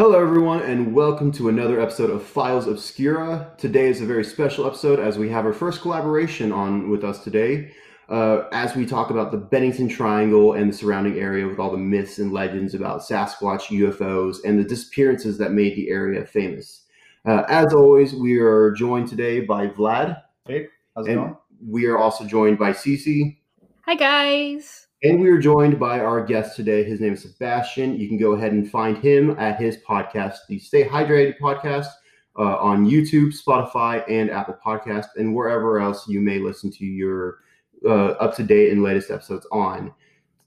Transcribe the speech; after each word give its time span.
Hello, 0.00 0.18
everyone, 0.18 0.62
and 0.62 0.94
welcome 0.94 1.30
to 1.32 1.50
another 1.50 1.78
episode 1.78 2.08
of 2.08 2.22
Files 2.24 2.66
Obscura. 2.66 3.52
Today 3.58 3.88
is 3.88 4.00
a 4.00 4.06
very 4.06 4.24
special 4.24 4.66
episode 4.66 4.98
as 4.98 5.18
we 5.18 5.28
have 5.28 5.44
our 5.44 5.52
first 5.52 5.82
collaboration 5.82 6.52
on 6.52 6.88
with 6.88 7.04
us 7.04 7.22
today. 7.22 7.74
Uh, 8.08 8.44
as 8.50 8.74
we 8.74 8.86
talk 8.86 9.10
about 9.10 9.30
the 9.30 9.36
Bennington 9.36 9.88
Triangle 9.88 10.54
and 10.54 10.72
the 10.72 10.74
surrounding 10.74 11.18
area 11.18 11.46
with 11.46 11.58
all 11.58 11.70
the 11.70 11.76
myths 11.76 12.18
and 12.18 12.32
legends 12.32 12.72
about 12.72 13.02
Sasquatch, 13.02 13.64
UFOs, 13.64 14.38
and 14.42 14.58
the 14.58 14.64
disappearances 14.64 15.36
that 15.36 15.52
made 15.52 15.76
the 15.76 15.90
area 15.90 16.24
famous. 16.24 16.86
Uh, 17.26 17.42
as 17.50 17.74
always, 17.74 18.14
we 18.14 18.38
are 18.38 18.70
joined 18.70 19.06
today 19.06 19.40
by 19.40 19.66
Vlad, 19.66 20.16
Hey, 20.46 20.68
how's 20.96 21.08
it 21.08 21.10
and 21.10 21.20
going? 21.20 21.36
we 21.68 21.84
are 21.84 21.98
also 21.98 22.24
joined 22.24 22.58
by 22.58 22.70
Cece. 22.70 23.36
Hi 23.84 23.96
guys. 23.96 24.86
And 25.02 25.18
we 25.18 25.30
are 25.30 25.38
joined 25.38 25.80
by 25.80 26.00
our 26.00 26.22
guest 26.22 26.56
today. 26.56 26.84
His 26.84 27.00
name 27.00 27.14
is 27.14 27.22
Sebastian. 27.22 27.98
You 27.98 28.06
can 28.06 28.18
go 28.18 28.32
ahead 28.32 28.52
and 28.52 28.70
find 28.70 28.98
him 28.98 29.34
at 29.38 29.58
his 29.58 29.78
podcast, 29.78 30.40
the 30.46 30.58
Stay 30.58 30.84
Hydrated 30.84 31.38
podcast, 31.38 31.86
uh, 32.38 32.58
on 32.58 32.84
YouTube, 32.84 33.32
Spotify, 33.32 34.04
and 34.10 34.30
Apple 34.30 34.58
Podcast, 34.62 35.06
and 35.16 35.34
wherever 35.34 35.80
else 35.80 36.06
you 36.06 36.20
may 36.20 36.38
listen 36.38 36.70
to 36.72 36.84
your 36.84 37.38
uh, 37.86 38.10
up 38.20 38.36
to 38.36 38.42
date 38.42 38.72
and 38.72 38.82
latest 38.82 39.10
episodes 39.10 39.46
on. 39.50 39.94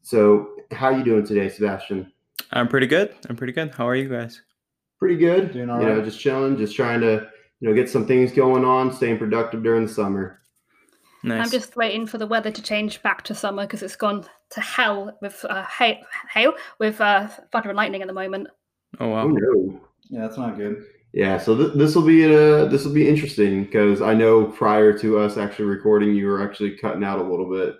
So, 0.03 0.50
how 0.70 0.88
are 0.88 0.97
you 1.00 1.03
doing 1.03 1.25
today, 1.25 1.50
Sebastian? 1.50 2.12
I'm 2.52 2.68
pretty 2.68 2.88
good. 2.88 3.16
I'm 3.30 3.35
pretty 3.35 3.53
good. 3.53 3.72
How 3.72 3.88
are 3.88 3.96
you 3.96 4.08
guys? 4.08 4.44
Pretty 5.00 5.18
good. 5.18 5.53
Doing 5.53 5.72
all 5.72 5.81
you 5.81 5.88
know, 5.88 6.06
just 6.06 6.20
chilling, 6.20 6.58
just 6.58 6.75
trying 6.75 7.02
to 7.02 7.28
you 7.59 7.70
know 7.70 7.74
get 7.74 7.90
some 7.90 8.06
things 8.06 8.31
going 8.31 8.66
on, 8.66 8.94
staying 8.94 9.18
productive 9.18 9.64
during 9.64 9.88
the 9.88 9.91
summer. 9.91 10.41
Nice. 11.24 11.46
I'm 11.46 11.52
just 11.52 11.78
waiting 11.78 12.06
for 12.06 12.18
the 12.18 12.28
weather 12.28 12.52
to 12.52 12.62
change 12.62 13.02
back 13.02 13.24
to 13.24 13.34
summer 13.34 13.64
because 13.64 13.81
it's 13.81 13.96
gone 13.96 14.25
to 14.53 14.62
hell 14.62 15.18
with 15.22 15.46
uh, 15.50 15.64
hail, 15.66 15.97
hail 16.31 16.53
with 16.80 17.00
uh, 17.02 17.28
thunder 17.52 17.69
and 17.69 17.78
lightning 17.78 18.02
at 18.02 18.08
the 18.08 18.14
moment. 18.14 18.47
oh 19.00 19.06
Oh 19.06 19.09
wow. 19.09 19.28
no. 19.28 19.81
Yeah, 20.09 20.22
that's 20.22 20.38
not 20.38 20.58
good. 20.58 20.84
Yeah, 21.14 21.38
so 21.38 21.56
th- 21.56 21.74
this 21.75 21.96
will 21.96 22.06
be 22.06 22.25
uh 22.25 22.66
this 22.66 22.86
will 22.86 22.94
be 22.94 23.08
interesting 23.08 23.66
because 23.66 24.02
I 24.02 24.14
know 24.16 24.46
prior 24.46 24.97
to 25.00 25.19
us 25.19 25.38
actually 25.38 25.66
recording, 25.66 26.16
you 26.16 26.28
were 26.28 26.44
actually 26.44 26.75
cutting 26.78 27.03
out 27.03 27.19
a 27.19 27.24
little 27.24 27.50
bit. 27.50 27.75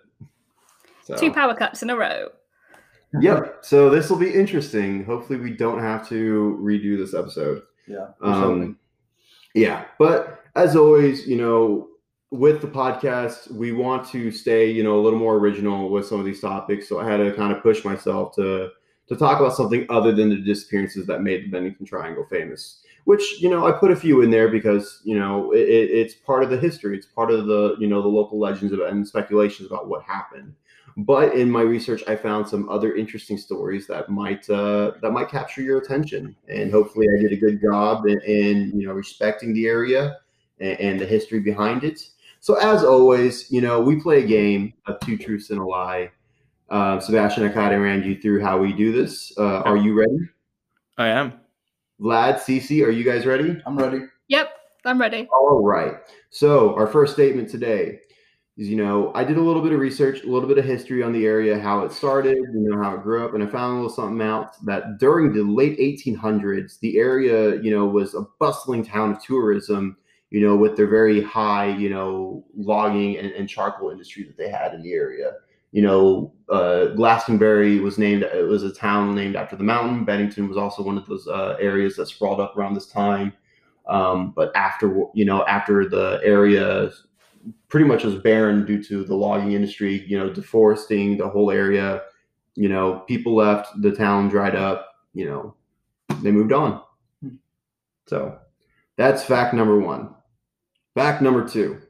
So, 1.04 1.16
Two 1.16 1.32
power 1.32 1.56
cuts 1.56 1.82
in 1.84 1.90
a 1.90 1.98
row. 1.98 2.30
Yep. 3.22 3.60
So 3.62 3.90
this 3.90 4.10
will 4.10 4.18
be 4.18 4.32
interesting. 4.34 5.04
Hopefully, 5.06 5.40
we 5.40 5.52
don't 5.52 5.80
have 5.80 6.08
to 6.10 6.58
redo 6.62 6.98
this 6.98 7.14
episode. 7.14 7.64
Yeah. 7.88 8.08
Um, 8.22 8.78
yeah, 9.54 9.86
but 10.00 10.44
as 10.56 10.76
always, 10.76 11.28
you 11.28 11.36
know, 11.38 11.90
with 12.34 12.62
the 12.62 12.68
podcast, 12.68 13.52
we 13.52 13.72
want 13.72 14.08
to 14.10 14.32
stay, 14.32 14.70
you 14.72 14.84
know, 14.84 15.00
a 15.00 15.02
little 15.02 15.20
more 15.20 15.36
original 15.38 15.90
with 15.90 16.06
some 16.08 16.20
of 16.20 16.26
these 16.26 16.42
topics. 16.42 16.90
So 16.90 17.00
I 17.00 17.08
had 17.10 17.18
to 17.18 17.32
kind 17.34 17.54
of 17.54 17.62
push 17.62 17.86
myself 17.86 18.36
to 18.36 18.70
to 19.10 19.16
talk 19.18 19.40
about 19.40 19.54
something 19.56 19.86
other 19.90 20.14
than 20.14 20.30
the 20.30 20.38
disappearances 20.38 21.06
that 21.08 21.22
made 21.22 21.44
the 21.46 21.50
Bennington 21.50 21.86
Triangle 21.86 22.26
famous. 22.30 22.82
Which 23.06 23.42
you 23.42 23.50
know, 23.50 23.68
I 23.68 23.72
put 23.74 23.92
a 23.92 23.96
few 23.96 24.22
in 24.22 24.32
there 24.32 24.48
because 24.50 25.02
you 25.04 25.18
know 25.20 25.52
it, 25.52 25.60
it- 25.70 25.92
it's 25.92 26.14
part 26.16 26.44
of 26.44 26.50
the 26.50 26.58
history. 26.58 26.98
It's 26.98 27.06
part 27.06 27.32
of 27.32 27.46
the 27.48 27.76
you 27.80 27.88
know 27.88 28.02
the 28.02 28.08
local 28.08 28.40
legends 28.40 28.74
and 28.74 29.08
speculations 29.08 29.68
about 29.70 29.88
what 29.88 30.04
happened. 30.04 30.56
But 30.98 31.34
in 31.36 31.50
my 31.50 31.62
research, 31.62 32.04
I 32.08 32.16
found 32.16 32.48
some 32.48 32.70
other 32.70 32.96
interesting 32.96 33.38
stories 33.38 33.88
that 33.88 34.10
might 34.10 34.50
uh, 34.50 34.92
that 35.02 35.12
might 35.12 35.30
capture 35.30 35.62
your 35.62 35.80
attention, 35.80 36.36
and 36.48 36.72
hopefully, 36.72 37.08
I 37.18 37.22
did 37.22 37.32
a 37.34 37.38
good 37.38 37.60
job 37.62 38.06
in, 38.08 38.20
in 38.22 38.80
you 38.80 38.88
know 38.88 38.94
respecting 38.94 39.54
the 39.54 39.68
area 39.68 40.18
and, 40.60 40.80
and 40.80 41.00
the 41.00 41.06
history 41.06 41.40
behind 41.40 41.84
it. 41.84 42.00
So, 42.44 42.56
as 42.56 42.84
always, 42.84 43.50
you 43.50 43.62
know, 43.62 43.80
we 43.80 44.02
play 44.02 44.22
a 44.22 44.28
game 44.28 44.74
of 44.86 45.00
two 45.00 45.18
truths 45.18 45.50
and 45.50 45.62
a 45.62 45.64
lie. 45.64 46.12
Uh, 46.70 47.00
Sebastian, 47.00 47.46
I 47.46 47.48
kind 47.48 47.74
of 47.74 47.80
ran 47.80 48.04
you 48.04 48.20
through 48.20 48.42
how 48.42 48.58
we 48.58 48.74
do 48.74 48.92
this. 48.92 49.32
Uh, 49.38 49.62
are 49.62 49.78
you 49.78 49.98
ready? 49.98 50.18
I 50.98 51.08
am. 51.08 51.40
Vlad, 52.02 52.40
Cece, 52.40 52.86
are 52.86 52.90
you 52.92 53.06
guys 53.06 53.26
ready? 53.26 53.62
I'm 53.66 53.78
ready. 53.78 54.02
Yep, 54.28 54.50
I'm 54.84 55.00
ready. 55.00 55.30
All 55.34 55.64
right. 55.64 55.94
So 56.32 56.76
our 56.76 56.86
first 56.86 57.14
statement 57.14 57.48
today 57.48 58.02
is, 58.58 58.68
you 58.68 58.76
know, 58.76 59.14
I 59.16 59.24
did 59.24 59.38
a 59.38 59.42
little 59.42 59.62
bit 59.62 59.72
of 59.72 59.80
research, 59.80 60.24
a 60.24 60.28
little 60.28 60.50
bit 60.50 60.58
of 60.58 60.66
history 60.66 61.02
on 61.02 61.14
the 61.14 61.26
area, 61.26 61.58
how 61.58 61.86
it 61.86 61.94
started, 61.94 62.36
you 62.36 62.70
know, 62.70 62.84
how 62.84 62.96
it 62.96 63.04
grew 63.04 63.24
up, 63.24 63.36
and 63.36 63.42
I 63.42 63.48
found 63.48 63.72
a 63.72 63.76
little 63.76 63.90
something 63.90 64.22
out 64.22 64.58
that 64.66 64.98
during 65.00 65.32
the 65.32 65.44
late 65.44 65.80
1800s, 65.80 66.78
the 66.82 66.98
area, 66.98 67.62
you 67.62 67.72
know, 67.72 67.86
was 67.86 68.16
a 68.16 68.28
bustling 68.38 68.84
town 68.84 69.14
of 69.14 69.24
tourism, 69.24 69.96
you 70.34 70.42
know, 70.42 70.56
with 70.56 70.76
their 70.76 70.88
very 70.88 71.22
high, 71.22 71.68
you 71.68 71.92
know, 71.92 72.44
logging 72.58 73.20
and, 73.20 73.32
and 73.34 73.48
charcoal 73.48 73.92
industry 73.92 74.24
that 74.24 74.36
they 74.36 74.50
had 74.50 74.74
in 74.74 74.82
the 74.82 74.92
area. 74.92 75.34
You 75.72 75.84
know, 75.84 76.34
uh, 76.50 76.86
Glastonbury 76.88 77.80
was 77.80 78.00
named, 78.00 78.24
it 78.24 78.48
was 78.48 78.64
a 78.64 78.74
town 78.74 79.14
named 79.14 79.36
after 79.36 79.56
the 79.56 79.64
mountain. 79.64 80.06
Bennington 80.06 80.50
was 80.50 80.58
also 80.58 80.82
one 80.82 80.98
of 80.98 81.06
those 81.06 81.28
uh, 81.28 81.56
areas 81.60 81.96
that 81.98 82.08
sprawled 82.08 82.40
up 82.40 82.58
around 82.58 82.74
this 82.74 82.88
time. 82.88 83.32
Um, 83.88 84.34
but 84.36 84.52
after 84.56 85.04
you 85.14 85.24
know, 85.24 85.46
after 85.46 85.88
the 85.88 86.20
area 86.24 86.90
pretty 87.68 87.86
much 87.86 88.04
was 88.04 88.16
barren 88.16 88.66
due 88.66 88.84
to 88.86 89.04
the 89.04 89.14
logging 89.14 89.52
industry, 89.52 90.04
you 90.08 90.18
know, 90.18 90.32
deforesting 90.32 91.16
the 91.18 91.30
whole 91.30 91.52
area, 91.52 92.02
you 92.56 92.70
know, 92.70 93.04
people 93.08 93.36
left, 93.36 93.70
the 93.84 93.92
town 93.92 94.30
dried 94.30 94.56
up, 94.56 94.96
you 95.14 95.26
know, 95.26 95.54
they 96.24 96.32
moved 96.32 96.54
on. 96.54 96.82
So 98.08 98.40
that's 98.96 99.24
fact 99.24 99.54
number 99.54 99.80
one. 99.80 100.16
Fact 100.96 101.22
number 101.22 101.48
two, 101.48 101.82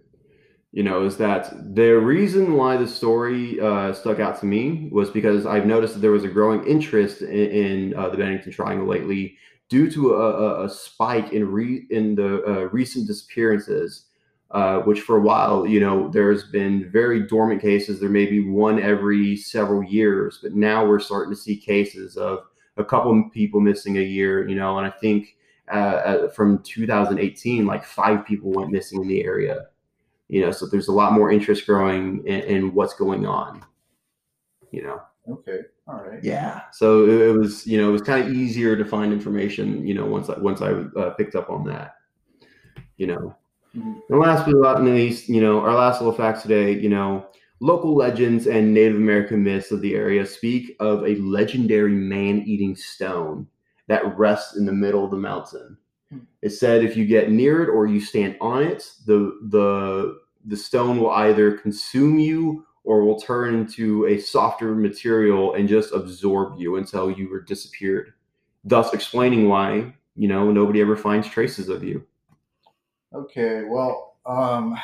you 0.71 0.81
know, 0.81 1.05
is 1.05 1.17
that 1.17 1.75
the 1.75 1.91
reason 1.91 2.53
why 2.53 2.77
the 2.77 2.87
story 2.87 3.59
uh, 3.59 3.93
stuck 3.93 4.19
out 4.19 4.39
to 4.39 4.45
me 4.45 4.89
was 4.91 5.09
because 5.09 5.45
I've 5.45 5.65
noticed 5.65 5.95
that 5.95 5.99
there 5.99 6.11
was 6.11 6.23
a 6.23 6.29
growing 6.29 6.65
interest 6.65 7.21
in, 7.21 7.29
in 7.29 7.95
uh, 7.95 8.09
the 8.09 8.17
Bennington 8.17 8.51
Triangle 8.51 8.87
lately 8.87 9.37
due 9.69 9.89
to 9.91 10.15
a, 10.15 10.61
a, 10.61 10.65
a 10.65 10.69
spike 10.69 11.33
in 11.33 11.51
re, 11.51 11.85
in 11.89 12.15
the 12.15 12.43
uh, 12.45 12.69
recent 12.71 13.07
disappearances, 13.07 14.05
uh, 14.51 14.79
which 14.79 15.01
for 15.01 15.17
a 15.17 15.21
while, 15.21 15.67
you 15.67 15.79
know, 15.79 16.09
there's 16.09 16.45
been 16.45 16.89
very 16.91 17.27
dormant 17.27 17.61
cases. 17.61 17.99
There 17.99 18.09
may 18.09 18.25
be 18.25 18.47
one 18.47 18.79
every 18.81 19.35
several 19.35 19.83
years, 19.83 20.39
but 20.41 20.53
now 20.53 20.85
we're 20.85 20.99
starting 20.99 21.33
to 21.33 21.39
see 21.39 21.57
cases 21.57 22.17
of 22.17 22.39
a 22.77 22.85
couple 22.85 23.29
people 23.31 23.59
missing 23.59 23.97
a 23.97 24.01
year, 24.01 24.47
you 24.47 24.55
know, 24.55 24.77
and 24.77 24.87
I 24.87 24.91
think 24.91 25.35
uh, 25.71 25.75
uh, 25.75 26.29
from 26.29 26.59
2018, 26.63 27.65
like 27.65 27.85
five 27.85 28.25
people 28.25 28.51
went 28.51 28.71
missing 28.71 29.01
in 29.01 29.07
the 29.07 29.23
area, 29.23 29.67
you 30.27 30.41
know, 30.41 30.51
so 30.51 30.65
there's 30.65 30.87
a 30.87 30.93
lot 30.93 31.13
more 31.13 31.31
interest 31.31 31.65
growing 31.65 32.25
in, 32.25 32.41
in 32.41 32.73
what's 32.73 32.93
going 32.93 33.25
on, 33.25 33.63
you 34.71 34.83
know. 34.83 35.01
Okay. 35.29 35.61
All 35.87 36.03
right. 36.03 36.23
Yeah. 36.23 36.63
So 36.71 37.03
it, 37.07 37.29
it 37.29 37.37
was, 37.37 37.65
you 37.65 37.79
know, 37.79 37.89
it 37.89 37.91
was 37.91 38.01
kind 38.01 38.25
of 38.25 38.33
easier 38.33 38.75
to 38.75 38.83
find 38.83 39.13
information, 39.13 39.85
you 39.85 39.93
know, 39.93 40.05
once 40.05 40.29
I 40.29 40.37
once 40.39 40.61
I 40.61 40.71
uh, 40.71 41.11
picked 41.11 41.35
up 41.35 41.49
on 41.49 41.65
that, 41.65 41.95
you 42.97 43.07
know. 43.07 43.35
Mhm. 43.75 44.01
And 44.09 44.19
last 44.19 44.45
but 44.45 44.55
not 44.55 44.83
least, 44.83 45.29
you 45.29 45.41
know, 45.41 45.59
our 45.59 45.73
last 45.73 46.01
little 46.01 46.15
fact 46.15 46.41
today, 46.41 46.77
you 46.77 46.89
know, 46.89 47.25
local 47.59 47.95
legends 47.95 48.47
and 48.47 48.73
Native 48.73 48.97
American 48.97 49.43
myths 49.43 49.71
of 49.71 49.81
the 49.81 49.95
area 49.95 50.25
speak 50.25 50.75
of 50.79 51.05
a 51.05 51.15
legendary 51.15 51.93
man-eating 51.93 52.75
stone 52.75 53.47
that 53.93 54.17
rests 54.17 54.57
in 54.57 54.65
the 54.65 54.71
middle 54.71 55.05
of 55.05 55.11
the 55.11 55.17
mountain. 55.17 55.77
Hmm. 56.09 56.19
It 56.41 56.49
said 56.49 56.83
if 56.83 56.97
you 56.97 57.05
get 57.05 57.29
near 57.29 57.63
it 57.63 57.69
or 57.69 57.85
you 57.85 58.01
stand 58.01 58.35
on 58.41 58.63
it, 58.63 58.91
the 59.05 59.39
the 59.49 60.19
the 60.45 60.57
stone 60.57 60.99
will 60.99 61.11
either 61.11 61.57
consume 61.57 62.17
you 62.17 62.65
or 62.83 63.05
will 63.05 63.19
turn 63.19 63.55
into 63.55 64.05
a 64.07 64.19
softer 64.19 64.75
material 64.75 65.53
and 65.53 65.69
just 65.69 65.93
absorb 65.93 66.59
you 66.59 66.75
until 66.77 67.09
you 67.09 67.33
are 67.33 67.39
disappeared. 67.39 68.13
Thus 68.65 68.93
explaining 68.93 69.47
why, 69.47 69.93
you 70.15 70.27
know, 70.27 70.51
nobody 70.51 70.81
ever 70.81 70.97
finds 70.97 71.29
traces 71.29 71.69
of 71.69 71.83
you. 71.83 72.05
Okay. 73.13 73.63
Well, 73.63 74.17
um, 74.25 74.77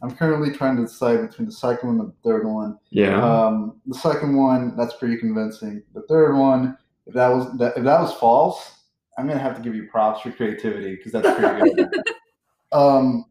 I'm 0.00 0.14
currently 0.14 0.52
trying 0.56 0.76
to 0.76 0.82
decide 0.82 1.28
between 1.28 1.46
the 1.46 1.52
second 1.52 1.88
one 1.88 2.00
and 2.00 2.08
the 2.08 2.14
third 2.22 2.46
one. 2.46 2.78
Yeah. 2.90 3.20
Um, 3.20 3.80
the 3.86 3.98
second 3.98 4.36
one, 4.36 4.76
that's 4.76 4.94
pretty 4.94 5.16
convincing. 5.16 5.82
The 5.94 6.02
third 6.02 6.36
one, 6.36 6.78
if 7.08 7.14
that 7.14 7.28
was 7.28 7.58
that, 7.58 7.76
if 7.76 7.84
that 7.84 8.00
was 8.00 8.12
false, 8.14 8.70
I'm 9.16 9.26
gonna 9.26 9.40
have 9.40 9.56
to 9.56 9.62
give 9.62 9.74
you 9.74 9.88
props 9.90 10.20
for 10.20 10.30
creativity 10.30 10.94
because 10.94 11.12
that's 11.12 11.38
pretty 11.38 11.74
good. 11.74 11.88
um, 12.72 13.24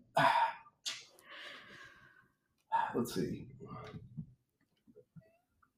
let's 2.95 3.13
see. 3.13 3.47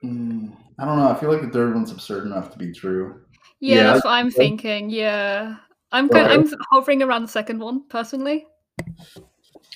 Mm, 0.03 0.55
I 0.79 0.85
don't 0.85 0.97
know. 0.97 1.09
I 1.09 1.15
feel 1.15 1.31
like 1.31 1.41
the 1.41 1.49
third 1.49 1.75
one's 1.75 1.91
absurd 1.91 2.25
enough 2.25 2.51
to 2.53 2.57
be 2.57 2.71
true. 2.71 3.21
Yeah, 3.59 3.75
Yeah, 3.75 3.83
that's 3.83 4.05
what 4.05 4.11
I'm 4.11 4.31
thinking. 4.31 4.89
Yeah, 4.89 5.57
I'm 5.91 6.07
good. 6.07 6.25
Right. 6.25 6.39
I'm 6.39 6.49
hovering 6.71 7.03
around 7.03 7.23
the 7.23 7.27
second 7.27 7.59
one 7.59 7.85
personally. 7.89 8.47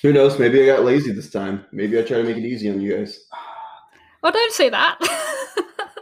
Who 0.00 0.14
knows? 0.14 0.38
Maybe 0.38 0.62
I 0.62 0.74
got 0.74 0.84
lazy 0.84 1.12
this 1.12 1.30
time. 1.30 1.66
Maybe 1.72 1.98
I 1.98 2.02
try 2.02 2.18
to 2.18 2.24
make 2.24 2.38
it 2.38 2.44
easy 2.44 2.70
on 2.70 2.80
you 2.80 2.96
guys. 2.96 3.26
Oh, 4.22 4.30
don't 4.30 4.52
say 4.52 4.70
that. 4.70 4.98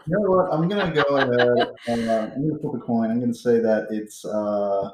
You 0.07 0.19
know 0.19 0.31
what? 0.31 0.53
I'm 0.53 0.69
gonna 0.69 0.93
go 0.93 1.03
ahead. 1.17 1.67
And, 1.87 2.09
uh, 2.09 2.13
I'm 2.35 2.49
gonna 2.49 2.61
flip 2.61 2.75
a 2.75 2.79
coin. 2.79 3.11
I'm 3.11 3.21
gonna 3.21 3.35
say 3.35 3.61
that 3.61 3.87
it's 3.91 4.25
uh, 4.25 4.91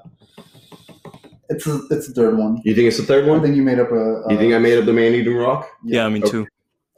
it's 1.48 1.66
a, 1.66 1.80
it's 1.90 2.08
the 2.08 2.14
third 2.14 2.36
one. 2.36 2.60
You 2.64 2.74
think 2.74 2.88
it's 2.88 2.98
the 2.98 3.04
third 3.04 3.24
I 3.24 3.28
one? 3.28 3.42
think 3.42 3.56
you 3.56 3.62
made 3.62 3.78
up 3.78 3.90
a. 3.90 3.94
a 4.22 4.32
You 4.32 4.38
think 4.38 4.52
I 4.54 4.58
made 4.58 4.78
up 4.78 4.84
the 4.84 4.92
man 4.92 5.14
eating 5.14 5.34
rock? 5.36 5.66
Yeah, 5.84 6.08
me 6.08 6.20
Okay. 6.20 6.30
too. 6.30 6.46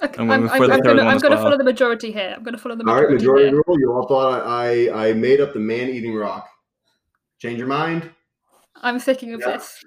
Okay, 0.02 0.22
I'm 0.22 0.30
I'm, 0.30 0.40
going 0.40 0.50
I'm, 0.50 0.56
for 0.58 0.66
the 0.66 0.72
I'm 0.72 0.78
third 0.80 0.86
gonna, 0.88 1.02
one 1.02 1.10
I'm 1.10 1.16
as 1.16 1.22
gonna 1.22 1.36
follow 1.36 1.58
the 1.58 1.64
majority 1.64 2.10
here. 2.10 2.34
I'm 2.36 2.42
gonna 2.42 2.58
follow 2.58 2.74
the 2.74 2.84
All 2.84 2.94
right, 2.94 3.10
majority. 3.10 3.16
majority 3.26 3.48
here. 3.50 3.62
rule. 3.66 3.78
You 3.78 3.92
all 3.92 4.08
thought 4.08 4.46
I, 4.46 4.86
I, 4.88 5.08
I 5.08 5.12
made 5.12 5.40
up 5.40 5.52
the 5.52 5.60
man 5.60 5.90
eating 5.90 6.14
rock. 6.14 6.48
Change 7.38 7.58
your 7.58 7.68
mind? 7.68 8.10
I'm 8.76 8.98
thinking 8.98 9.34
of 9.34 9.40
Yeah. 9.40 9.58
this. 9.58 9.84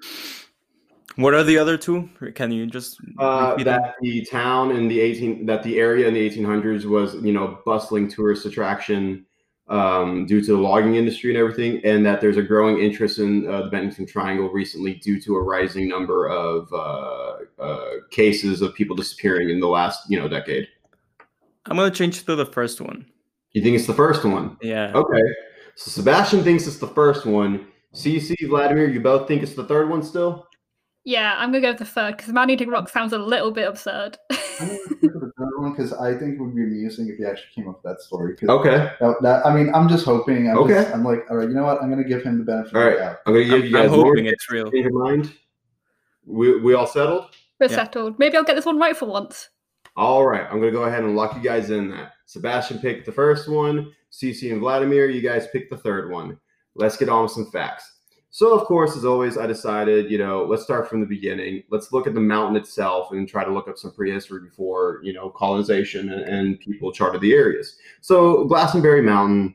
What 1.16 1.34
are 1.34 1.44
the 1.44 1.58
other 1.58 1.76
two? 1.76 2.08
Can 2.34 2.50
you 2.50 2.66
just 2.66 3.00
Uh, 3.18 3.54
that 3.62 3.94
the 4.00 4.24
town 4.24 4.72
in 4.72 4.88
the 4.88 5.00
18 5.00 5.46
that 5.46 5.62
the 5.62 5.78
area 5.78 6.08
in 6.08 6.14
the 6.14 6.28
1800s 6.28 6.84
was 6.84 7.14
you 7.16 7.32
know 7.32 7.58
bustling 7.64 8.08
tourist 8.08 8.46
attraction 8.46 9.24
um, 9.68 10.26
due 10.26 10.40
to 10.40 10.52
the 10.52 10.58
logging 10.58 10.96
industry 10.96 11.30
and 11.30 11.38
everything, 11.38 11.80
and 11.84 12.04
that 12.04 12.20
there's 12.20 12.36
a 12.36 12.42
growing 12.42 12.78
interest 12.78 13.18
in 13.18 13.48
uh, 13.48 13.62
the 13.62 13.70
Bennington 13.70 14.06
Triangle 14.06 14.50
recently 14.50 14.94
due 14.94 15.20
to 15.20 15.36
a 15.36 15.42
rising 15.42 15.88
number 15.88 16.26
of 16.28 16.70
uh, 16.72 17.62
uh, 17.62 17.90
cases 18.10 18.60
of 18.60 18.74
people 18.74 18.96
disappearing 18.96 19.50
in 19.50 19.60
the 19.60 19.68
last 19.68 20.10
you 20.10 20.18
know 20.18 20.28
decade. 20.28 20.68
I'm 21.66 21.76
gonna 21.76 21.90
change 21.90 22.24
to 22.24 22.34
the 22.34 22.46
first 22.46 22.80
one. 22.80 23.06
You 23.52 23.62
think 23.62 23.76
it's 23.76 23.86
the 23.86 23.94
first 23.94 24.24
one? 24.24 24.56
Yeah. 24.60 24.92
Okay. 24.94 25.22
So 25.76 25.90
Sebastian 25.90 26.42
thinks 26.42 26.66
it's 26.66 26.78
the 26.78 26.88
first 26.88 27.24
one. 27.24 27.68
Cece 27.94 28.34
Vladimir, 28.48 28.88
you 28.88 29.00
both 29.00 29.28
think 29.28 29.42
it's 29.42 29.54
the 29.54 29.64
third 29.64 29.88
one 29.88 30.02
still? 30.02 30.48
Yeah, 31.06 31.34
I'm 31.36 31.50
gonna 31.50 31.60
go 31.60 31.70
with 31.70 31.78
the 31.80 31.84
third 31.84 32.16
because 32.16 32.32
Man 32.32 32.48
Eating 32.48 32.70
Rock 32.70 32.88
sounds 32.88 33.12
a 33.12 33.18
little 33.18 33.50
bit 33.50 33.68
absurd. 33.68 34.16
I'm 34.30 34.38
gonna 34.68 34.78
go 34.78 35.10
for 35.12 35.18
the 35.26 35.32
third 35.38 35.58
one 35.60 35.72
because 35.72 35.92
I 35.92 36.16
think 36.16 36.36
it 36.36 36.40
would 36.40 36.54
be 36.54 36.62
amusing 36.62 37.08
if 37.08 37.18
he 37.18 37.24
actually 37.26 37.50
came 37.54 37.68
up 37.68 37.82
with 37.82 37.92
that 37.92 38.00
story. 38.00 38.36
Okay. 38.42 38.90
That, 39.00 39.16
that- 39.20 39.44
I 39.46 39.54
mean, 39.54 39.74
I'm 39.74 39.86
just 39.88 40.06
hoping. 40.06 40.48
I'm 40.50 40.56
Okay. 40.58 40.74
Just, 40.74 40.94
I'm 40.94 41.04
like, 41.04 41.24
all 41.30 41.36
right, 41.36 41.48
you 41.48 41.54
know 41.54 41.64
what? 41.64 41.82
I'm 41.82 41.90
gonna 41.90 42.04
give 42.04 42.22
him 42.22 42.38
the 42.38 42.44
benefit 42.44 42.74
All 42.74 42.82
of 42.82 42.92
the 42.92 42.98
doubt. 42.98 43.16
I'm 43.26 43.34
gonna 43.34 43.44
give 43.44 43.52
I'm, 43.54 43.60
you 43.60 43.66
I'm 43.76 43.82
guys 43.84 43.90
more. 43.90 44.06
hoping 44.06 44.26
it's 44.26 44.50
real. 44.50 44.70
Change 44.70 44.84
your 44.86 45.04
mind. 45.04 45.32
We 46.24 46.58
we 46.60 46.72
all 46.74 46.86
settled? 46.86 47.26
We're 47.60 47.68
Yeah. 47.68 47.76
settled. 47.76 48.18
Maybe 48.18 48.36
I'll 48.38 48.44
get 48.44 48.56
this 48.56 48.64
one 48.66 48.78
right 48.78 48.96
for 48.96 49.04
once. 49.06 49.50
All 49.96 50.26
right, 50.26 50.46
I'm 50.50 50.58
gonna 50.58 50.72
go 50.72 50.84
ahead 50.84 51.04
and 51.04 51.14
lock 51.14 51.36
you 51.36 51.42
guys 51.42 51.68
in 51.70 51.90
that. 51.90 52.12
Sebastian 52.24 52.78
picked 52.78 53.04
the 53.04 53.12
first 53.12 53.48
one. 53.48 53.92
Cece 54.10 54.50
and 54.52 54.60
Vladimir, 54.60 55.10
you 55.10 55.20
guys 55.20 55.48
picked 55.52 55.70
the 55.70 55.76
third 55.76 56.10
one. 56.10 56.38
Let's 56.74 56.96
get 56.96 57.08
on 57.10 57.24
with 57.24 57.32
some 57.32 57.50
facts. 57.50 57.93
So, 58.34 58.52
of 58.52 58.66
course, 58.66 58.96
as 58.96 59.04
always, 59.04 59.38
I 59.38 59.46
decided, 59.46 60.10
you 60.10 60.18
know, 60.18 60.44
let's 60.44 60.64
start 60.64 60.90
from 60.90 60.98
the 60.98 61.06
beginning. 61.06 61.62
Let's 61.70 61.92
look 61.92 62.08
at 62.08 62.14
the 62.14 62.20
mountain 62.20 62.56
itself 62.56 63.12
and 63.12 63.28
try 63.28 63.44
to 63.44 63.52
look 63.52 63.68
up 63.68 63.78
some 63.78 63.92
prehistory 63.92 64.40
before, 64.40 64.98
you 65.04 65.12
know, 65.12 65.30
colonization 65.30 66.12
and, 66.12 66.22
and 66.22 66.58
people 66.58 66.90
charted 66.90 67.20
the 67.20 67.32
areas. 67.32 67.76
So, 68.00 68.44
Glastonbury 68.46 69.02
Mountain, 69.02 69.54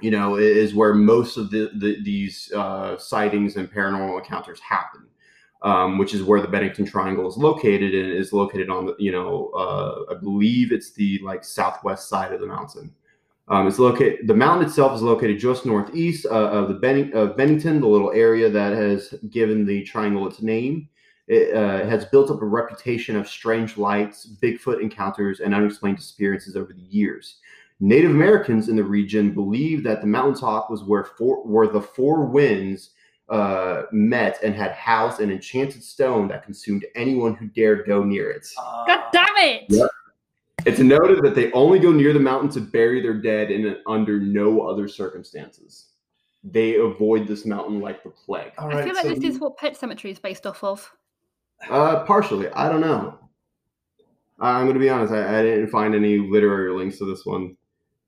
you 0.00 0.10
know, 0.10 0.36
is 0.36 0.74
where 0.74 0.94
most 0.94 1.36
of 1.36 1.50
the, 1.50 1.70
the 1.74 2.02
these 2.02 2.50
uh, 2.56 2.96
sightings 2.96 3.56
and 3.56 3.70
paranormal 3.70 4.18
encounters 4.18 4.58
happen 4.58 5.06
um, 5.64 5.96
which 5.96 6.12
is 6.12 6.22
where 6.22 6.42
the 6.42 6.48
Bennington 6.48 6.84
Triangle 6.84 7.26
is 7.26 7.38
located, 7.38 7.94
and 7.94 8.12
is 8.12 8.34
located 8.34 8.68
on 8.68 8.84
the, 8.84 8.94
you 8.98 9.10
know, 9.10 9.50
uh, 9.56 10.14
I 10.14 10.18
believe 10.18 10.72
it's 10.72 10.92
the 10.92 11.18
like 11.24 11.42
southwest 11.42 12.08
side 12.08 12.32
of 12.32 12.40
the 12.40 12.46
mountain. 12.46 12.94
Um, 13.48 13.66
it's 13.66 13.78
located. 13.78 14.26
The 14.26 14.34
mountain 14.34 14.68
itself 14.68 14.94
is 14.94 15.02
located 15.02 15.38
just 15.38 15.66
northeast 15.66 16.26
uh, 16.26 16.48
of 16.50 16.68
the 16.68 16.74
Benning, 16.74 17.12
of 17.12 17.36
Bennington, 17.36 17.80
the 17.80 17.86
little 17.86 18.12
area 18.12 18.48
that 18.48 18.72
has 18.72 19.14
given 19.30 19.66
the 19.66 19.82
triangle 19.84 20.26
its 20.26 20.40
name. 20.40 20.88
It 21.26 21.54
uh, 21.54 21.86
has 21.86 22.04
built 22.06 22.30
up 22.30 22.42
a 22.42 22.46
reputation 22.46 23.16
of 23.16 23.28
strange 23.28 23.76
lights, 23.76 24.26
Bigfoot 24.42 24.80
encounters, 24.80 25.40
and 25.40 25.54
unexplained 25.54 25.96
disappearances 25.98 26.56
over 26.56 26.72
the 26.72 26.82
years. 26.82 27.36
Native 27.80 28.10
Americans 28.10 28.68
in 28.68 28.76
the 28.76 28.84
region 28.84 29.32
believe 29.32 29.82
that 29.84 30.00
the 30.00 30.06
mountaintop 30.06 30.70
was 30.70 30.84
where 30.84 31.04
four, 31.04 31.46
where 31.46 31.66
the 31.66 31.80
four 31.80 32.24
winds 32.24 32.90
uh, 33.28 33.82
met 33.90 34.38
and 34.42 34.54
had 34.54 34.72
housed 34.72 35.20
an 35.20 35.30
enchanted 35.30 35.82
stone 35.82 36.28
that 36.28 36.44
consumed 36.44 36.84
anyone 36.94 37.34
who 37.34 37.46
dared 37.48 37.86
go 37.86 38.04
near 38.04 38.30
it. 38.30 38.46
God 38.56 39.02
damn 39.12 39.26
it! 39.36 39.64
Yep. 39.68 39.90
It's 40.66 40.78
noted 40.78 41.22
that 41.22 41.34
they 41.34 41.52
only 41.52 41.78
go 41.78 41.92
near 41.92 42.12
the 42.12 42.20
mountain 42.20 42.48
to 42.50 42.60
bury 42.60 43.00
their 43.02 43.14
dead 43.14 43.50
in 43.50 43.76
under 43.86 44.18
no 44.20 44.62
other 44.62 44.88
circumstances. 44.88 45.90
They 46.42 46.76
avoid 46.76 47.26
this 47.26 47.46
mountain 47.46 47.80
like 47.80 48.02
the 48.02 48.10
plague. 48.10 48.52
All 48.58 48.70
I 48.70 48.74
right. 48.76 48.84
feel 48.84 48.94
like 48.94 49.02
so 49.04 49.08
this 49.10 49.18
the- 49.20 49.26
is 49.28 49.38
what 49.40 49.56
Pet 49.56 49.78
Sematary 49.78 50.10
is 50.10 50.18
based 50.18 50.46
off 50.46 50.62
of. 50.64 50.92
Uh, 51.70 52.04
partially, 52.04 52.48
I 52.50 52.68
don't 52.68 52.80
know. 52.80 53.18
I- 54.40 54.58
I'm 54.58 54.64
going 54.64 54.74
to 54.74 54.80
be 54.80 54.90
honest. 54.90 55.12
I, 55.12 55.38
I 55.38 55.42
didn't 55.42 55.68
find 55.68 55.94
any 55.94 56.18
literary 56.18 56.70
links 56.72 56.98
to 56.98 57.06
this 57.06 57.24
one, 57.24 57.56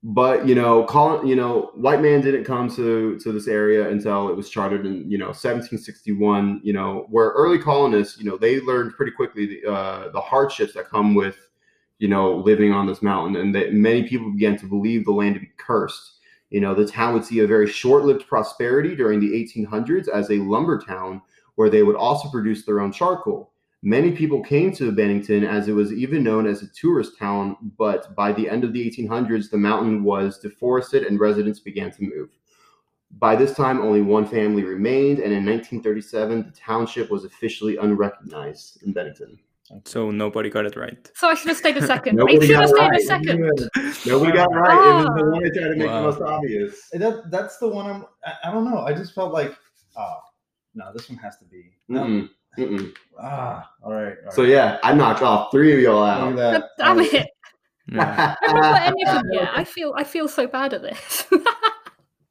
but 0.03 0.47
you 0.47 0.53
know, 0.53 0.83
call 0.83 1.25
you 1.25 1.35
know, 1.35 1.71
white 1.75 2.01
man 2.01 2.21
didn't 2.21 2.43
come 2.43 2.69
to 2.75 3.17
to 3.19 3.31
this 3.31 3.47
area 3.47 3.89
until 3.89 4.29
it 4.29 4.35
was 4.35 4.49
charted 4.49 4.85
in 4.85 5.09
you 5.09 5.17
know 5.17 5.27
1761. 5.27 6.61
You 6.63 6.73
know, 6.73 7.05
where 7.09 7.29
early 7.29 7.57
colonists, 7.57 8.19
you 8.19 8.25
know, 8.25 8.37
they 8.37 8.59
learned 8.61 8.93
pretty 8.93 9.11
quickly 9.13 9.45
the 9.47 9.71
uh, 9.71 10.11
the 10.11 10.21
hardships 10.21 10.73
that 10.73 10.85
come 10.89 11.15
with 11.15 11.37
you 11.99 12.07
know 12.07 12.35
living 12.35 12.71
on 12.71 12.87
this 12.87 13.01
mountain, 13.01 13.35
and 13.35 13.53
that 13.55 13.73
many 13.73 14.07
people 14.07 14.31
began 14.31 14.57
to 14.57 14.65
believe 14.65 15.05
the 15.05 15.11
land 15.11 15.35
to 15.35 15.41
be 15.41 15.51
cursed. 15.57 16.13
You 16.49 16.61
know, 16.61 16.73
the 16.73 16.87
town 16.87 17.13
would 17.13 17.25
see 17.25 17.39
a 17.39 17.47
very 17.47 17.67
short-lived 17.67 18.27
prosperity 18.27 18.95
during 18.95 19.19
the 19.19 19.31
1800s 19.31 20.07
as 20.07 20.29
a 20.29 20.35
lumber 20.35 20.79
town, 20.79 21.21
where 21.55 21.69
they 21.69 21.83
would 21.83 21.95
also 21.95 22.29
produce 22.29 22.65
their 22.65 22.79
own 22.79 22.91
charcoal. 22.91 23.51
Many 23.83 24.11
people 24.11 24.43
came 24.43 24.71
to 24.73 24.91
Bennington 24.91 25.43
as 25.43 25.67
it 25.67 25.73
was 25.73 25.93
even 25.93 26.23
known 26.23 26.47
as 26.47 26.61
a 26.61 26.67
tourist 26.67 27.17
town, 27.17 27.57
but 27.77 28.15
by 28.15 28.31
the 28.31 28.49
end 28.49 28.63
of 28.63 28.73
the 28.73 28.89
1800s, 28.89 29.51
the 29.51 29.57
mountain 29.57 30.03
was 30.03 30.39
deforested 30.39 31.03
and 31.03 31.19
residents 31.19 31.59
began 31.59 31.91
to 31.91 32.03
move. 32.03 32.29
By 33.19 33.35
this 33.35 33.53
time, 33.53 33.79
only 33.79 34.01
one 34.01 34.25
family 34.25 34.63
remained, 34.63 35.19
and 35.19 35.31
in 35.31 35.45
1937, 35.45 36.43
the 36.43 36.51
township 36.51 37.09
was 37.09 37.23
officially 37.23 37.77
unrecognized 37.77 38.83
in 38.83 38.93
Bennington. 38.93 39.39
So 39.85 40.11
nobody 40.11 40.49
got 40.49 40.65
it 40.65 40.75
right. 40.75 41.11
So 41.15 41.27
I 41.29 41.33
should 41.35 41.49
have 41.49 41.57
stayed 41.57 41.77
a 41.77 41.85
second. 41.85 42.19
I 42.19 42.23
Nobody 42.23 42.47
should 42.47 42.55
got 42.55 42.61
have 42.61 42.69
it 42.69 42.75
stayed 42.75 42.85
a 42.85 42.89
right. 42.89 43.01
second. 43.01 44.05
Nobody 44.05 44.31
got 44.31 44.51
it 44.51 44.55
right. 44.55 44.85
It 44.85 44.95
was 44.95 45.05
the 45.05 45.23
Ah. 45.25 45.29
one 45.31 45.45
I 45.45 45.49
tried 45.49 45.67
to 45.69 45.75
make 45.75 45.87
Wow. 45.87 45.97
the 46.01 46.07
most 46.07 46.21
obvious. 46.21 46.89
That 46.93 47.31
that's 47.31 47.57
the 47.57 47.67
one 47.67 47.85
I'm. 47.85 48.05
I, 48.25 48.49
I 48.49 48.51
don't 48.53 48.63
know. 48.69 48.79
I 48.79 48.93
just 48.93 49.13
felt 49.13 49.33
like, 49.33 49.55
oh 49.97 50.17
no, 50.75 50.91
this 50.93 51.09
one 51.09 51.17
has 51.19 51.37
to 51.39 51.45
be. 51.45 51.73
No. 51.89 52.01
Mm-mm, 52.03 52.29
mm-mm. 52.57 52.93
Ah, 53.21 53.69
all 53.83 53.93
right. 53.93 54.15
all 54.25 54.31
So 54.31 54.43
yeah, 54.43 54.79
I 54.83 54.93
knocked 54.93 55.21
off 55.21 55.51
three 55.51 55.73
of 55.73 55.79
y'all 55.81 56.03
out. 56.03 56.35
that. 56.37 56.61
God 56.61 56.69
damn 56.77 56.87
All 56.89 56.95
right. 56.97 57.13
it! 57.13 57.27
Yeah. 57.89 58.35
I 58.41 58.47
haven't 58.47 58.61
got 58.63 58.81
any 58.87 59.05
of 59.05 59.23
them. 59.23 59.47
I 59.55 59.63
feel 59.63 59.93
I 59.97 60.03
feel 60.03 60.27
so 60.27 60.47
bad 60.47 60.73
at 60.73 60.81
this. 60.81 61.25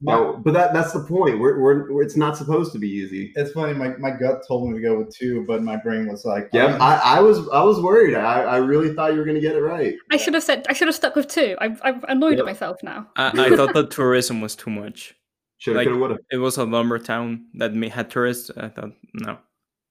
No, 0.02 0.40
but 0.44 0.52
that, 0.52 0.74
that's 0.74 0.92
the 0.92 1.00
point. 1.00 1.38
We're, 1.38 1.58
we're, 1.58 1.90
we're, 1.90 2.02
it's 2.02 2.16
not 2.16 2.36
supposed 2.36 2.70
to 2.72 2.78
be 2.78 2.88
easy. 2.88 3.32
It's 3.34 3.52
funny. 3.52 3.72
My, 3.72 3.96
my 3.96 4.10
gut 4.10 4.42
told 4.46 4.68
me 4.68 4.76
to 4.76 4.82
go 4.82 4.98
with 4.98 5.14
two, 5.16 5.44
but 5.46 5.62
my 5.62 5.76
brain 5.76 6.06
was 6.06 6.26
like, 6.26 6.50
yeah. 6.52 6.76
I, 6.80 7.16
I 7.16 7.20
was 7.20 7.48
I 7.48 7.62
was 7.62 7.80
worried. 7.80 8.14
I, 8.14 8.42
I 8.42 8.56
really 8.58 8.92
thought 8.92 9.12
you 9.14 9.18
were 9.18 9.24
gonna 9.24 9.40
get 9.40 9.56
it 9.56 9.62
right. 9.62 9.94
I 10.10 10.18
should 10.18 10.34
have 10.34 10.42
said 10.42 10.66
I 10.68 10.74
should 10.74 10.88
have 10.88 10.94
stuck 10.94 11.16
with 11.16 11.28
two. 11.28 11.56
I'm 11.60 11.78
I'm 11.82 12.04
annoyed 12.08 12.32
Yep. 12.32 12.40
at 12.40 12.44
myself 12.44 12.76
now. 12.82 13.08
I, 13.16 13.28
I 13.28 13.50
thought 13.56 13.72
the 13.72 13.86
tourism 13.86 14.42
was 14.42 14.54
too 14.54 14.68
much. 14.70 15.14
Should 15.58 15.76
have, 15.76 15.86
Like- 15.86 15.88
have, 15.88 15.98
would 15.98 16.10
have. 16.10 16.20
It 16.30 16.36
was 16.38 16.58
a 16.58 16.64
lumber 16.64 16.98
town 16.98 17.46
that 17.54 17.72
may, 17.72 17.88
had 17.88 18.10
tourists. 18.10 18.50
I 18.54 18.68
thought 18.68 18.90
no. 19.14 19.38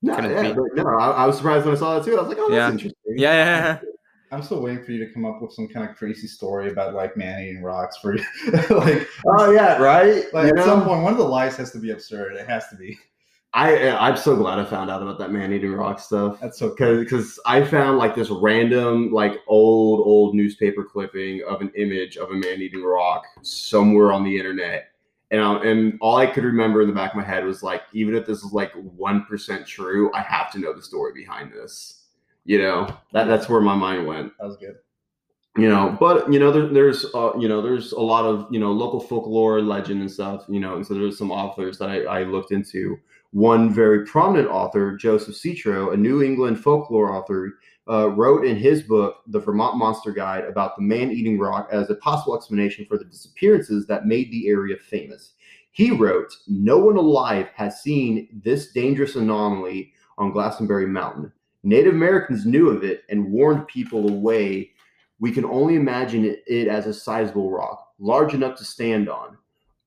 No, 0.04 0.20
yeah, 0.20 0.52
no, 0.76 1.00
I, 1.00 1.24
I 1.24 1.26
was 1.26 1.38
surprised 1.38 1.66
when 1.66 1.74
I 1.74 1.80
saw 1.80 1.96
that 1.98 2.06
too. 2.06 2.16
I 2.16 2.20
was 2.22 2.28
like, 2.30 2.38
oh, 2.40 2.52
that's 2.52 2.58
Yeah. 2.58 2.70
interesting. 2.70 3.00
Yeah, 3.08 3.34
yeah, 3.34 3.64
yeah. 3.66 3.80
I'm 4.32 4.42
still 4.42 4.62
waiting 4.62 4.84
for 4.84 4.92
you 4.92 5.06
to 5.06 5.14
come 5.14 5.26
up 5.26 5.42
with 5.42 5.54
some 5.54 5.68
kind 5.68 5.90
of 5.90 5.96
crazy 5.96 6.28
story 6.28 6.72
about 6.72 6.94
like 6.94 7.16
man 7.16 7.42
eating 7.42 7.62
rocks 7.62 7.98
for 7.98 8.16
like 8.70 9.08
Oh 9.26 9.52
yeah, 9.52 9.78
right. 9.78 10.26
like 10.34 10.54
You 10.54 10.60
at 10.60 10.66
some 10.66 10.84
point 10.84 11.04
one 11.04 11.14
of 11.14 11.18
the 11.18 11.26
lies 11.26 11.56
has 11.58 11.72
to 11.72 11.80
be 11.80 11.92
absurd. 11.92 12.36
It 12.36 12.48
has 12.48 12.68
to 12.70 12.76
be. 12.76 12.98
I 13.56 13.90
I'm 13.92 14.18
so 14.18 14.36
glad 14.36 14.60
I 14.60 14.66
found 14.66 14.92
out 14.92 15.02
about 15.02 15.18
that 15.20 15.32
man 15.32 15.54
eating 15.54 15.72
rock 15.72 16.00
stuff. 16.00 16.42
That's 16.42 16.60
so 16.60 16.72
because 16.72 17.00
because 17.00 17.40
I 17.46 17.64
found 17.64 17.98
like 17.98 18.14
this 18.14 18.30
random 18.30 19.14
like 19.14 19.40
old 19.48 20.06
old 20.06 20.36
newspaper 20.36 20.84
clipping 20.84 21.42
of 21.48 21.62
an 21.62 21.72
image 21.78 22.18
of 22.18 22.32
a 22.32 22.36
man 22.36 22.62
eating 22.62 22.84
rock 22.84 23.24
somewhere 23.44 24.12
on 24.12 24.26
the 24.26 24.38
internet, 24.38 24.90
and 25.32 25.42
I, 25.42 25.54
and 25.64 25.98
all 26.02 26.18
I 26.18 26.26
could 26.28 26.44
remember 26.44 26.82
in 26.82 26.90
the 26.90 26.94
back 26.94 27.12
of 27.12 27.18
my 27.18 27.24
head 27.24 27.46
was 27.46 27.64
like, 27.64 27.84
even 27.94 28.14
if 28.14 28.26
this 28.26 28.44
is 28.44 28.52
like 28.52 28.74
one 28.74 29.24
percent 29.24 29.66
true, 29.66 30.14
I 30.14 30.22
have 30.22 30.52
to 30.52 30.60
know 30.60 30.74
the 30.74 30.82
story 30.82 31.14
behind 31.14 31.54
this. 31.54 32.05
You 32.46 32.60
know 32.60 32.88
that 33.12 33.26
that's 33.26 33.50
where 33.50 33.62
my 33.62 33.76
mind 33.76 34.06
went. 34.08 34.32
That 34.40 34.46
was 34.46 34.58
good. 34.58 34.76
you 35.58 35.70
know 35.70 35.96
but 36.00 36.32
you 36.32 36.38
know 36.40 36.52
there, 36.52 36.68
there's 36.68 37.06
uh, 37.16 37.32
you 37.40 37.48
know 37.48 37.62
there's 37.62 37.92
a 37.94 38.00
lot 38.00 38.26
of 38.26 38.46
you 38.52 38.60
know 38.60 38.72
local 38.72 39.00
folklore 39.00 39.62
legend 39.62 40.02
and 40.02 40.12
stuff 40.12 40.46
you 40.50 40.60
know 40.60 40.76
and 40.76 40.86
so 40.86 40.94
there's 40.94 41.18
some 41.18 41.32
authors 41.32 41.78
that 41.80 41.90
I, 41.90 42.04
I 42.04 42.24
looked 42.24 42.52
into. 42.52 42.98
One 43.32 43.74
very 43.74 44.06
prominent 44.06 44.48
author 44.50 44.96
joseph 44.96 45.36
citro 45.36 45.94
a 45.94 45.98
new 45.98 46.22
england 46.24 46.58
folklore 46.60 47.14
author 47.14 47.58
uh, 47.90 48.10
wrote 48.10 48.46
in 48.46 48.56
his 48.56 48.84
book 48.84 49.18
the 49.28 49.40
vermont 49.40 49.78
monster 49.78 50.12
guide 50.12 50.46
about 50.46 50.76
the 50.76 50.82
man-eating 50.82 51.38
rock 51.38 51.68
as 51.72 51.90
a 51.90 51.96
possible 51.96 52.36
explanation 52.36 52.86
for 52.86 52.98
the 52.98 53.06
disappearances 53.06 53.86
that 53.88 54.06
made 54.06 54.32
the 54.32 54.48
area 54.48 54.76
famous. 54.78 55.34
He 55.72 55.92
wrote 55.92 56.32
no 56.48 56.78
one 56.78 56.98
alive 56.98 57.48
has 57.56 57.82
seen 57.82 58.30
this 58.44 58.72
dangerous 58.72 59.16
anomaly 59.16 59.92
on 60.18 60.32
glastonbury 60.32 60.88
mountain 60.88 61.32
native 61.66 61.94
americans 61.94 62.46
knew 62.46 62.70
of 62.70 62.84
it 62.84 63.04
and 63.10 63.32
warned 63.32 63.68
people 63.68 64.10
away 64.10 64.72
we 65.20 65.32
can 65.32 65.46
only 65.46 65.76
imagine 65.76 66.26
it, 66.26 66.44
it 66.48 66.68
as 66.68 66.88
a 66.88 66.94
sizable 66.94 67.52
rock, 67.52 67.94
large 68.00 68.34
enough 68.34 68.58
to 68.58 68.66
stand 68.66 69.10
on. 69.10 69.38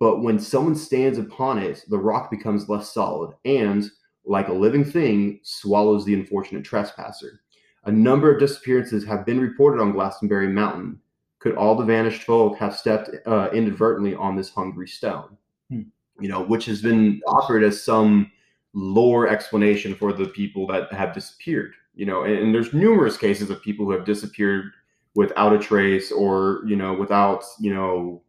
But 0.01 0.23
when 0.23 0.39
someone 0.39 0.77
stands 0.77 1.19
upon 1.19 1.59
it, 1.59 1.85
the 1.89 1.99
rock 1.99 2.31
becomes 2.31 2.69
less 2.69 2.93
solid 2.95 3.35
and, 3.45 3.91
like 4.25 4.49
a 4.49 4.53
living 4.53 4.85
thing, 4.85 5.41
swallows 5.43 6.05
the 6.05 6.15
unfortunate 6.15 6.65
trespasser. 6.65 7.41
A 7.85 7.93
number 7.93 8.33
of 8.33 8.41
disappearances 8.41 9.05
have 9.07 9.27
been 9.27 9.41
reported 9.41 9.81
on 9.81 9.93
Glastonbury 9.93 10.49
Mountain. 10.49 11.01
Could 11.41 11.57
all 11.57 11.75
the 11.75 11.85
vanished 11.85 12.25
folk 12.25 12.57
have 12.59 12.77
stepped 12.77 13.11
uh, 13.27 13.49
inadvertently 13.53 14.15
on 14.15 14.37
this 14.37 14.51
hungry 14.51 14.89
stone? 14.89 15.37
Hmm. 15.71 15.83
you 16.19 16.31
know, 16.31 16.43
which 16.43 16.65
has 16.65 16.81
been 16.81 17.21
offered 17.27 17.63
as 17.63 17.85
some 17.85 18.31
lore 18.79 19.29
explanation 19.29 19.95
for 19.95 20.13
the 20.13 20.27
people 20.27 20.67
that 20.69 20.93
have 20.93 21.13
disappeared. 21.13 21.75
You 21.95 22.07
know, 22.07 22.23
and, 22.23 22.39
and 22.39 22.55
there's 22.55 22.73
numerous 22.73 23.17
cases 23.17 23.51
of 23.51 23.61
people 23.61 23.85
who 23.85 23.91
have 23.93 24.05
disappeared 24.05 24.71
without 25.15 25.53
a 25.53 25.59
trace 25.59 26.13
or 26.13 26.63
you 26.65 26.77
know 26.77 26.95
without 26.95 27.45
you 27.59 27.75
know 27.75 28.23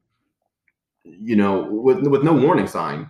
you 1.04 1.36
know 1.36 1.64
with 1.72 2.00
with 2.08 2.24
no 2.24 2.34
warning 2.34 2.66
sign 2.66 3.10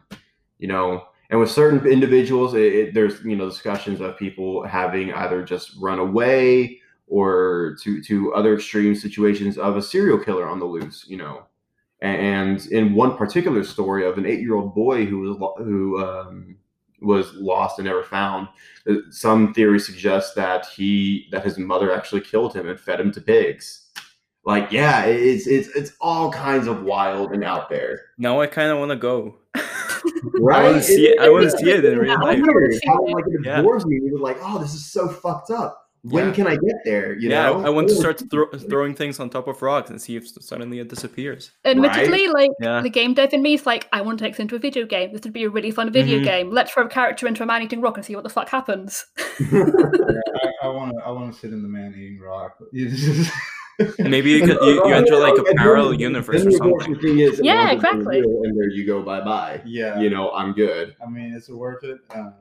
you 0.57 0.67
know 0.67 1.05
and 1.29 1.39
with 1.39 1.49
certain 1.49 1.85
individuals 1.87 2.55
it, 2.55 2.73
it, 2.73 2.93
there's 2.93 3.23
you 3.23 3.37
know 3.37 3.47
discussions 3.47 4.01
of 4.01 4.17
people 4.17 4.67
having 4.67 5.13
either 5.13 5.43
just 5.43 5.77
run 5.79 5.97
away 5.99 6.79
or 7.07 7.77
to 7.81 8.03
to 8.03 8.33
other 8.33 8.55
extreme 8.55 8.93
situations 8.93 9.57
of 9.57 9.77
a 9.77 9.81
serial 9.81 10.19
killer 10.19 10.45
on 10.47 10.59
the 10.59 10.65
loose 10.65 11.05
you 11.07 11.15
know 11.15 11.43
and 12.01 12.67
in 12.67 12.93
one 12.93 13.15
particular 13.17 13.63
story 13.63 14.05
of 14.05 14.17
an 14.17 14.25
eight-year-old 14.25 14.75
boy 14.75 15.05
who 15.05 15.19
was 15.19 15.37
who 15.57 16.03
um, 16.03 16.57
was 17.01 17.33
lost 17.35 17.79
and 17.79 17.87
never 17.87 18.03
found 18.03 18.47
uh, 18.89 18.95
some 19.09 19.53
theories 19.53 19.85
suggest 19.85 20.35
that 20.35 20.65
he 20.67 21.27
that 21.31 21.43
his 21.45 21.57
mother 21.57 21.93
actually 21.95 22.21
killed 22.21 22.53
him 22.55 22.67
and 22.67 22.79
fed 22.79 22.99
him 22.99 23.11
to 23.11 23.21
pigs 23.21 23.87
like 24.45 24.71
yeah 24.71 25.03
it's 25.05 25.47
it's 25.47 25.69
it's 25.75 25.93
all 26.01 26.31
kinds 26.31 26.67
of 26.67 26.83
wild 26.83 27.31
and 27.31 27.43
out 27.43 27.69
there 27.69 28.01
Now 28.17 28.39
I 28.41 28.47
kind 28.47 28.71
of 28.71 28.79
want 28.79 28.91
to 28.91 28.95
go. 28.97 29.35
right 30.39 30.61
I 30.65 30.71
want 30.71 30.75
to 30.77 30.83
see 30.83 31.07
it. 31.07 31.19
I 31.19 31.29
want 31.29 31.43
to 31.49 31.57
see 31.57 31.69
it 31.71 31.83
in 31.85 31.97
real 31.97 32.13
life. 32.19 32.39
wanna 32.39 32.53
weird 32.53 32.73
see 32.73 32.79
how, 32.87 33.05
it. 33.05 33.11
like 33.13 33.25
it 33.27 33.41
Yeah. 33.45 33.59
absorbs 33.59 33.85
me 33.85 33.99
you're 34.03 34.19
like 34.19 34.37
oh 34.41 34.59
this 34.59 34.73
is 34.73 34.85
so 34.85 35.07
fucked 35.09 35.51
up 35.51 35.88
when 36.03 36.27
Yeah. 36.27 36.33
can 36.33 36.47
i 36.47 36.55
get 36.55 36.75
there 36.85 37.13
you 37.13 37.29
yeah, 37.29 37.43
know 37.47 37.65
I 37.65 37.69
want 37.69 37.89
to 37.89 37.95
start 37.95 38.21
thro- 38.31 38.49
throwing 38.69 38.95
things 38.95 39.19
on 39.19 39.29
top 39.29 39.47
of 39.47 39.61
rocks 39.61 39.89
and 39.89 40.01
see 40.01 40.15
if 40.15 40.27
suddenly 40.27 40.79
it 40.79 40.87
disappears. 40.87 41.51
Admittedly, 41.65 42.27
like 42.27 42.51
Yeah. 42.61 42.81
the 42.81 42.89
game 42.89 43.13
dev 43.13 43.33
in 43.33 43.41
me 43.41 43.53
is 43.55 43.65
like, 43.65 43.87
I 43.91 44.01
want 44.01 44.17
to 44.19 44.23
take 44.25 44.33
this 44.33 44.39
into 44.39 44.55
a 44.55 44.59
video 44.59 44.85
game. 44.85 45.11
This 45.11 45.21
would 45.23 45.33
be 45.33 45.43
a 45.43 45.49
really 45.49 45.71
fun 45.71 45.91
video 45.91 46.19
Mhm. 46.19 46.23
game. 46.23 46.51
Let's 46.51 46.71
throw 46.71 46.85
a 46.85 46.89
character 46.89 47.27
into 47.27 47.43
a 47.43 47.45
man 47.45 47.61
eating 47.63 47.81
rock 47.81 47.97
and 47.97 48.05
see 48.05 48.15
what 48.15 48.23
the 48.23 48.29
fuck 48.29 48.47
happens. 48.49 49.05
I 50.63 50.67
want 50.67 50.91
to. 50.95 51.01
I 51.05 51.11
want 51.11 51.33
to 51.33 51.39
sit 51.39 51.51
in 51.51 51.61
the 51.61 51.69
man 51.69 51.93
eating 51.97 52.19
rock. 52.19 52.57
It's 53.79 53.95
just- 53.97 54.09
Maybe 54.09 54.31
you, 54.31 54.39
could, 54.45 54.57
you, 54.61 54.85
you 54.87 54.93
enter 54.93 55.15
like 55.17 55.37
a 55.37 55.43
parallel 55.55 55.93
universe 55.93 56.45
or 56.45 56.51
something. 56.51 56.95
is, 57.19 57.39
Yeah, 57.43 57.71
it 57.71 57.81
winds 57.81 57.83
up 57.85 57.91
being 57.91 58.01
exactly. 58.01 58.19
and 58.19 58.59
there 58.59 58.69
you 58.69 58.85
go 58.85 59.01
bye 59.01 59.21
bye 59.21 59.61
yeah. 59.65 59.99
you 59.99 60.09
know 60.09 60.31
i'm 60.31 60.51
good 60.53 60.95
I 61.05 61.09
mean, 61.09 61.33
is 61.33 61.47
it 61.49 61.55
worth 61.55 61.83
it? 61.83 61.99
Uh, 62.13 62.31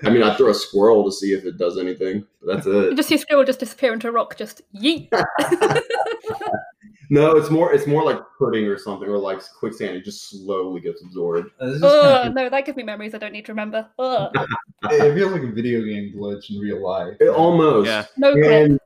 i 0.04 0.10
mean 0.10 0.22
i 0.22 0.34
throw 0.36 0.48
a 0.50 0.54
squirrel 0.54 1.04
to 1.04 1.12
see 1.12 1.32
if 1.32 1.44
it 1.44 1.56
does 1.58 1.78
anything 1.78 2.26
but 2.42 2.54
that's 2.54 2.66
You 2.66 2.90
it 2.90 2.96
just 2.96 3.08
see 3.08 3.14
a 3.14 3.18
squirrel 3.18 3.44
just 3.44 3.60
disappear 3.60 3.92
into 3.92 4.08
a 4.08 4.12
rock, 4.12 4.36
just 4.36 4.62
yeet. 4.74 5.08
no 7.10 7.36
it's 7.36 7.50
more 7.50 7.72
it's 7.72 7.86
more 7.86 8.02
like 8.04 8.18
pudding 8.38 8.64
or 8.66 8.76
something 8.76 9.08
or 9.08 9.16
like 9.18 9.40
quicksand 9.60 9.94
it 9.96 10.04
just 10.04 10.28
slowly 10.30 10.80
gets 10.80 11.02
absorbed 11.02 11.48
this 11.60 11.76
is 11.76 11.80
no, 11.82 12.48
that 12.50 12.64
gives 12.64 12.76
me 12.76 12.82
memories 12.82 13.14
I 13.14 13.18
don't 13.18 13.32
need 13.32 13.46
to 13.46 13.52
remember. 13.52 13.86
Ugh. 13.98 14.34
it 14.90 15.14
feels 15.14 15.32
like 15.32 15.42
a 15.42 15.52
video 15.52 15.82
game 15.82 16.12
glitch 16.16 16.50
in 16.50 16.58
real 16.58 16.82
life. 16.82 17.16
It 17.20 17.28
almost 17.28 17.86
Yeah. 17.86 18.06
No 18.16 18.32
and, 18.34 18.80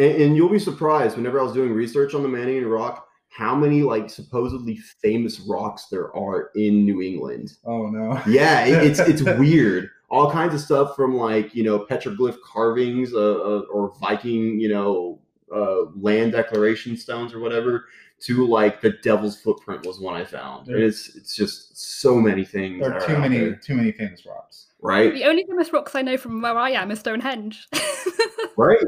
and 0.00 0.22
and 0.22 0.36
you'll 0.36 0.48
be 0.48 0.58
surprised 0.58 1.16
whenever 1.16 1.38
I 1.38 1.42
was 1.42 1.52
doing 1.52 1.72
research 1.72 2.14
on 2.14 2.22
the 2.22 2.28
Manning 2.28 2.64
Rock, 2.66 3.06
how 3.28 3.54
many 3.54 3.82
like 3.82 4.10
supposedly 4.10 4.76
famous 4.76 5.40
rocks 5.40 5.86
there 5.86 6.14
are 6.16 6.50
in 6.56 6.84
New 6.84 7.02
England. 7.02 7.52
Oh 7.64 7.86
no. 7.86 8.20
Yeah, 8.26 8.64
it, 8.64 8.84
it's 8.84 8.98
it's 9.22 9.22
weird. 9.22 9.90
All 10.08 10.30
kinds 10.30 10.54
of 10.54 10.60
stuff 10.60 10.96
from 10.96 11.16
like 11.16 11.54
you 11.54 11.62
know 11.62 11.78
petroglyph 11.78 12.38
carvings 12.44 13.12
uh, 13.14 13.18
uh, 13.18 13.62
or 13.72 13.94
Viking 14.00 14.58
you 14.58 14.68
know 14.68 15.20
uh, 15.54 15.90
land 16.00 16.32
declaration 16.32 16.96
stones 16.96 17.32
or 17.32 17.40
whatever 17.40 17.84
to 18.20 18.46
like 18.46 18.80
the 18.82 18.90
Devil's 19.02 19.40
Footprint 19.40 19.86
was 19.86 19.98
one 19.98 20.14
I 20.14 20.24
found. 20.24 20.68
And 20.68 20.82
it's 20.82 21.14
it's 21.14 21.34
just 21.34 22.00
so 22.00 22.16
many 22.16 22.44
things. 22.44 22.80
There 22.82 22.92
are 22.92 23.02
are 23.02 23.06
too 23.06 23.18
many. 23.18 23.38
there, 23.38 23.54
Too 23.56 23.74
many 23.74 23.92
famous 23.92 24.26
rocks. 24.26 24.68
right? 24.82 25.12
The 25.12 25.24
only 25.24 25.44
famous 25.46 25.72
rocks 25.72 25.94
I 25.94 26.02
know 26.02 26.16
from 26.16 26.42
where 26.42 26.58
I 26.58 26.70
am 26.70 26.90
is 26.90 27.00
Stonehenge. 27.00 27.68
right 28.56 28.82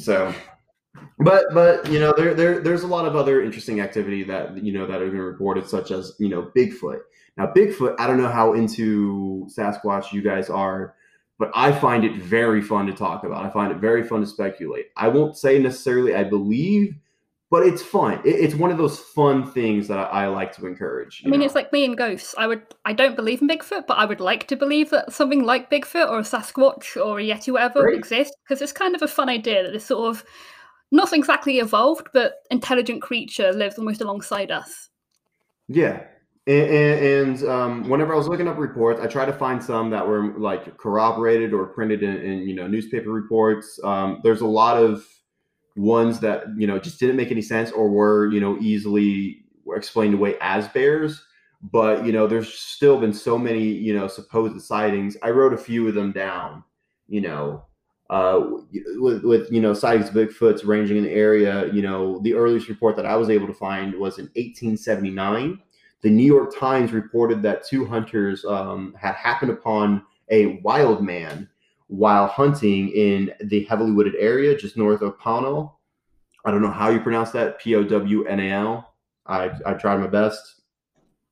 so 0.00 0.34
but 1.18 1.46
but 1.52 1.90
you 1.90 1.98
know 1.98 2.12
there, 2.16 2.34
there 2.34 2.60
there's 2.60 2.82
a 2.82 2.86
lot 2.86 3.06
of 3.06 3.14
other 3.14 3.42
interesting 3.42 3.80
activity 3.80 4.24
that 4.24 4.62
you 4.62 4.72
know 4.72 4.86
that 4.86 5.00
have 5.00 5.10
been 5.10 5.20
reported 5.20 5.68
such 5.68 5.90
as 5.90 6.14
you 6.18 6.28
know 6.28 6.50
bigfoot. 6.56 7.00
Now 7.36 7.52
bigfoot 7.54 7.96
i 7.98 8.06
don't 8.06 8.20
know 8.20 8.28
how 8.28 8.54
into 8.54 9.46
sasquatch 9.56 10.12
you 10.12 10.22
guys 10.22 10.50
are 10.50 10.94
but 11.38 11.50
i 11.54 11.72
find 11.72 12.04
it 12.04 12.16
very 12.16 12.60
fun 12.60 12.86
to 12.86 12.92
talk 12.92 13.24
about. 13.24 13.44
I 13.44 13.50
find 13.50 13.72
it 13.72 13.78
very 13.78 14.02
fun 14.02 14.20
to 14.20 14.26
speculate. 14.26 14.86
I 14.96 15.08
won't 15.08 15.36
say 15.36 15.58
necessarily 15.58 16.14
i 16.14 16.24
believe 16.24 16.96
but 17.50 17.64
it's 17.64 17.82
fun 17.82 18.14
it, 18.24 18.36
it's 18.36 18.54
one 18.54 18.70
of 18.70 18.78
those 18.78 18.98
fun 18.98 19.50
things 19.52 19.88
that 19.88 19.98
i, 19.98 20.24
I 20.24 20.26
like 20.28 20.54
to 20.56 20.66
encourage 20.66 21.22
I 21.24 21.28
mean, 21.28 21.40
you 21.40 21.46
it's 21.46 21.54
like 21.54 21.72
me 21.72 21.84
and 21.84 21.96
ghosts. 21.96 22.34
I 22.38 22.46
would, 22.46 22.62
I 22.84 22.92
don't 22.92 23.16
believe 23.16 23.42
in 23.42 23.48
Bigfoot, 23.48 23.86
but 23.86 23.98
I 23.98 24.04
would 24.04 24.20
like 24.20 24.46
to 24.48 24.56
believe 24.56 24.90
that 24.90 25.12
something 25.12 25.44
like 25.44 25.70
Bigfoot 25.70 26.08
or 26.08 26.18
a 26.18 26.22
Sasquatch 26.22 26.96
or 26.96 27.18
a 27.18 27.24
Yeti, 27.24 27.52
whatever, 27.52 27.82
Right. 27.82 27.94
exists 27.94 28.34
because 28.44 28.62
it's 28.62 28.72
kind 28.72 28.94
of 28.94 29.02
a 29.02 29.08
fun 29.08 29.28
idea 29.28 29.62
that 29.62 29.72
this 29.72 29.86
sort 29.86 30.08
of 30.08 30.24
not 30.92 31.12
exactly 31.12 31.58
evolved, 31.58 32.08
but 32.12 32.34
intelligent 32.50 33.02
creature 33.02 33.52
lives 33.52 33.78
almost 33.78 34.00
alongside 34.00 34.50
us. 34.50 34.88
Yeah. 35.68 36.04
And, 36.46 36.70
and, 36.70 37.40
and 37.40 37.48
um, 37.48 37.88
whenever 37.88 38.14
I 38.14 38.16
was 38.16 38.26
looking 38.26 38.48
up 38.48 38.58
reports, 38.58 39.00
I 39.00 39.06
tried 39.06 39.26
to 39.26 39.32
find 39.32 39.62
some 39.62 39.90
that 39.90 40.06
were 40.06 40.38
like 40.38 40.76
corroborated 40.78 41.52
or 41.52 41.66
printed 41.66 42.02
in, 42.02 42.16
in 42.16 42.48
you 42.48 42.54
know 42.54 42.66
newspaper 42.66 43.10
reports. 43.10 43.78
Um, 43.84 44.20
there's 44.24 44.40
a 44.40 44.46
lot 44.46 44.76
of 44.76 45.04
ones 45.80 46.20
that 46.20 46.44
you 46.56 46.66
know 46.66 46.78
just 46.78 47.00
didn't 47.00 47.16
make 47.16 47.30
any 47.30 47.42
sense 47.42 47.70
or 47.70 47.88
were 47.88 48.30
you 48.30 48.40
know 48.40 48.58
easily 48.58 49.44
explained 49.74 50.14
away 50.14 50.36
as 50.40 50.68
bears. 50.68 51.22
But 51.62 52.06
you 52.06 52.12
know, 52.12 52.26
there's 52.26 52.52
still 52.52 52.98
been 52.98 53.12
so 53.12 53.38
many 53.38 53.64
you 53.64 53.94
know 53.94 54.06
supposed 54.06 54.60
sightings. 54.62 55.16
I 55.22 55.30
wrote 55.30 55.52
a 55.52 55.58
few 55.58 55.88
of 55.88 55.94
them 55.94 56.12
down. 56.12 56.64
You 57.08 57.22
know, 57.22 57.64
uh, 58.08 58.40
with, 58.96 59.24
with 59.24 59.50
you 59.50 59.60
know 59.60 59.74
sightings 59.74 60.08
of 60.08 60.14
Bigfoots 60.14 60.66
ranging 60.66 60.98
in 60.98 61.04
the 61.04 61.12
area. 61.12 61.72
You 61.72 61.82
know, 61.82 62.20
the 62.22 62.34
earliest 62.34 62.68
report 62.68 62.96
that 62.96 63.06
I 63.06 63.16
was 63.16 63.30
able 63.30 63.46
to 63.46 63.54
find 63.54 63.94
was 63.94 64.18
in 64.18 64.26
1879. 64.36 65.58
The 66.02 66.10
New 66.10 66.24
York 66.24 66.58
Times 66.58 66.92
reported 66.92 67.42
that 67.42 67.66
two 67.66 67.84
hunters 67.84 68.44
um, 68.46 68.94
had 68.98 69.14
happened 69.14 69.50
upon 69.50 70.02
a 70.30 70.60
wild 70.64 71.04
man 71.04 71.46
while 71.90 72.28
hunting 72.28 72.88
in 72.90 73.32
the 73.46 73.64
heavily 73.64 73.90
wooded 73.90 74.14
area 74.16 74.56
just 74.56 74.76
north 74.76 75.02
of 75.02 75.18
Pownal. 75.18 75.72
I 76.44 76.52
don't 76.52 76.62
know 76.62 76.70
how 76.70 76.88
you 76.88 77.00
pronounce 77.00 77.32
that. 77.32 77.58
P 77.58 77.74
O 77.74 77.82
W 77.82 78.24
N 78.24 78.38
A 78.40 78.50
L. 78.50 78.94
I 79.26 79.50
I 79.66 79.74
tried 79.74 79.98
my 79.98 80.06
best. 80.06 80.62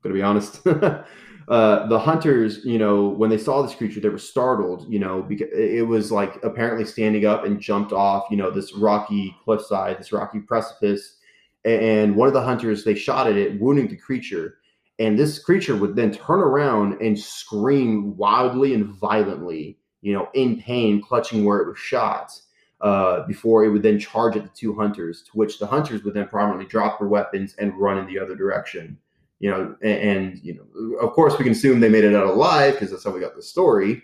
Gonna 0.02 0.14
be 0.14 0.22
honest. 0.22 0.66
uh, 0.66 1.86
the 1.86 1.98
hunters, 1.98 2.64
you 2.64 2.78
know, 2.78 3.08
when 3.08 3.30
they 3.30 3.38
saw 3.38 3.62
this 3.62 3.74
creature, 3.74 4.00
they 4.00 4.08
were 4.08 4.18
startled. 4.18 4.92
You 4.92 4.98
know, 4.98 5.22
because 5.22 5.48
it 5.52 5.86
was 5.86 6.10
like 6.10 6.42
apparently 6.42 6.84
standing 6.84 7.24
up 7.24 7.44
and 7.44 7.60
jumped 7.60 7.92
off. 7.92 8.26
You 8.28 8.36
know, 8.36 8.50
this 8.50 8.74
rocky 8.74 9.34
cliffside, 9.44 9.98
this 9.98 10.12
rocky 10.12 10.40
precipice. 10.40 11.18
And 11.64 12.16
one 12.16 12.28
of 12.28 12.34
the 12.34 12.42
hunters, 12.42 12.82
they 12.82 12.94
shot 12.94 13.28
at 13.28 13.36
it, 13.36 13.60
wounding 13.60 13.88
the 13.88 13.96
creature. 13.96 14.58
And 14.98 15.16
this 15.16 15.38
creature 15.38 15.76
would 15.76 15.94
then 15.94 16.12
turn 16.12 16.40
around 16.40 17.00
and 17.00 17.18
scream 17.18 18.16
wildly 18.16 18.74
and 18.74 18.86
violently, 18.86 19.78
you 20.00 20.12
know, 20.12 20.28
in 20.34 20.60
pain, 20.60 21.02
clutching 21.02 21.44
where 21.44 21.58
it 21.58 21.68
was 21.68 21.78
shot 21.78 22.38
uh, 22.80 23.26
before 23.26 23.64
it 23.64 23.70
would 23.70 23.82
then 23.82 23.98
charge 23.98 24.36
at 24.36 24.44
the 24.44 24.50
two 24.50 24.74
hunters, 24.74 25.22
to 25.22 25.30
which 25.32 25.58
the 25.58 25.66
hunters 25.66 26.04
would 26.04 26.14
then 26.14 26.28
prominently 26.28 26.66
drop 26.66 26.98
their 26.98 27.08
weapons 27.08 27.54
and 27.58 27.78
run 27.78 27.98
in 27.98 28.06
the 28.06 28.18
other 28.18 28.36
direction. 28.36 28.96
You 29.40 29.50
know, 29.50 29.76
and, 29.82 30.00
and 30.00 30.38
you 30.42 30.54
know, 30.54 30.96
of 30.98 31.12
course, 31.12 31.38
we 31.38 31.44
can 31.44 31.52
assume 31.52 31.80
they 31.80 31.88
made 31.88 32.04
it 32.04 32.14
out 32.14 32.26
alive 32.26 32.74
because 32.74 32.90
that's 32.90 33.04
how 33.04 33.10
we 33.10 33.20
got 33.20 33.36
the 33.36 33.42
story. 33.42 34.02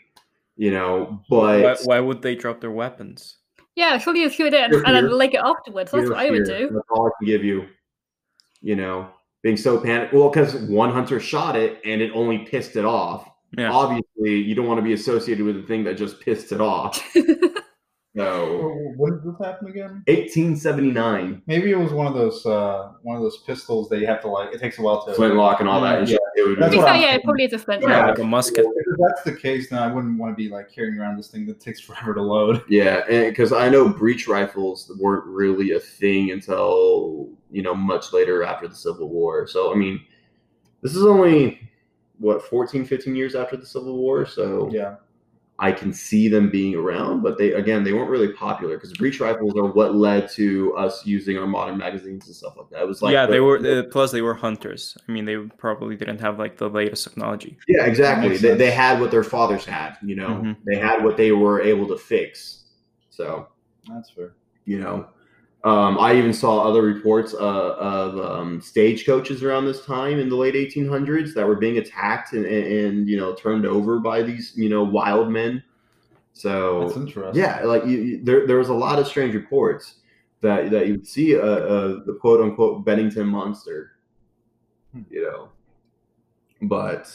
You 0.57 0.71
know, 0.71 1.21
but 1.29 1.63
Why, 1.63 1.77
why 1.85 2.01
would 2.01 2.23
they 2.23 2.37
drop 2.37 2.61
their 2.61 2.71
weapons? 2.71 3.39
Yeah, 3.75 3.99
surely 3.99 4.21
you 4.21 4.31
shoot 4.31 4.55
it 4.55 4.73
and, 4.73 4.75
and 4.75 4.95
then 4.95 5.05
fear. 5.07 5.15
leg 5.15 5.35
it 5.35 5.41
afterwards. 5.43 5.91
That's 5.91 6.09
what 6.09 6.19
I 6.19 6.31
would 6.31 6.45
do. 6.45 6.71
That's 6.73 6.87
all 6.91 7.09
I 7.09 7.11
can 7.19 7.27
give 7.27 7.43
you. 7.43 7.67
You 8.61 8.77
know, 8.77 9.11
being 9.43 9.57
so 9.57 9.79
panicked. 9.81 10.15
Well, 10.15 10.31
because 10.31 10.55
one 10.55 10.93
hunter 10.93 11.19
shot 11.19 11.57
it 11.57 11.81
and 11.85 12.01
it 12.01 12.13
only 12.15 12.39
pissed 12.39 12.77
it 12.77 12.85
off. 12.85 13.29
Yeah. 13.57 13.71
Obviously, 13.73 14.37
you 14.41 14.55
don't 14.55 14.67
want 14.67 14.79
to 14.79 14.83
be 14.83 14.93
associated 14.93 15.45
with 15.45 15.57
a 15.57 15.63
thing 15.63 15.85
that 15.85 15.97
just 15.97 16.21
pissed 16.21 16.53
it 16.53 16.61
off. 16.61 17.03
So, 18.17 18.93
When 18.97 19.15
did 19.15 19.25
this 19.25 19.35
happen 19.45 19.67
again? 19.69 20.05
1879, 20.07 21.43
Maybe 21.49 21.73
it 21.73 21.77
was 21.77 21.93
one 21.93 22.07
of 22.07 22.15
those 22.15 22.47
uh, 22.47 22.93
one 23.03 23.17
of 23.17 23.23
those 23.23 23.39
pistols 23.39 23.89
that 23.89 23.99
you 23.99 24.07
have 24.07 24.21
to 24.21 24.29
like. 24.29 24.55
It 24.55 24.61
takes 24.61 24.79
a 24.79 24.83
while 24.83 25.05
to. 25.05 25.15
flintlock 25.15 25.59
and 25.59 25.69
all 25.69 25.81
that. 25.81 25.99
and 25.99 26.09
Yeah. 26.09 26.13
shit, 26.13 26.21
It 26.37 26.49
would 26.49 26.59
That's 26.61 26.71
be 26.71 26.77
be, 26.77 26.83
what 26.85 26.93
fair, 26.93 27.01
yeah, 27.01 27.15
it 27.17 27.25
probably 27.25 27.43
is 27.45 27.53
a 27.55 27.59
flint. 27.59 27.83
Yeah, 27.83 27.89
Yeah. 27.89 28.07
like 28.07 28.19
a 28.21 28.25
musket. 28.25 28.67
If 28.67 28.97
that's 29.01 29.23
the 29.25 29.35
case, 29.35 29.69
then 29.69 29.81
I 29.81 29.93
wouldn't 29.93 30.17
want 30.17 30.31
to 30.31 30.37
be 30.37 30.49
like 30.49 30.71
carrying 30.73 30.97
around 30.97 31.17
this 31.17 31.27
thing 31.27 31.45
that 31.47 31.59
takes 31.59 31.81
forever 31.81 32.15
to 32.15 32.23
load. 32.23 32.63
yeah, 32.69 33.03
because 33.29 33.53
I 33.53 33.69
know 33.69 33.89
breech 33.89 34.29
rifles 34.29 34.93
weren't 35.01 35.25
really 35.27 35.73
a 35.73 35.81
thing 35.81 36.31
until 36.31 37.31
you 37.51 37.63
know 37.63 37.75
much 37.75 38.13
later 38.13 38.45
after 38.45 38.69
the 38.69 38.77
Civil 38.77 39.09
War. 39.09 39.49
So, 39.49 39.73
I 39.73 39.77
mean, 39.77 40.01
this 40.83 40.95
is 40.95 41.05
only 41.05 41.59
what 42.19 42.43
14, 42.43 42.85
15 42.85 43.17
years 43.17 43.35
after 43.35 43.57
the 43.57 43.67
Civil 43.67 43.97
War. 43.97 44.27
So, 44.27 44.71
Yeah. 44.73 44.97
I 45.57 45.71
can 45.71 45.93
see 45.93 46.27
them 46.27 46.51
being 46.51 46.75
around, 46.75 47.23
but 47.23 47.39
they 47.39 47.53
again 47.53 47.85
they 47.85 47.93
weren't 47.93 48.11
really 48.11 48.33
popular 48.33 48.75
because 48.77 48.93
breech 48.95 49.21
rifles 49.21 49.55
are 49.57 49.67
what 49.71 49.95
led 49.95 50.29
to 50.31 50.75
us 50.77 51.07
using 51.07 51.39
our 51.39 51.47
modern 51.47 51.79
magazines 51.79 52.27
and 52.27 52.35
stuff 52.35 52.55
like 52.57 52.71
that. 52.71 52.83
It 52.83 52.89
was 52.89 53.03
like 53.03 53.13
yeah, 53.13 53.25
the- 53.25 53.33
they 53.35 53.39
were. 53.41 53.85
Plus, 53.85 54.11
they 54.11 54.21
were 54.21 54.35
hunters. 54.35 54.99
I 55.09 55.13
mean, 55.13 55.27
they 55.27 55.37
probably 55.37 55.95
didn't 55.95 56.21
have 56.23 56.41
like 56.41 56.57
the 56.57 56.69
latest 56.69 57.05
technology. 57.05 57.57
Yeah, 57.69 57.85
exactly. 57.87 58.37
They, 58.37 58.55
they 58.57 58.73
had 58.73 59.01
what 59.01 59.13
their 59.13 59.23
fathers 59.23 59.65
had. 59.65 59.97
You 60.03 60.17
know, 60.17 60.29
Mhm. 60.31 60.57
they 60.67 60.77
had 60.77 61.05
what 61.05 61.17
they 61.17 61.31
were 61.31 61.61
able 61.61 61.87
to 61.87 61.97
fix. 61.99 62.65
So 63.11 63.47
That's 63.89 64.11
fair. 64.11 64.35
you 64.65 64.81
know, 64.81 65.07
um, 65.65 65.99
I 65.99 66.15
even 66.15 66.33
saw 66.35 66.61
other 66.61 66.83
reports 66.83 67.33
uh, 67.35 67.39
of 67.39 68.19
um, 68.19 68.61
stagecoaches 68.61 69.43
around 69.43 69.65
this 69.65 69.85
time 69.85 70.19
in 70.21 70.29
the 70.29 70.37
late 70.37 70.55
1800s 70.55 71.33
that 71.35 71.47
were 71.47 71.57
being 71.57 71.79
attacked 71.79 72.35
and, 72.35 72.45
and, 72.45 72.67
and 72.67 73.09
you 73.09 73.17
know 73.17 73.35
turned 73.35 73.65
over 73.65 73.99
by 73.99 74.23
these 74.23 74.53
you 74.57 74.69
know 74.69 74.85
wild 74.85 75.31
men. 75.31 75.63
So 76.35 76.85
That's 76.87 76.97
interesting. 76.99 77.43
yeah, 77.43 77.63
like 77.65 77.85
you, 77.87 77.99
you, 77.99 78.25
there, 78.25 78.47
there 78.47 78.59
was 78.59 78.69
a 78.69 78.75
lot 78.75 78.99
of 78.99 79.07
strange 79.07 79.35
reports 79.35 79.97
that 80.43 80.71
that 80.71 80.87
you 80.87 80.95
would 80.95 81.07
see 81.07 81.37
uh, 81.37 81.41
uh, 81.41 81.89
the 82.05 82.19
quote 82.21 82.41
unquote 82.43 82.85
Bennington 82.85 83.27
monster, 83.27 83.93
Hmm. 84.93 85.03
you 85.11 85.23
know, 85.23 85.49
but 86.63 87.11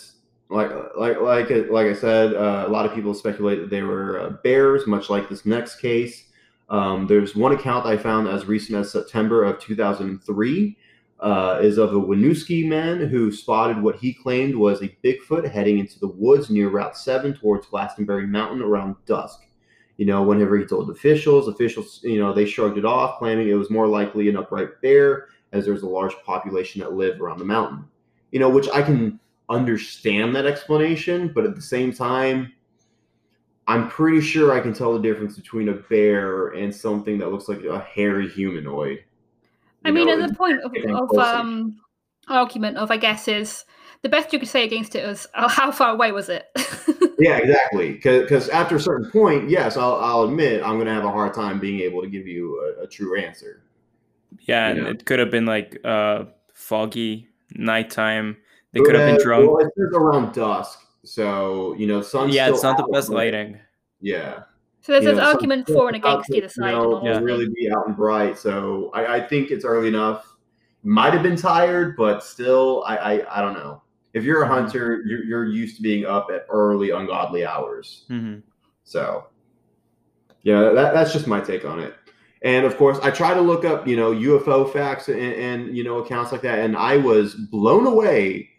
like 0.49 0.71
like 0.97 1.21
like 1.21 1.49
like 1.69 1.87
I 1.87 1.93
said, 1.93 2.33
uh, 2.33 2.65
a 2.67 2.69
lot 2.69 2.85
of 2.85 2.93
people 2.95 3.13
speculate 3.13 3.59
that 3.59 3.69
they 3.69 3.83
were 3.83 4.19
uh, 4.19 4.29
bears, 4.43 4.87
much 4.87 5.09
like 5.09 5.29
this 5.29 5.45
next 5.45 5.79
case. 5.79 6.25
Um, 6.69 7.07
there's 7.07 7.35
one 7.35 7.51
account 7.51 7.85
I 7.85 7.97
found 7.97 8.27
as 8.27 8.45
recent 8.45 8.77
as 8.77 8.91
September 8.91 9.43
of 9.43 9.59
2003 9.59 10.77
uh, 11.19 11.59
is 11.61 11.77
of 11.77 11.93
a 11.93 11.99
Winooski 11.99 12.67
man 12.67 13.07
who 13.07 13.31
spotted 13.31 13.81
what 13.81 13.97
he 13.97 14.13
claimed 14.13 14.55
was 14.55 14.81
a 14.81 14.95
Bigfoot 15.03 15.49
heading 15.49 15.79
into 15.79 15.99
the 15.99 16.07
woods 16.07 16.49
near 16.49 16.69
Route 16.69 16.95
7 16.95 17.33
towards 17.33 17.67
Glastonbury 17.67 18.27
Mountain 18.27 18.61
around 18.61 18.95
dusk. 19.05 19.41
You 19.97 20.05
know, 20.05 20.23
whenever 20.23 20.57
he 20.57 20.65
told 20.65 20.89
officials, 20.89 21.49
officials, 21.49 21.99
you 22.03 22.19
know, 22.19 22.31
they 22.31 22.45
shrugged 22.45 22.77
it 22.77 22.85
off, 22.85 23.19
claiming 23.19 23.49
it 23.49 23.55
was 23.55 23.69
more 23.69 23.87
likely 23.87 24.29
an 24.29 24.37
upright 24.37 24.81
bear 24.81 25.27
as 25.51 25.65
there's 25.65 25.81
a 25.81 25.89
large 25.89 26.15
population 26.25 26.79
that 26.79 26.93
live 26.93 27.19
around 27.19 27.39
the 27.39 27.45
mountain. 27.45 27.83
You 28.31 28.39
know, 28.39 28.49
which 28.49 28.69
I 28.69 28.81
can 28.81 29.19
understand 29.49 30.33
that 30.35 30.45
explanation, 30.45 31.33
but 31.33 31.43
at 31.43 31.55
the 31.55 31.61
same 31.61 31.91
time, 31.91 32.53
I'm 33.69 33.87
pretty 33.87 34.19
sure 34.21 34.51
I 34.51 34.59
can 34.61 34.73
tell 34.73 34.93
the 34.93 34.99
difference 34.99 35.35
between 35.35 35.69
a 35.69 35.73
bear 35.73 36.49
and 36.49 36.73
something 36.73 37.17
that 37.19 37.31
looks 37.31 37.47
like 37.47 37.63
a 37.63 37.79
hairy 37.79 38.27
humanoid. 38.27 39.03
I 39.85 39.89
You 39.89 39.93
mean, 39.93 40.07
know, 40.07 40.19
at 40.23 40.27
the 40.27 40.35
point 40.35 40.59
of, 40.61 40.73
of 40.73 41.17
um, 41.17 41.79
argument 42.27 42.77
of, 42.77 42.91
I 42.91 42.97
guess, 42.97 43.27
is 43.27 43.65
the 44.01 44.09
best 44.09 44.33
you 44.33 44.39
could 44.39 44.47
say 44.47 44.63
against 44.63 44.95
it 44.95 45.05
was 45.05 45.27
oh, 45.35 45.47
how 45.47 45.71
far 45.71 45.91
away 45.91 46.11
was 46.11 46.29
it? 46.29 46.47
Yeah, 47.19 47.37
exactly. 47.37 47.93
Because 48.01 48.47
after 48.49 48.77
a 48.77 48.79
certain 48.79 49.11
point, 49.11 49.49
yes, 49.49 49.75
I'll, 49.75 49.95
I'll 49.95 50.23
admit 50.23 50.63
I'm 50.63 50.75
going 50.75 50.87
to 50.87 50.93
have 50.93 51.03
a 51.03 51.11
hard 51.11 51.33
time 51.33 51.59
being 51.59 51.81
able 51.81 52.01
to 52.01 52.07
give 52.07 52.25
you 52.27 52.75
a, 52.79 52.83
a 52.83 52.87
true 52.87 53.19
answer. 53.19 53.61
Yeah, 54.39 54.69
and 54.69 54.79
Yeah. 54.79 54.89
it 54.91 55.05
could 55.05 55.19
have 55.19 55.29
been 55.29 55.45
like 55.45 55.79
uh, 55.83 56.25
foggy 56.53 57.27
nighttime. 57.55 58.37
They 58.71 58.79
could 58.79 58.95
have 58.95 59.05
been 59.05 59.17
drunk. 59.17 59.49
Well, 59.51 59.59
it 59.65 59.71
says 59.75 59.93
around 59.93 60.33
dusk, 60.33 60.79
so 61.09 61.73
you 61.75 61.87
know, 61.87 62.01
sun's 62.01 62.33
yeah, 62.35 62.49
it's 62.49 62.59
still 62.59 62.71
not 62.73 62.77
the 62.85 62.91
best 62.91 63.09
but- 63.09 63.15
lighting. 63.15 63.57
Yeah, 64.01 64.43
so 64.81 64.93
there's 64.93 65.03
You 65.03 65.11
an 65.11 65.17
know, 65.17 65.23
argument 65.25 65.67
for 65.67 65.87
and 65.87 65.95
against 65.97 66.29
either 66.31 66.43
you 66.43 66.49
side. 66.49 66.71
know, 66.71 66.83
in 66.83 66.93
all 66.93 67.01
to 67.01 67.07
honesty. 67.07 67.25
really 67.25 67.49
be 67.49 67.69
out 67.69 67.87
and 67.87 67.95
bright. 67.97 68.37
So 68.37 68.91
I, 68.93 69.15
I 69.17 69.27
think 69.27 69.51
it's 69.51 69.65
early 69.65 69.89
enough. 69.89 70.25
Might 70.83 71.13
have 71.13 71.21
been 71.23 71.35
tired, 71.35 71.97
but 71.97 72.23
still, 72.23 72.85
I, 72.87 72.95
I, 72.95 73.39
I 73.39 73.41
don't 73.41 73.53
know. 73.55 73.81
If 74.13 74.23
you're 74.23 74.43
a 74.43 74.45
Mm-hmm. 74.45 74.53
hunter, 74.53 75.03
you're, 75.05 75.23
you're 75.25 75.45
used 75.45 75.75
to 75.75 75.81
being 75.81 76.05
up 76.05 76.29
at 76.33 76.45
early, 76.49 76.91
ungodly 76.91 77.45
hours. 77.45 78.05
hmm 78.07 78.35
So, 78.85 79.25
yeah, 80.43 80.69
that, 80.71 80.93
that's 80.93 81.11
just 81.11 81.27
my 81.27 81.41
take 81.41 81.65
on 81.65 81.79
it. 81.81 81.93
And 82.41 82.65
of 82.65 82.77
course, 82.77 82.97
I 83.03 83.11
try 83.11 83.33
to 83.33 83.41
look 83.41 83.65
up, 83.65 83.85
you 83.85 83.97
know, 83.97 84.13
UFO 84.13 84.71
facts 84.71 85.09
and, 85.09 85.19
and 85.19 85.75
you 85.75 85.83
know 85.83 85.97
accounts 85.97 86.31
like 86.31 86.41
that, 86.43 86.59
and 86.59 86.77
I 86.77 86.95
was 86.95 87.35
blown 87.35 87.85
away 87.85 88.49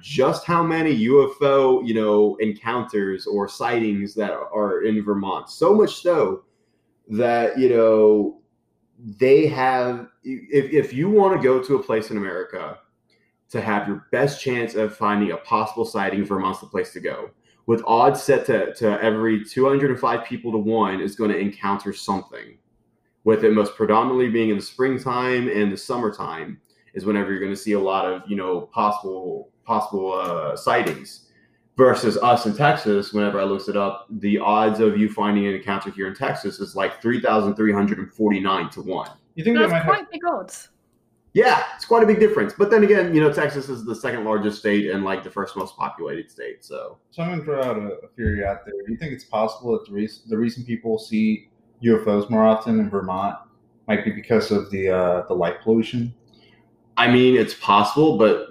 just 0.00 0.44
how 0.44 0.62
many 0.62 1.06
UFO, 1.06 1.86
you 1.86 1.94
know, 1.94 2.36
encounters 2.36 3.26
or 3.26 3.48
sightings 3.48 4.14
that 4.14 4.32
are 4.32 4.82
in 4.82 5.02
Vermont. 5.04 5.50
So 5.50 5.74
much 5.74 6.02
so 6.02 6.44
that 7.08 7.58
you 7.58 7.70
know 7.70 8.40
they 8.98 9.46
have. 9.46 10.08
If 10.24 10.72
if 10.72 10.92
you 10.92 11.10
want 11.10 11.40
to 11.40 11.42
go 11.42 11.62
to 11.62 11.76
a 11.76 11.82
place 11.82 12.10
in 12.10 12.16
America 12.16 12.78
to 13.50 13.60
have 13.60 13.88
your 13.88 14.06
best 14.12 14.42
chance 14.42 14.74
of 14.74 14.96
finding 14.96 15.32
a 15.32 15.36
possible 15.38 15.84
sighting, 15.84 16.24
Vermont's 16.24 16.60
the 16.60 16.66
place 16.66 16.92
to 16.92 17.00
go 17.00 17.30
with 17.68 17.84
odds 17.86 18.22
set 18.22 18.46
to, 18.46 18.72
to 18.72 19.00
every 19.02 19.44
205 19.44 20.24
people 20.24 20.50
to 20.50 20.56
one 20.56 21.02
is 21.02 21.14
going 21.14 21.30
to 21.30 21.38
encounter 21.38 21.92
something 21.92 22.56
with 23.24 23.44
it 23.44 23.52
most 23.52 23.76
predominantly 23.76 24.30
being 24.30 24.48
in 24.48 24.56
the 24.56 24.62
springtime 24.62 25.48
and 25.48 25.70
the 25.70 25.76
summertime 25.76 26.58
is 26.94 27.04
whenever 27.04 27.30
you're 27.30 27.40
going 27.40 27.52
to 27.52 27.56
see 27.56 27.72
a 27.72 27.78
lot 27.78 28.06
of 28.06 28.22
you 28.26 28.36
know 28.36 28.62
possible 28.72 29.50
possible 29.68 30.12
uh, 30.14 30.56
sightings 30.56 31.26
versus 31.76 32.16
us 32.30 32.46
in 32.46 32.52
texas 32.56 33.12
whenever 33.12 33.38
i 33.40 33.44
looked 33.44 33.68
it 33.68 33.76
up 33.76 34.06
the 34.26 34.36
odds 34.38 34.80
of 34.80 34.98
you 34.98 35.08
finding 35.08 35.46
an 35.46 35.54
encounter 35.54 35.90
here 35.90 36.08
in 36.08 36.14
texas 36.14 36.58
is 36.58 36.74
like 36.74 37.00
3349 37.02 38.70
to 38.70 38.82
1 38.82 39.10
You 39.36 39.44
think 39.44 39.58
That's 39.58 39.70
quite 39.84 39.98
have? 40.00 40.10
big 40.10 40.22
odds. 40.26 40.70
yeah 41.34 41.64
it's 41.76 41.84
quite 41.84 42.02
a 42.02 42.06
big 42.06 42.18
difference 42.18 42.52
but 42.58 42.70
then 42.70 42.82
again 42.84 43.14
you 43.14 43.20
know 43.20 43.32
texas 43.32 43.68
is 43.68 43.84
the 43.84 43.94
second 43.94 44.24
largest 44.24 44.58
state 44.58 44.90
and 44.90 45.04
like 45.04 45.22
the 45.22 45.30
first 45.30 45.56
most 45.56 45.76
populated 45.76 46.30
state 46.30 46.64
so 46.64 46.98
So 47.10 47.22
I'm 47.22 47.28
going 47.28 47.38
to 47.40 47.44
throw 47.44 47.62
out 47.62 47.76
a, 47.76 47.86
a 48.06 48.08
theory 48.16 48.44
out 48.44 48.64
there. 48.64 48.74
Do 48.86 48.90
you 48.92 48.98
think 48.98 49.12
it's 49.12 49.24
possible 49.24 49.72
that 49.72 49.86
the 49.86 49.92
reason 49.92 50.22
the 50.28 50.36
reason 50.44 50.64
people 50.64 50.98
see 50.98 51.48
UFOs 51.84 52.28
more 52.28 52.44
often 52.44 52.80
in 52.80 52.90
Vermont 52.90 53.36
might 53.86 54.04
be 54.04 54.10
because 54.10 54.50
of 54.50 54.68
the 54.72 54.84
uh, 54.90 55.26
the 55.28 55.34
light 55.34 55.60
pollution? 55.62 56.12
I 56.98 57.06
mean, 57.06 57.36
it's 57.36 57.54
possible, 57.54 58.18
but 58.18 58.48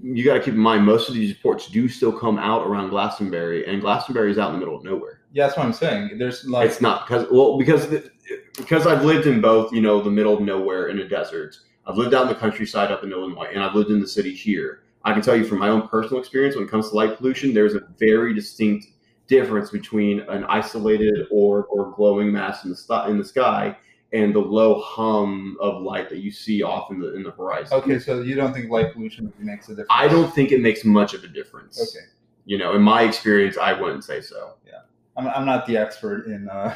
you 0.00 0.24
got 0.24 0.34
to 0.34 0.40
keep 0.40 0.54
in 0.54 0.60
mind 0.60 0.86
most 0.86 1.08
of 1.08 1.14
these 1.16 1.34
reports 1.34 1.66
do 1.66 1.88
still 1.88 2.12
come 2.12 2.38
out 2.38 2.64
around 2.64 2.90
Glastonbury, 2.90 3.66
and 3.66 3.80
Glastonbury 3.80 4.30
is 4.30 4.38
out 4.38 4.54
in 4.54 4.54
the 4.54 4.60
middle 4.60 4.76
of 4.76 4.84
nowhere. 4.84 5.22
Yeah, 5.32 5.46
that's 5.46 5.58
what 5.58 5.66
I'm 5.66 5.72
saying. 5.72 6.16
There's 6.16 6.44
like 6.44 6.68
It's 6.68 6.80
not 6.80 7.06
because 7.06 7.26
well 7.30 7.58
because 7.58 7.88
the, 7.88 8.08
because 8.56 8.86
I've 8.86 9.04
lived 9.04 9.26
in 9.26 9.40
both, 9.40 9.72
you 9.72 9.80
know, 9.80 10.00
the 10.00 10.12
middle 10.12 10.32
of 10.32 10.40
nowhere 10.40 10.88
in 10.88 11.00
a 11.00 11.08
desert. 11.08 11.56
I've 11.86 11.96
lived 11.96 12.14
out 12.14 12.22
in 12.22 12.28
the 12.28 12.36
countryside 12.36 12.92
up 12.92 13.02
in 13.02 13.10
Illinois, 13.10 13.48
and 13.52 13.62
I've 13.62 13.74
lived 13.74 13.90
in 13.90 14.00
the 14.00 14.06
city 14.06 14.32
here. 14.32 14.84
I 15.04 15.12
can 15.12 15.20
tell 15.20 15.36
you 15.36 15.44
from 15.44 15.58
my 15.58 15.68
own 15.68 15.88
personal 15.88 16.20
experience 16.20 16.54
when 16.54 16.66
it 16.66 16.70
comes 16.70 16.90
to 16.90 16.94
light 16.94 17.16
pollution, 17.16 17.52
there's 17.52 17.74
a 17.74 17.80
very 17.98 18.32
distinct 18.32 18.86
difference 19.26 19.70
between 19.70 20.20
an 20.20 20.44
isolated 20.44 21.26
orb 21.32 21.66
or 21.68 21.92
glowing 21.96 22.30
mass 22.30 22.64
in 22.64 22.70
the 22.70 23.04
in 23.08 23.18
the 23.18 23.24
sky 23.24 23.76
and 24.12 24.34
the 24.34 24.40
low 24.40 24.80
hum 24.80 25.56
of 25.60 25.82
light 25.82 26.08
that 26.08 26.18
you 26.18 26.30
see 26.30 26.62
off 26.62 26.90
in 26.90 26.98
the 26.98 27.14
in 27.14 27.22
the 27.22 27.30
horizon. 27.30 27.78
okay. 27.78 27.98
So 27.98 28.22
you 28.22 28.34
don't 28.34 28.52
think 28.54 28.70
light 28.70 28.92
pollution 28.92 29.32
makes 29.38 29.66
a 29.68 29.72
difference? 29.72 29.88
I 29.90 30.08
don't 30.08 30.32
think 30.34 30.52
it 30.52 30.60
makes 30.60 30.84
much 30.84 31.14
of 31.14 31.24
a 31.24 31.28
difference. 31.28 31.80
Okay, 31.80 32.06
You 32.44 32.58
know, 32.58 32.74
in 32.74 32.82
my 32.82 33.02
experience, 33.02 33.58
I 33.58 33.72
wouldn't 33.78 34.04
say 34.04 34.20
so. 34.20 34.54
Yeah, 34.66 34.80
I'm, 35.16 35.28
I'm 35.28 35.44
not 35.44 35.66
the 35.66 35.76
expert 35.76 36.26
in 36.26 36.48
uh, 36.48 36.74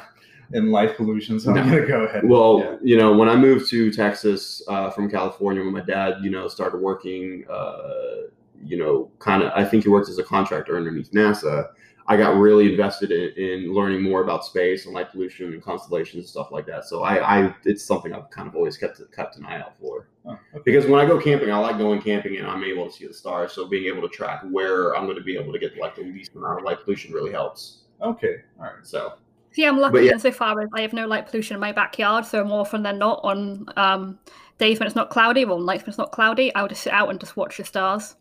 in 0.52 0.70
light 0.70 0.96
pollution, 0.96 1.40
so 1.40 1.50
I'm 1.50 1.68
going 1.68 1.82
to 1.82 1.86
go 1.86 2.04
ahead. 2.04 2.28
Well, 2.28 2.60
yeah. 2.60 2.76
you 2.82 2.96
know, 2.98 3.16
when 3.16 3.28
I 3.28 3.36
moved 3.36 3.70
to 3.70 3.90
Texas 3.90 4.62
uh, 4.68 4.90
from 4.90 5.10
California, 5.10 5.62
when 5.62 5.72
my 5.72 5.80
dad, 5.80 6.16
you 6.22 6.30
know, 6.30 6.48
started 6.48 6.80
working, 6.80 7.44
uh, 7.50 8.28
you 8.62 8.76
know, 8.76 9.10
kind 9.18 9.42
of, 9.42 9.52
I 9.56 9.64
think 9.64 9.84
he 9.84 9.88
worked 9.88 10.08
as 10.08 10.18
a 10.18 10.22
contractor 10.24 10.76
underneath 10.76 11.10
NASA. 11.12 11.68
I 12.06 12.16
got 12.16 12.36
really 12.36 12.72
invested 12.72 13.12
in, 13.12 13.32
in 13.36 13.74
learning 13.74 14.02
more 14.02 14.22
about 14.22 14.44
space 14.44 14.86
and 14.86 14.94
light 14.94 15.10
pollution 15.10 15.52
and 15.52 15.62
constellations 15.62 16.24
and 16.24 16.28
stuff 16.28 16.50
like 16.50 16.66
that. 16.66 16.84
So 16.84 17.02
I, 17.02 17.44
I 17.46 17.54
it's 17.64 17.84
something 17.84 18.12
I've 18.12 18.28
kind 18.30 18.48
of 18.48 18.56
always 18.56 18.76
kept 18.76 19.00
kept 19.12 19.36
an 19.36 19.46
eye 19.46 19.60
out 19.60 19.78
for. 19.78 20.08
Oh, 20.24 20.32
okay. 20.32 20.62
Because 20.64 20.86
when 20.86 21.00
I 21.00 21.06
go 21.06 21.20
camping, 21.20 21.50
I 21.50 21.58
like 21.58 21.78
going 21.78 22.00
camping 22.00 22.36
and 22.38 22.46
I'm 22.46 22.64
able 22.64 22.86
to 22.86 22.92
see 22.92 23.06
the 23.06 23.14
stars. 23.14 23.52
So 23.52 23.66
being 23.68 23.86
able 23.86 24.02
to 24.08 24.14
track 24.14 24.42
where 24.50 24.96
I'm 24.96 25.04
going 25.04 25.16
to 25.16 25.22
be 25.22 25.36
able 25.36 25.52
to 25.52 25.58
get 25.58 25.76
like 25.78 25.96
the 25.96 26.02
least 26.02 26.34
amount 26.34 26.58
of 26.58 26.64
light 26.64 26.82
pollution 26.84 27.12
really 27.12 27.32
helps. 27.32 27.82
okay, 28.02 28.36
all 28.58 28.64
right. 28.64 28.72
So 28.84 29.14
See, 29.52 29.66
I'm 29.66 29.78
lucky 29.78 30.04
yeah. 30.06 30.12
insofar 30.12 30.60
as 30.62 30.68
I 30.74 30.80
have 30.80 30.94
no 30.94 31.06
light 31.06 31.26
pollution 31.26 31.54
in 31.54 31.60
my 31.60 31.72
backyard, 31.72 32.24
so 32.24 32.42
more 32.42 32.60
often 32.60 32.82
than 32.82 32.98
not, 32.98 33.20
on 33.22 33.66
um, 33.76 34.18
days 34.58 34.78
when 34.80 34.86
it's 34.86 34.96
not 34.96 35.10
cloudy 35.10 35.44
or 35.44 35.60
nights 35.60 35.82
when 35.82 35.90
it's 35.90 35.98
not 35.98 36.10
cloudy, 36.10 36.54
I 36.54 36.62
would 36.62 36.70
just 36.70 36.82
sit 36.82 36.92
out 36.92 37.10
and 37.10 37.20
just 37.20 37.36
watch 37.36 37.58
the 37.58 37.64
stars. 37.64 38.16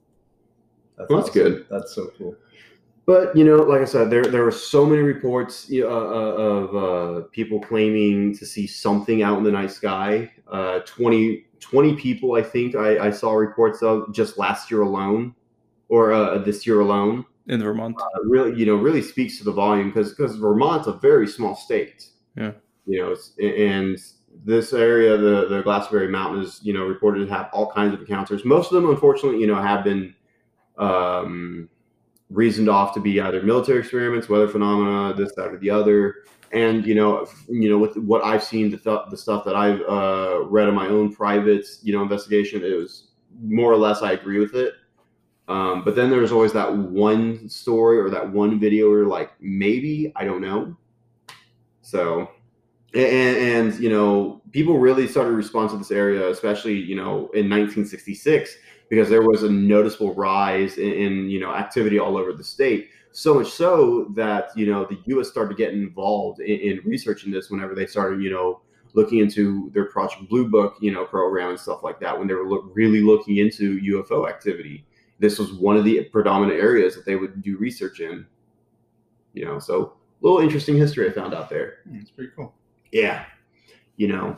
That's, 0.98 1.10
Well, 1.10 1.20
that's 1.20 1.30
awesome. 1.30 1.41
good. 1.44 1.65
That's 1.70 1.96
so 1.96 2.12
cool. 2.17 2.36
But 3.06 3.36
you 3.36 3.44
know, 3.44 3.58
like 3.58 3.82
I 3.82 3.86
said, 3.86 4.10
there 4.10 4.24
there 4.24 4.44
were 4.44 4.52
so 4.52 4.86
many 4.86 5.02
reports 5.02 5.68
uh, 5.72 5.86
of 5.86 6.76
uh, 6.76 7.28
people 7.32 7.60
claiming 7.60 8.38
to 8.38 8.46
see 8.46 8.68
something 8.68 9.24
out 9.24 9.38
in 9.38 9.44
the 9.44 9.52
night 9.52 9.72
sky. 9.72 10.32
Uh, 10.48 10.80
20, 10.82 11.46
20 11.60 11.96
people, 11.96 12.36
I 12.36 12.44
think, 12.44 12.76
I, 12.76 13.08
I 13.08 13.10
saw 13.10 13.32
reports 13.34 13.82
of 13.82 14.14
just 14.14 14.38
last 14.38 14.70
year 14.70 14.82
alone, 14.82 15.34
or 15.90 16.12
uh, 16.12 16.38
this 16.40 16.68
year 16.68 16.82
alone. 16.82 17.26
in 17.48 17.62
Vermont. 17.62 17.96
Uh, 18.00 18.06
really, 18.26 18.58
you 18.60 18.66
know, 18.66 18.76
really 18.76 19.02
speaks 19.02 19.38
to 19.40 19.44
the 19.44 19.52
volume 19.52 19.90
because 19.90 20.14
because 20.14 20.36
Vermont's 20.36 20.88
a 20.88 20.94
very 20.94 21.28
small 21.28 21.56
state. 21.56 22.08
Yeah. 22.38 22.52
You 22.86 23.00
know, 23.00 23.12
it's, 23.12 23.34
and 23.40 23.98
this 24.46 24.74
area, 24.74 25.18
the 25.18 25.48
the 25.48 25.62
Glastonbury 25.64 26.08
Mountain, 26.08 26.44
is 26.44 26.60
you 26.64 26.74
know 26.74 26.86
reported 26.86 27.26
to 27.26 27.34
have 27.34 27.50
all 27.52 27.72
kinds 27.72 27.94
of 27.94 28.02
encounters. 28.02 28.46
Most 28.46 28.72
of 28.72 28.82
them, 28.82 28.90
unfortunately, 28.90 29.40
you 29.40 29.48
know, 29.48 29.56
have 29.56 29.84
been 29.84 30.14
um, 30.78 31.70
reasoned 32.32 32.70
off 32.70 32.94
to 32.94 33.00
be 33.00 33.20
either 33.20 33.44
military 33.44 33.80
experiments, 33.80 34.30
weather 34.30 34.48
phenomena, 34.48 35.13
this, 35.13 35.34
that, 35.36 35.48
or 35.48 35.58
the 35.58 35.70
other. 35.70 36.24
And 36.54 36.86
you 36.86 36.96
know, 36.96 37.28
you 37.48 37.70
know, 37.70 37.78
with 37.78 37.96
what 37.98 38.24
I've 38.24 38.44
seen, 38.44 38.72
the, 38.72 38.78
th- 38.78 39.10
the 39.10 39.17
stuff 39.17 39.46
that 39.46 39.56
I've 39.56 39.82
uh, 39.82 40.44
read 40.46 40.67
in 40.67 40.76
my 40.76 40.88
own 40.88 41.13
private, 41.13 41.65
you 41.82 41.94
know, 41.94 42.02
investigation, 42.02 42.63
it 42.63 42.76
was 42.76 43.10
more 43.41 43.72
or 43.72 43.78
less 43.78 44.02
I 44.02 44.13
agree 44.13 44.39
with 44.39 44.56
it. 44.56 44.74
Um, 45.48 45.84
but 45.84 45.96
then 45.96 46.10
there's 46.10 46.32
always 46.32 46.54
that 46.54 46.74
one 46.74 47.48
story 47.50 48.00
or 48.00 48.10
that 48.10 48.30
one 48.32 48.60
video 48.60 48.89
where 48.89 49.06
like 49.06 49.32
maybe 49.39 50.12
I 50.15 50.26
don't 50.26 50.41
know. 50.41 50.76
So, 51.82 52.30
and, 52.94 53.38
and 53.74 53.80
you 53.80 53.89
know, 53.89 54.41
people 54.52 54.78
really 54.78 55.08
started 55.08 55.32
to 55.32 55.36
respond 55.36 55.70
to 55.72 55.78
this 55.78 55.91
area, 55.91 56.30
especially 56.30 56.76
you 56.76 56.96
know 56.96 57.30
in 57.34 57.50
1966 57.50 58.56
because 58.92 59.08
there 59.08 59.22
was 59.22 59.44
a 59.44 59.50
noticeable 59.50 60.14
rise 60.16 60.78
in, 60.78 60.92
in, 60.92 61.30
you 61.30 61.40
know 61.40 61.56
activity 61.56 61.98
all 61.98 62.18
over 62.18 62.34
the 62.34 62.44
state. 62.44 62.90
So 63.14 63.34
much 63.34 63.48
so 63.48 64.12
that 64.16 64.50
you 64.56 64.66
know 64.66 64.86
the 64.86 65.00
U.S. 65.06 65.30
started 65.30 65.58
getting 65.58 65.82
involved 65.82 66.42
in, 66.42 66.60
in 66.60 66.82
researching 66.84 67.32
this 67.32 67.50
whenever 67.50 67.74
they 67.74 67.88
started 67.88 68.22
you 68.22 68.30
know 68.30 68.62
looking 68.94 69.20
into 69.20 69.72
their 69.74 69.86
Project 69.86 70.28
Blue 70.28 70.50
Book 70.50 70.76
you 70.82 70.92
know 70.92 71.06
program 71.06 71.52
and 71.52 71.60
stuff 71.60 71.84
like 71.84 72.02
that 72.02 72.20
when 72.20 72.28
they 72.28 72.34
were 72.34 72.48
look, 72.48 72.70
really 72.74 73.00
looking 73.00 73.38
into 73.38 73.80
UFO 73.80 74.30
activity. 74.30 74.86
This 75.20 75.40
was 75.40 75.54
one 75.54 75.78
of 75.78 75.86
the 75.86 76.04
predominant 76.06 76.60
areas 76.60 76.94
that 76.96 77.06
they 77.06 77.16
would 77.16 77.42
do 77.42 77.58
research 77.58 78.02
in. 78.02 78.26
You 79.34 79.46
know, 79.46 79.60
so 79.60 79.84
a 79.84 79.92
little 80.20 80.40
interesting 80.40 80.76
history 80.76 81.10
I 81.10 81.14
found 81.14 81.34
out 81.34 81.50
there. 81.50 81.78
Hmm, 81.88 82.00
it's 82.02 82.12
pretty 82.12 82.34
cool. 82.36 82.54
Yeah, 82.92 83.24
you 83.96 84.10
know, 84.10 84.36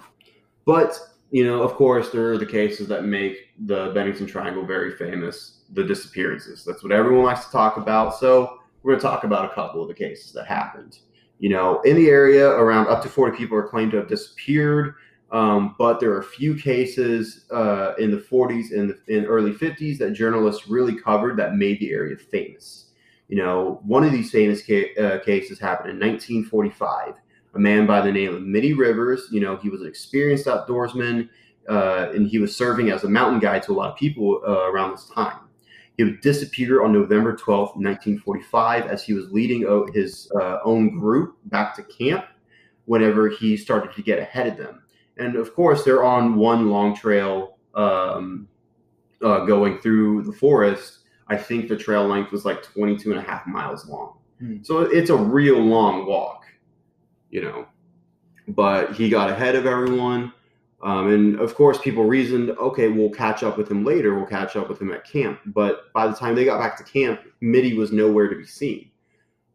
but 0.65 0.99
you 1.33 1.43
know, 1.43 1.63
of 1.63 1.73
course, 1.73 2.11
there 2.11 2.31
are 2.31 2.37
the 2.37 2.45
cases 2.45 2.87
that 2.89 3.05
make 3.05 3.49
the 3.65 3.91
Bennington 3.95 4.27
Triangle 4.27 4.63
very 4.63 4.91
famous. 4.95 5.61
The 5.71 5.83
disappearances. 5.83 6.63
That's 6.63 6.83
what 6.83 6.91
everyone 6.91 7.25
likes 7.25 7.45
to 7.45 7.51
talk 7.51 7.77
about. 7.77 8.15
So 8.19 8.59
we're 8.83 8.91
going 8.91 9.01
to 9.01 9.07
talk 9.07 9.23
about 9.23 9.51
a 9.51 9.55
couple 9.55 9.81
of 9.81 9.87
the 9.87 9.95
cases 9.95 10.31
that 10.33 10.45
happened. 10.45 10.99
You 11.39 11.49
know, 11.49 11.81
in 11.81 11.95
the 11.95 12.07
area, 12.07 12.47
around 12.47 12.87
up 12.87 13.01
to 13.01 13.09
40 13.09 13.35
people 13.35 13.57
are 13.57 13.67
claimed 13.67 13.89
to 13.93 13.97
have 13.97 14.07
disappeared. 14.07 14.93
Um, 15.31 15.73
but 15.79 15.99
there 15.99 16.11
are 16.11 16.19
a 16.19 16.23
few 16.23 16.53
cases 16.53 17.45
uh, 17.49 17.95
in 17.97 18.11
the 18.11 18.17
40s 18.17 18.71
and 18.71 18.91
the 18.91 19.17
in 19.17 19.25
early 19.25 19.53
50s 19.53 19.97
that 19.97 20.13
journalists 20.13 20.67
really 20.67 20.95
covered 20.95 21.35
that 21.37 21.55
made 21.55 21.79
the 21.79 21.91
area 21.91 22.15
famous. 22.15 22.91
You 23.27 23.37
know, 23.37 23.81
one 23.83 24.03
of 24.03 24.11
these 24.11 24.29
famous 24.29 24.63
ca- 24.63 24.95
uh, 24.97 25.19
cases 25.23 25.57
happened 25.57 25.89
in 25.89 25.99
1945 25.99 27.15
a 27.55 27.59
man 27.59 27.85
by 27.85 28.01
the 28.01 28.11
name 28.11 28.33
of 28.33 28.41
Middie 28.41 28.73
Rivers. 28.73 29.27
You 29.31 29.41
know, 29.41 29.57
he 29.57 29.69
was 29.69 29.81
an 29.81 29.87
experienced 29.87 30.45
outdoorsman, 30.45 31.29
uh, 31.69 32.09
and 32.13 32.27
he 32.27 32.39
was 32.39 32.55
serving 32.55 32.89
as 32.89 33.03
a 33.03 33.09
mountain 33.09 33.39
guide 33.39 33.63
to 33.63 33.71
a 33.71 33.75
lot 33.75 33.91
of 33.91 33.97
people 33.97 34.41
uh, 34.47 34.71
around 34.71 34.91
this 34.91 35.09
time. 35.13 35.37
He 35.97 36.03
would 36.03 36.21
disappear 36.21 36.83
on 36.83 36.91
November 36.91 37.33
12th, 37.33 37.75
1945, 37.75 38.87
as 38.87 39.03
he 39.03 39.13
was 39.13 39.31
leading 39.31 39.67
his 39.93 40.31
uh, 40.39 40.57
own 40.63 40.97
group 40.99 41.37
back 41.45 41.75
to 41.75 41.83
camp 41.83 42.25
whenever 42.85 43.29
he 43.29 43.55
started 43.55 43.93
to 43.93 44.01
get 44.01 44.17
ahead 44.17 44.47
of 44.47 44.57
them. 44.57 44.83
And 45.17 45.35
of 45.35 45.53
course, 45.53 45.83
they're 45.83 46.03
on 46.03 46.35
one 46.35 46.69
long 46.71 46.95
trail 46.95 47.57
um, 47.75 48.47
uh, 49.21 49.45
going 49.45 49.77
through 49.79 50.23
the 50.23 50.33
forest. 50.33 50.99
I 51.27 51.37
think 51.37 51.69
the 51.69 51.77
trail 51.77 52.07
length 52.07 52.31
was 52.31 52.43
like 52.43 52.63
22 52.63 53.11
and 53.11 53.19
a 53.19 53.23
half 53.23 53.45
miles 53.45 53.87
long. 53.87 54.17
Hmm. 54.39 54.57
So 54.63 54.79
it's 54.79 55.11
a 55.11 55.15
real 55.15 55.59
long 55.59 56.07
walk 56.07 56.42
you 57.33 57.41
know. 57.41 57.65
But 58.47 58.93
he 58.93 59.09
got 59.09 59.29
ahead 59.29 59.55
of 59.55 59.65
everyone. 59.65 60.31
Um, 60.83 61.11
and 61.11 61.39
of 61.39 61.55
course, 61.55 61.77
people 61.79 62.03
reasoned, 62.03 62.51
okay, 62.51 62.89
we'll 62.89 63.09
catch 63.09 63.41
up 63.41 63.57
with 63.57 63.71
him 63.71 63.83
later. 63.83 64.15
We'll 64.15 64.25
catch 64.25 64.55
up 64.55 64.69
with 64.69 64.81
him 64.81 64.91
at 64.91 65.05
camp. 65.05 65.39
But 65.47 65.91
by 65.93 66.07
the 66.07 66.13
time 66.13 66.35
they 66.35 66.45
got 66.45 66.59
back 66.59 66.77
to 66.77 66.83
camp, 66.83 67.21
Middie 67.41 67.73
was 67.73 67.91
nowhere 67.91 68.27
to 68.29 68.35
be 68.35 68.45
seen. 68.45 68.89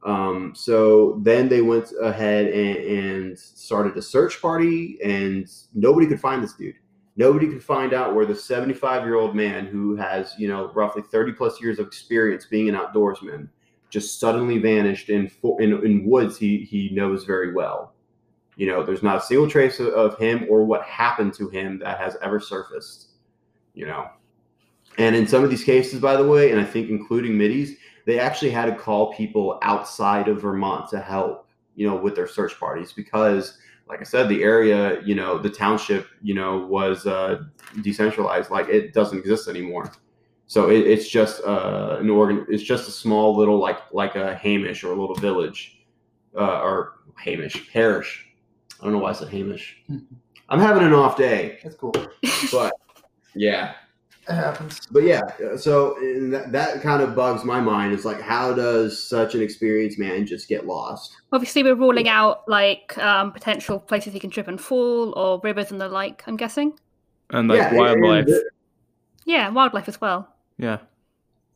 Um, 0.05 0.55
so 0.57 1.21
then 1.23 1.49
they 1.49 1.61
went 1.61 1.93
ahead 2.01 2.47
and, 2.47 2.77
and, 2.79 3.39
started 3.39 3.97
a 3.97 4.03
search 4.03 4.41
party, 4.41 4.97
and 5.05 5.51
nobody 5.75 6.07
could 6.07 6.21
find 6.21 6.43
this 6.43 6.53
dude. 6.53 6.77
Nobody 7.17 7.49
could 7.49 7.65
find 7.65 7.93
out 7.93 8.15
where 8.15 8.25
the 8.25 8.35
75 8.35 9.05
year 9.05 9.17
old 9.17 9.35
man 9.35 9.67
who 9.67 9.97
has, 9.97 10.35
you 10.39 10.47
know, 10.47 10.71
roughly 10.73 11.03
30 11.03 11.33
plus 11.33 11.61
years 11.61 11.81
of 11.81 11.89
experience 11.89 12.47
being 12.47 12.69
an 12.69 12.77
outdoorsman 12.77 13.49
just 13.91 14.21
suddenly 14.21 14.59
vanished 14.59 15.09
in 15.09 15.31
in, 15.59 15.85
in 15.85 16.05
woods 16.05 16.37
he 16.37 16.59
he 16.59 16.91
knows 16.91 17.25
very 17.25 17.53
well. 17.53 17.95
You 18.57 18.67
know, 18.67 18.83
there's 18.83 19.03
not 19.03 19.19
a 19.19 19.21
single 19.21 19.49
trace 19.49 19.79
of, 19.79 19.89
of 19.89 20.19
him 20.19 20.47
or 20.51 20.65
what 20.65 20.83
happened 20.83 21.35
to 21.35 21.49
him 21.49 21.79
that 21.79 21.99
has 21.99 22.17
ever 22.23 22.41
surfaced. 22.41 23.09
You 23.75 23.87
know, 23.87 24.09
and 24.99 25.15
in 25.15 25.27
some 25.27 25.45
of 25.45 25.51
these 25.51 25.65
cases, 25.65 26.01
by 26.01 26.17
the 26.17 26.27
way, 26.27 26.51
and 26.51 26.61
I 26.61 26.65
think 26.65 26.91
including 26.91 27.39
Middie's, 27.39 27.77
they 28.07 28.19
actually 28.19 28.51
had 28.51 28.67
to 28.67 28.75
call 28.75 29.15
people 29.15 29.59
outside 29.63 30.29
of 30.29 30.43
Vermont 30.43 30.89
to 30.91 31.01
help. 31.01 31.47
You 31.77 31.89
know, 31.89 31.97
with 31.97 32.17
their 32.17 32.27
search 32.27 32.59
parties 32.59 32.93
because 32.93 33.59
like 33.89 34.01
I 34.01 34.05
said, 34.05 34.29
the 34.29 34.43
area, 34.43 35.01
you 35.03 35.15
know, 35.15 35.39
the 35.39 35.49
township, 35.49 36.09
you 36.23 36.35
know, 36.35 36.59
was 36.67 37.07
uh, 37.07 37.45
decentralized. 37.83 38.51
Like 38.51 38.69
it 38.69 38.93
doesn't 38.93 39.19
exist 39.19 39.49
anymore. 39.49 39.93
So 40.49 40.71
it, 40.71 40.87
it's 40.87 41.09
just 41.09 41.45
uh, 41.45 41.99
an 42.01 42.09
organ. 42.09 42.47
It's 42.49 42.63
just 42.63 42.89
a 42.89 42.91
small 42.91 43.37
little 43.37 43.59
like 43.59 43.79
like 43.93 44.17
a 44.17 44.35
Hamish 44.35 44.83
or 44.83 44.93
a 44.93 45.01
little 45.01 45.15
village, 45.15 45.79
uh, 46.35 46.61
or 46.61 46.95
Hamish 47.17 47.71
parish. 47.71 48.27
I 48.81 48.85
don't 48.85 48.95
know 48.95 48.99
why 48.99 49.11
I 49.11 49.13
said 49.13 49.29
Hamish. 49.29 49.77
I'm 50.49 50.59
having 50.59 50.83
an 50.83 50.95
off 50.95 51.17
day. 51.17 51.59
That's 51.63 51.77
cool. 51.77 51.95
But 52.51 52.73
yeah, 53.35 53.75
it 54.27 54.33
happens. 54.33 54.81
But 54.91 55.03
yeah, 55.03 55.21
so 55.57 55.97
that, 56.31 56.51
that 56.53 56.81
kind 56.81 57.03
of 57.03 57.15
bugs 57.15 57.45
my 57.45 57.61
mind. 57.61 57.93
It's 57.93 58.07
like, 58.07 58.21
how 58.21 58.55
does 58.55 59.03
such 59.03 59.35
an 59.35 59.43
experienced 59.43 59.99
man 59.99 60.25
just 60.25 60.49
get 60.49 60.67
lost? 60.67 61.15
Obviously, 61.33 61.63
we're 61.63 61.75
ruling 61.75 62.09
out 62.09 62.49
like 62.49 62.97
um, 62.97 63.33
potential 63.33 63.79
places 63.79 64.15
he 64.15 64.21
can 64.21 64.31
trip 64.31 64.49
and 64.49 64.59
fall, 64.59 65.13
or 65.19 65.41
rivers 65.45 65.71
and 65.71 65.81
the 65.81 65.89
like. 65.89 66.23
I'm 66.27 66.39
guessing. 66.39 66.79
And 67.31 67.49
like 67.49 67.59
yeah, 67.59 67.75
wildlife. 67.75 68.27
And, 68.27 68.43
yeah, 69.27 69.51
wildlife 69.51 69.89
as 69.89 70.01
well. 70.01 70.35
Yeah. 70.59 70.79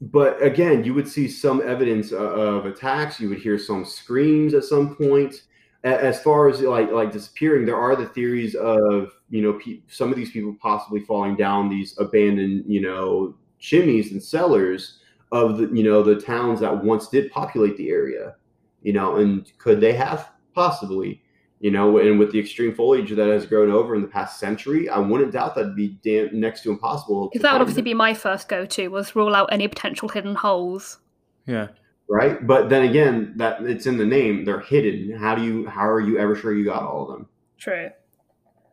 But 0.00 0.42
again, 0.42 0.82
you 0.84 0.94
would 0.94 1.06
see 1.06 1.28
some 1.28 1.62
evidence 1.62 2.12
uh, 2.12 2.16
of 2.16 2.66
attacks. 2.66 3.20
You 3.20 3.28
would 3.28 3.38
hear 3.38 3.58
some 3.58 3.84
screams 3.84 4.54
at 4.54 4.64
some 4.64 4.96
point. 4.96 5.42
As 5.84 6.22
far 6.22 6.48
as 6.48 6.60
like 6.60 6.90
like 6.92 7.12
disappearing, 7.12 7.66
there 7.66 7.76
are 7.76 7.96
the 7.96 8.06
theories 8.06 8.54
of 8.54 9.12
you 9.30 9.42
know 9.42 9.54
pe- 9.54 9.80
some 9.88 10.10
of 10.10 10.16
these 10.16 10.30
people 10.30 10.56
possibly 10.60 11.00
falling 11.00 11.36
down 11.36 11.68
these 11.68 11.96
abandoned 11.98 12.64
you 12.66 12.80
know 12.80 13.34
chimneys 13.58 14.12
and 14.12 14.22
cellars 14.22 14.98
of 15.32 15.58
the 15.58 15.68
you 15.72 15.82
know 15.82 16.02
the 16.02 16.20
towns 16.20 16.60
that 16.60 16.84
once 16.84 17.08
did 17.08 17.30
populate 17.32 17.76
the 17.76 17.90
area. 17.90 18.36
You 18.82 18.92
know, 18.92 19.16
and 19.16 19.50
could 19.58 19.80
they 19.80 19.92
have 19.92 20.30
possibly? 20.54 21.21
You 21.62 21.70
know, 21.70 21.96
and 21.98 22.18
with 22.18 22.32
the 22.32 22.40
extreme 22.40 22.74
foliage 22.74 23.10
that 23.10 23.28
has 23.28 23.46
grown 23.46 23.70
over 23.70 23.94
in 23.94 24.02
the 24.02 24.08
past 24.08 24.40
century, 24.40 24.88
I 24.88 24.98
wouldn't 24.98 25.32
doubt 25.32 25.54
that'd 25.54 25.76
be 25.76 25.96
damn, 26.02 26.38
next 26.38 26.64
to 26.64 26.72
impossible. 26.72 27.28
Because 27.28 27.42
that 27.42 27.52
would 27.52 27.60
obviously 27.60 27.82
be 27.82 27.94
my 27.94 28.14
first 28.14 28.48
go-to 28.48 28.88
was 28.88 29.14
rule 29.14 29.32
out 29.36 29.48
any 29.52 29.68
potential 29.68 30.08
hidden 30.08 30.34
holes. 30.34 30.98
Yeah. 31.46 31.68
Right, 32.08 32.44
but 32.44 32.68
then 32.68 32.82
again, 32.82 33.34
that 33.36 33.62
it's 33.62 33.86
in 33.86 33.96
the 33.96 34.04
name; 34.04 34.44
they're 34.44 34.58
hidden. 34.58 35.16
How 35.16 35.36
do 35.36 35.42
you? 35.42 35.66
How 35.68 35.88
are 35.88 36.00
you 36.00 36.18
ever 36.18 36.34
sure 36.34 36.52
you 36.52 36.64
got 36.64 36.82
all 36.82 37.08
of 37.08 37.16
them? 37.16 37.28
True. 37.58 37.90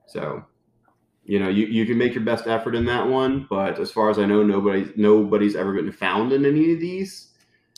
So, 0.07 0.43
you 1.25 1.39
know, 1.39 1.47
you, 1.47 1.67
you 1.67 1.85
can 1.85 1.97
make 1.97 2.15
your 2.15 2.23
best 2.23 2.47
effort 2.47 2.73
in 2.73 2.85
that 2.85 3.07
one, 3.07 3.45
but 3.51 3.79
as 3.79 3.91
far 3.91 4.09
as 4.09 4.17
I 4.17 4.25
know, 4.25 4.41
nobody 4.41 4.91
nobody's 4.97 5.55
ever 5.55 5.73
been 5.73 5.91
found 5.91 6.33
in 6.33 6.43
any 6.43 6.73
of 6.73 6.79
these. 6.79 7.29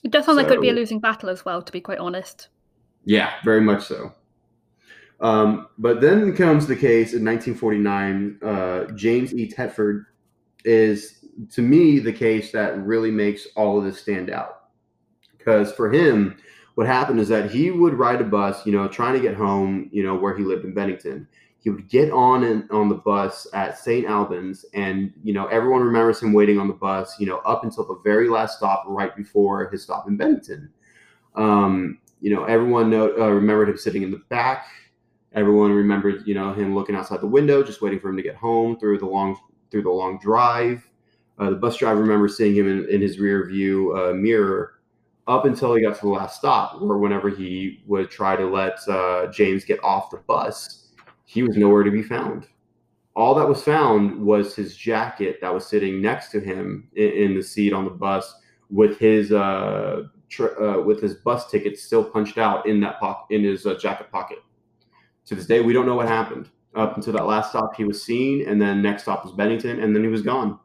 It 0.04 0.12
does 0.12 0.26
sound 0.26 0.38
so, 0.38 0.42
like 0.42 0.48
it 0.48 0.58
would 0.58 0.62
be 0.62 0.70
a 0.70 0.74
losing 0.74 1.00
battle 1.00 1.30
as 1.30 1.44
well, 1.44 1.62
to 1.62 1.72
be 1.72 1.82
quite 1.82 2.00
honest. 2.00 2.48
Yeah, 3.04 3.34
very 3.44 3.62
much 3.62 3.84
so. 3.84 4.14
Um, 5.22 5.68
but 5.78 6.02
then 6.02 6.36
comes 6.36 6.66
the 6.66 6.76
case 6.76 7.14
in 7.14 7.24
1949. 7.24 8.40
Uh, 8.44 8.86
James 8.96 9.34
E. 9.34 9.48
Tedford 9.48 10.06
is, 10.66 11.26
to 11.52 11.62
me, 11.62 12.00
the 12.00 12.12
case 12.12 12.52
that 12.52 12.78
really 12.80 13.12
makes 13.12 13.48
all 13.56 13.78
of 13.78 13.84
this 13.84 14.02
stand 14.02 14.32
out. 14.32 14.64
Because 15.38 15.72
for 15.74 15.92
him, 15.92 16.38
what 16.76 16.88
happened 16.88 17.20
is 17.20 17.28
that 17.30 17.52
he 17.52 17.70
would 17.70 17.94
ride 17.94 18.22
a 18.22 18.24
bus, 18.24 18.66
you 18.66 18.72
know, 18.72 18.88
trying 18.88 19.14
to 19.14 19.20
get 19.20 19.36
home, 19.36 19.90
you 19.92 20.04
know, 20.04 20.16
where 20.16 20.36
he 20.36 20.44
lived 20.44 20.66
in 20.66 20.74
Bennington. 20.74 21.28
He 21.60 21.70
would 21.70 21.88
get 21.90 22.12
on 22.12 22.44
and 22.44 22.70
on 22.72 22.90
the 22.90 22.96
bus 22.96 23.46
at 23.54 23.78
St. 23.78 24.08
Albans, 24.08 24.66
and 24.74 25.14
you 25.24 25.32
know, 25.32 25.46
everyone 25.48 25.84
remembers 25.84 26.20
him 26.20 26.34
waiting 26.34 26.58
on 26.58 26.68
the 26.68 26.74
bus, 26.74 27.20
you 27.20 27.28
know, 27.28 27.38
up 27.40 27.64
until 27.64 27.86
the 27.86 28.00
very 28.04 28.28
last 28.28 28.58
stop, 28.58 28.84
right 28.88 29.16
before 29.16 29.70
his 29.70 29.84
stop 29.84 30.08
in 30.08 30.18
Bennington. 30.18 30.72
Um, 31.36 32.00
you 32.20 32.34
know, 32.34 32.46
everyone 32.46 32.90
know, 32.90 33.14
uh, 33.16 33.30
remembered 33.30 33.70
him 33.70 33.78
sitting 33.78 34.02
in 34.02 34.10
the 34.10 34.24
back 34.30 34.66
Everyone 35.34 35.72
remembered, 35.72 36.28
you 36.28 36.34
know, 36.34 36.54
him 36.54 36.76
looking 36.76 36.96
outside 36.96 37.22
the 37.22 37.28
window, 37.28 37.64
just 37.64 37.82
waiting 37.82 38.00
for 38.00 38.10
him 38.10 38.18
to 38.18 38.24
get 38.24 38.36
home 38.36 38.78
through 38.78 38.98
the 38.98 39.06
long 39.06 39.38
through 39.70 39.84
the 39.84 39.90
long 39.90 40.20
drive. 40.20 40.88
Uh, 41.40 41.50
the 41.50 41.56
bus 41.56 41.78
driver 41.78 42.02
remembers 42.02 42.38
seeing 42.38 42.56
him 42.56 42.68
in, 42.68 42.88
in 42.90 43.02
his 43.02 43.20
rear 43.20 43.48
view 43.48 43.96
uh, 43.98 44.14
mirror 44.14 44.82
up 45.28 45.46
until 45.46 45.74
he 45.74 45.82
got 45.82 45.96
to 45.96 46.02
the 46.02 46.10
last 46.10 46.38
stop, 46.38 46.82
or 46.82 46.98
whenever 46.98 47.30
he 47.30 47.82
would 47.88 48.10
try 48.10 48.36
to 48.36 48.46
let 48.46 48.78
uh, 48.90 49.28
James 49.32 49.64
get 49.64 49.82
off 49.84 50.10
the 50.10 50.18
bus, 50.18 50.90
he 51.26 51.44
was 51.44 51.56
nowhere 51.56 51.84
to 51.84 51.92
be 51.92 52.04
found. 52.04 52.48
All 53.16 53.34
that 53.36 53.48
was 53.48 53.64
found 53.64 54.22
was 54.22 54.56
his 54.56 54.76
jacket 54.76 55.40
that 55.42 55.54
was 55.54 55.66
sitting 55.66 56.02
next 56.02 56.32
to 56.32 56.40
him 56.40 56.90
in, 56.96 57.10
in 57.12 57.36
the 57.36 57.44
seat 57.44 57.72
on 57.74 57.86
the 57.86 57.92
bus 57.92 58.36
with 58.70 58.98
his 59.00 59.32
uh, 59.32 60.04
tr- 60.30 60.62
uh, 60.62 60.82
with 60.82 61.02
his 61.02 61.16
bus 61.16 61.50
ticket 61.50 61.78
still 61.78 62.04
punched 62.04 62.38
out 62.38 62.66
in 62.66 62.80
that 62.82 63.00
pocket 63.00 63.36
in 63.36 63.44
his 63.44 63.66
uh, 63.66 63.76
jacket 63.76 64.12
pocket. 64.12 64.40
To 65.28 65.36
this 65.36 65.46
day, 65.46 65.62
we 65.62 65.74
don't 65.74 65.86
know 65.86 65.96
what 65.96 66.08
happened. 66.08 66.50
Up 66.74 66.96
until 66.96 67.14
that 67.14 67.26
last 67.26 67.50
stop, 67.50 67.76
he 67.76 67.84
was 67.84 68.02
seen, 68.02 68.48
and 68.48 68.62
then 68.62 68.82
next 68.82 69.04
stop 69.04 69.24
was 69.26 69.34
Bennington, 69.34 69.80
and 69.82 69.96
then 69.96 70.04
he 70.04 70.10
was 70.10 70.22
gone. 70.22 70.58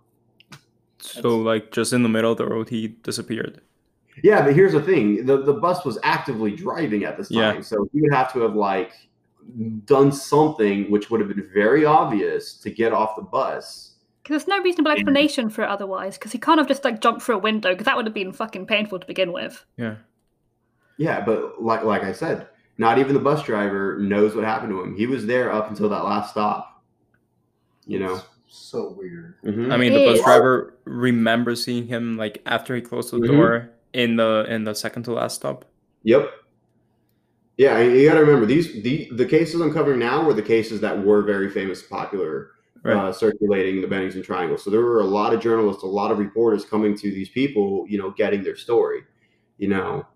So 0.98 1.36
like 1.38 1.72
just 1.72 1.92
in 1.92 2.02
the 2.02 2.08
middle 2.08 2.32
of 2.32 2.38
the 2.38 2.46
road, 2.46 2.68
he 2.68 2.88
disappeared. 2.88 3.60
Yeah, 4.22 4.42
but 4.42 4.54
here's 4.54 4.72
the 4.72 4.82
thing: 4.82 5.26
the 5.26 5.42
the 5.42 5.52
bus 5.52 5.84
was 5.84 5.98
actively 6.02 6.52
driving 6.52 7.04
at 7.04 7.16
this 7.16 7.30
Yeah. 7.30 7.52
time, 7.52 7.62
so 7.62 7.88
he 7.92 8.00
would 8.00 8.12
have 8.12 8.32
to 8.32 8.40
have 8.40 8.54
like 8.54 8.92
done 9.84 10.10
something 10.10 10.90
which 10.90 11.10
would 11.10 11.20
have 11.20 11.28
been 11.28 11.48
very 11.52 11.84
obvious 11.84 12.54
to 12.54 12.70
get 12.70 12.92
off 12.92 13.16
the 13.16 13.22
bus. 13.22 13.92
Because 14.22 14.44
there's 14.44 14.48
no 14.58 14.62
reasonable 14.62 14.90
explanation 14.90 15.50
for 15.50 15.62
it 15.62 15.68
otherwise. 15.68 16.18
Because 16.18 16.32
he 16.32 16.38
can't 16.38 16.58
have 16.58 16.66
just 16.66 16.84
like 16.84 17.00
jumped 17.00 17.22
through 17.22 17.36
a 17.36 17.38
window. 17.38 17.70
Because 17.70 17.84
that 17.84 17.96
would 17.96 18.06
have 18.06 18.14
been 18.14 18.32
fucking 18.32 18.66
painful 18.66 18.98
to 18.98 19.06
begin 19.06 19.32
with. 19.32 19.64
Yeah. 19.76 19.96
Yeah, 20.98 21.20
but 21.20 21.62
like 21.62 21.84
like 21.84 22.02
I 22.02 22.12
said, 22.12 22.48
not 22.78 22.98
even 22.98 23.14
the 23.14 23.20
bus 23.20 23.42
driver 23.42 23.98
knows 23.98 24.34
what 24.34 24.44
happened 24.44 24.70
to 24.72 24.80
him. 24.82 24.94
He 24.96 25.06
was 25.06 25.26
there 25.26 25.52
up 25.52 25.68
until 25.70 25.88
that 25.88 26.04
last 26.04 26.30
stop. 26.30 26.82
You 27.86 28.00
know. 28.00 28.20
so 28.48 28.94
weird. 28.96 29.34
Mhm. 29.44 29.70
I 29.72 29.76
mean, 29.76 29.92
the 29.92 30.04
bus 30.06 30.22
driver 30.22 30.74
remembers 30.84 31.62
seeing 31.64 31.86
him 31.86 32.16
like 32.16 32.40
after 32.46 32.74
he 32.74 32.80
closed 32.80 33.12
the 33.12 33.18
Mhm. 33.18 33.26
door 33.26 33.70
in 33.92 34.16
the 34.16 34.46
in 34.48 34.64
the 34.64 34.74
second 34.74 35.02
to 35.04 35.12
last 35.12 35.34
stop. 35.34 35.64
Yep. 36.04 36.30
Yeah, 37.58 37.80
you 37.80 38.08
got 38.08 38.14
to 38.14 38.20
remember 38.20 38.46
these 38.46 38.82
the 38.82 39.08
the 39.12 39.26
cases 39.26 39.60
I'm 39.60 39.72
covering 39.72 39.98
now 39.98 40.24
were 40.24 40.32
the 40.32 40.42
cases 40.42 40.80
that 40.80 41.04
were 41.04 41.22
very 41.22 41.50
famous, 41.50 41.82
popular, 41.82 42.50
Right. 42.82 42.96
uh, 42.96 43.12
circulating 43.12 43.80
the 43.82 43.88
Bennington 43.88 44.22
Triangle. 44.22 44.56
So 44.58 44.70
there 44.70 44.80
were 44.80 45.00
a 45.00 45.04
lot 45.06 45.34
of 45.34 45.40
journalists, 45.40 45.82
a 45.82 45.86
lot 45.86 46.10
of 46.10 46.18
reporters 46.18 46.64
coming 46.64 46.96
to 46.96 47.10
these 47.10 47.28
people, 47.28 47.84
you 47.88 47.98
know, 47.98 48.10
getting 48.10 48.42
their 48.42 48.56
story, 48.56 49.04
you 49.58 49.68
know. 49.68 50.06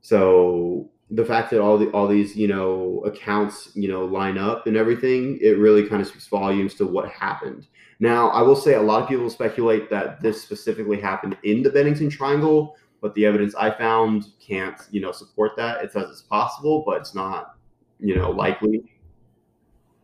So 0.00 0.88
the 1.10 1.24
fact 1.24 1.50
that 1.50 1.60
all 1.60 1.78
the 1.78 1.88
all 1.90 2.06
these 2.06 2.36
you 2.36 2.48
know 2.48 3.02
accounts 3.06 3.70
you 3.74 3.88
know 3.88 4.04
line 4.04 4.38
up 4.38 4.66
and 4.66 4.76
everything, 4.76 5.38
it 5.40 5.58
really 5.58 5.86
kind 5.86 6.02
of 6.02 6.08
speaks 6.08 6.26
volumes 6.26 6.74
to 6.74 6.86
what 6.86 7.08
happened. 7.08 7.66
Now, 8.00 8.28
I 8.28 8.42
will 8.42 8.56
say 8.56 8.74
a 8.74 8.82
lot 8.82 9.02
of 9.02 9.08
people 9.08 9.28
speculate 9.28 9.90
that 9.90 10.22
this 10.22 10.40
specifically 10.40 11.00
happened 11.00 11.36
in 11.42 11.62
the 11.62 11.70
Bennington 11.70 12.08
Triangle, 12.08 12.76
but 13.00 13.12
the 13.14 13.26
evidence 13.26 13.54
I 13.56 13.70
found 13.72 14.26
can't, 14.40 14.80
you 14.90 15.00
know, 15.00 15.10
support 15.10 15.56
that. 15.56 15.82
It 15.82 15.92
says 15.92 16.08
it's 16.10 16.22
possible, 16.22 16.84
but 16.86 16.98
it's 17.00 17.14
not, 17.14 17.56
you 17.98 18.14
know, 18.14 18.30
likely. 18.30 18.84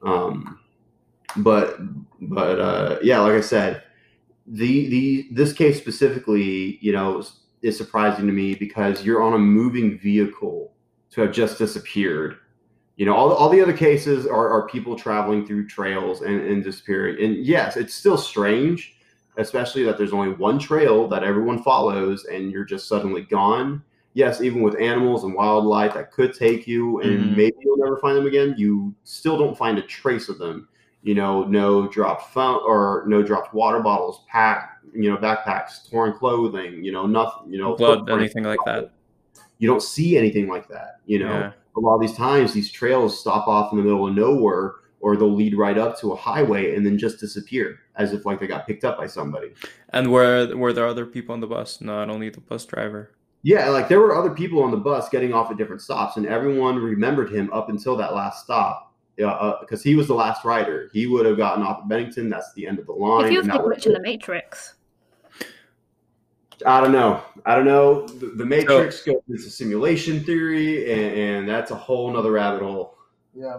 Um, 0.03 0.59
but 1.37 1.79
but 2.21 2.59
uh, 2.59 2.99
yeah, 3.03 3.21
like 3.21 3.35
I 3.35 3.41
said, 3.41 3.85
the 4.47 4.89
the 4.89 5.29
this 5.31 5.53
case 5.53 5.79
specifically, 5.79 6.79
you 6.81 6.93
know, 6.93 7.19
is, 7.19 7.41
is 7.63 7.77
surprising 7.77 8.27
to 8.27 8.33
me 8.33 8.55
because 8.55 9.05
you're 9.05 9.23
on 9.23 9.35
a 9.35 9.39
moving 9.39 9.99
vehicle 9.99 10.74
to 11.15 11.21
have 11.23 11.33
just 11.33 11.59
disappeared. 11.59 12.39
You 12.97 13.07
know, 13.07 13.15
all, 13.15 13.33
all 13.33 13.49
the 13.49 13.61
other 13.61 13.73
cases 13.73 14.27
are, 14.27 14.49
are 14.51 14.69
people 14.69 14.97
traveling 14.97 15.47
through 15.47 15.69
trails 15.69 16.23
and, 16.23 16.41
and 16.41 16.63
disappearing. 16.63 17.25
And 17.25 17.45
yes, 17.45 17.77
it's 17.77 17.95
still 17.95 18.17
strange, 18.17 18.97
especially 19.37 19.85
that 19.85 19.97
there's 19.99 20.13
only 20.13 20.35
one 20.35 20.59
trail 20.59 21.09
that 21.09 21.25
everyone 21.25 21.63
follows 21.63 22.25
and 22.25 22.51
you're 22.51 22.65
just 22.65 22.89
suddenly 22.89 23.23
gone. 23.23 23.83
Yes, 24.15 24.41
even 24.41 24.63
with 24.63 24.81
animals 24.81 25.25
and 25.25 25.35
wildlife 25.35 25.95
that 25.95 26.13
could 26.13 26.35
take 26.35 26.69
you 26.69 27.01
and 27.01 27.33
Mhm. 27.33 27.37
maybe 27.37 27.57
you'll 27.61 27.79
never 27.79 27.97
find 27.99 28.17
them 28.17 28.27
again, 28.27 28.55
you 28.57 28.95
still 29.03 29.37
don't 29.39 29.59
find 29.59 29.79
a 29.79 29.83
trace 29.83 30.29
of 30.29 30.39
them. 30.39 30.69
You 31.03 31.15
know, 31.15 31.45
no 31.45 31.89
dropped 31.89 32.33
phone 32.33 32.61
or 32.65 33.05
no 33.07 33.23
dropped 33.23 33.53
water 33.53 33.81
bottles, 33.81 34.25
pack, 34.29 34.79
you 34.95 35.11
know, 35.11 35.17
backpacks, 35.17 35.91
torn 35.91 36.13
clothing, 36.13 36.83
you 36.83 36.93
know, 36.93 37.07
nothing, 37.07 37.53
you 37.53 37.59
know, 37.59 37.75
Blood, 37.75 38.09
anything 38.09 38.45
like 38.45 38.61
that. 38.67 38.94
You 39.65 39.71
don't 39.71 39.83
see 39.83 40.19
anything 40.19 40.47
like 40.47 40.69
that. 40.69 40.97
You 41.07 41.21
know, 41.21 41.31
Yeah. 41.31 41.53
a 41.75 41.81
lot 41.81 41.95
of 41.95 42.01
these 42.03 42.15
times 42.15 42.53
these 42.53 42.71
trails 42.71 43.19
stop 43.19 43.49
off 43.49 43.73
in 43.73 43.79
the 43.79 43.83
middle 43.83 44.07
of 44.07 44.15
nowhere 44.15 44.75
or 45.01 45.17
they'll 45.17 45.35
lead 45.35 45.57
right 45.57 45.79
up 45.79 45.99
to 46.01 46.13
a 46.13 46.17
highway 46.17 46.77
and 46.77 46.85
then 46.85 46.99
just 46.99 47.19
disappear 47.19 47.79
as 47.97 48.13
if 48.13 48.27
like 48.27 48.41
they 48.41 48.47
got 48.47 48.67
picked 48.67 48.85
up 48.85 48.99
by 48.99 49.07
somebody. 49.07 49.55
And 49.89 50.13
were 50.13 50.55
were 50.55 50.75
there 50.75 50.87
other 50.87 51.07
people 51.07 51.33
on 51.33 51.41
the 51.41 51.47
bus, 51.47 51.81
not 51.81 52.11
only 52.11 52.29
the 52.29 52.43
bus 52.43 52.67
driver? 52.67 53.13
Yeah, 53.43 53.71
like 53.71 53.89
there 53.89 54.01
were 54.01 54.15
other 54.15 54.35
people 54.35 54.63
on 54.63 54.71
the 54.71 54.77
bus 54.77 55.09
getting 55.09 55.33
off 55.33 55.51
at 55.51 55.57
different 55.57 55.81
stops, 55.81 56.19
and 56.19 56.27
everyone 56.27 56.77
remembered 56.77 57.31
him 57.33 57.51
up 57.51 57.71
until 57.71 57.97
that 57.97 58.15
last 58.15 58.45
stop. 58.45 58.93
Uh, 59.19 59.25
uh, 59.25 59.29
yeah, 59.29 59.53
because 59.61 59.83
he 59.83 59.95
was 59.95 60.09
the 60.09 60.15
last 60.15 60.45
rider. 60.45 60.91
He 60.93 61.07
would 61.07 61.25
have 61.25 61.39
gotten 61.39 61.65
off 61.65 61.79
at 61.79 61.89
Bennington. 61.89 62.29
That's 62.29 62.53
the 62.53 62.67
end 62.67 62.79
of 62.79 62.85
the 62.85 62.93
line. 62.93 63.25
It 63.25 63.29
feels 63.31 63.47
like 63.47 63.63
that 63.63 63.87
a 63.87 63.89
in 63.89 63.95
the 63.95 64.01
Matrix. 64.01 64.75
I 66.67 66.81
don't 66.81 66.93
know. 66.93 67.23
I 67.47 67.55
don't 67.55 67.65
know. 67.65 68.07
The, 68.07 68.27
the 68.37 68.45
Matrix 68.47 69.03
goes 69.03 69.17
into 69.29 69.51
simulation 69.51 70.23
theory, 70.25 70.91
and, 70.93 71.19
and 71.19 71.49
that's 71.49 71.71
a 71.71 71.75
whole 71.75 72.13
nother 72.13 72.33
rabbit 72.33 72.63
hole. 72.63 72.97
Yeah. 73.35 73.59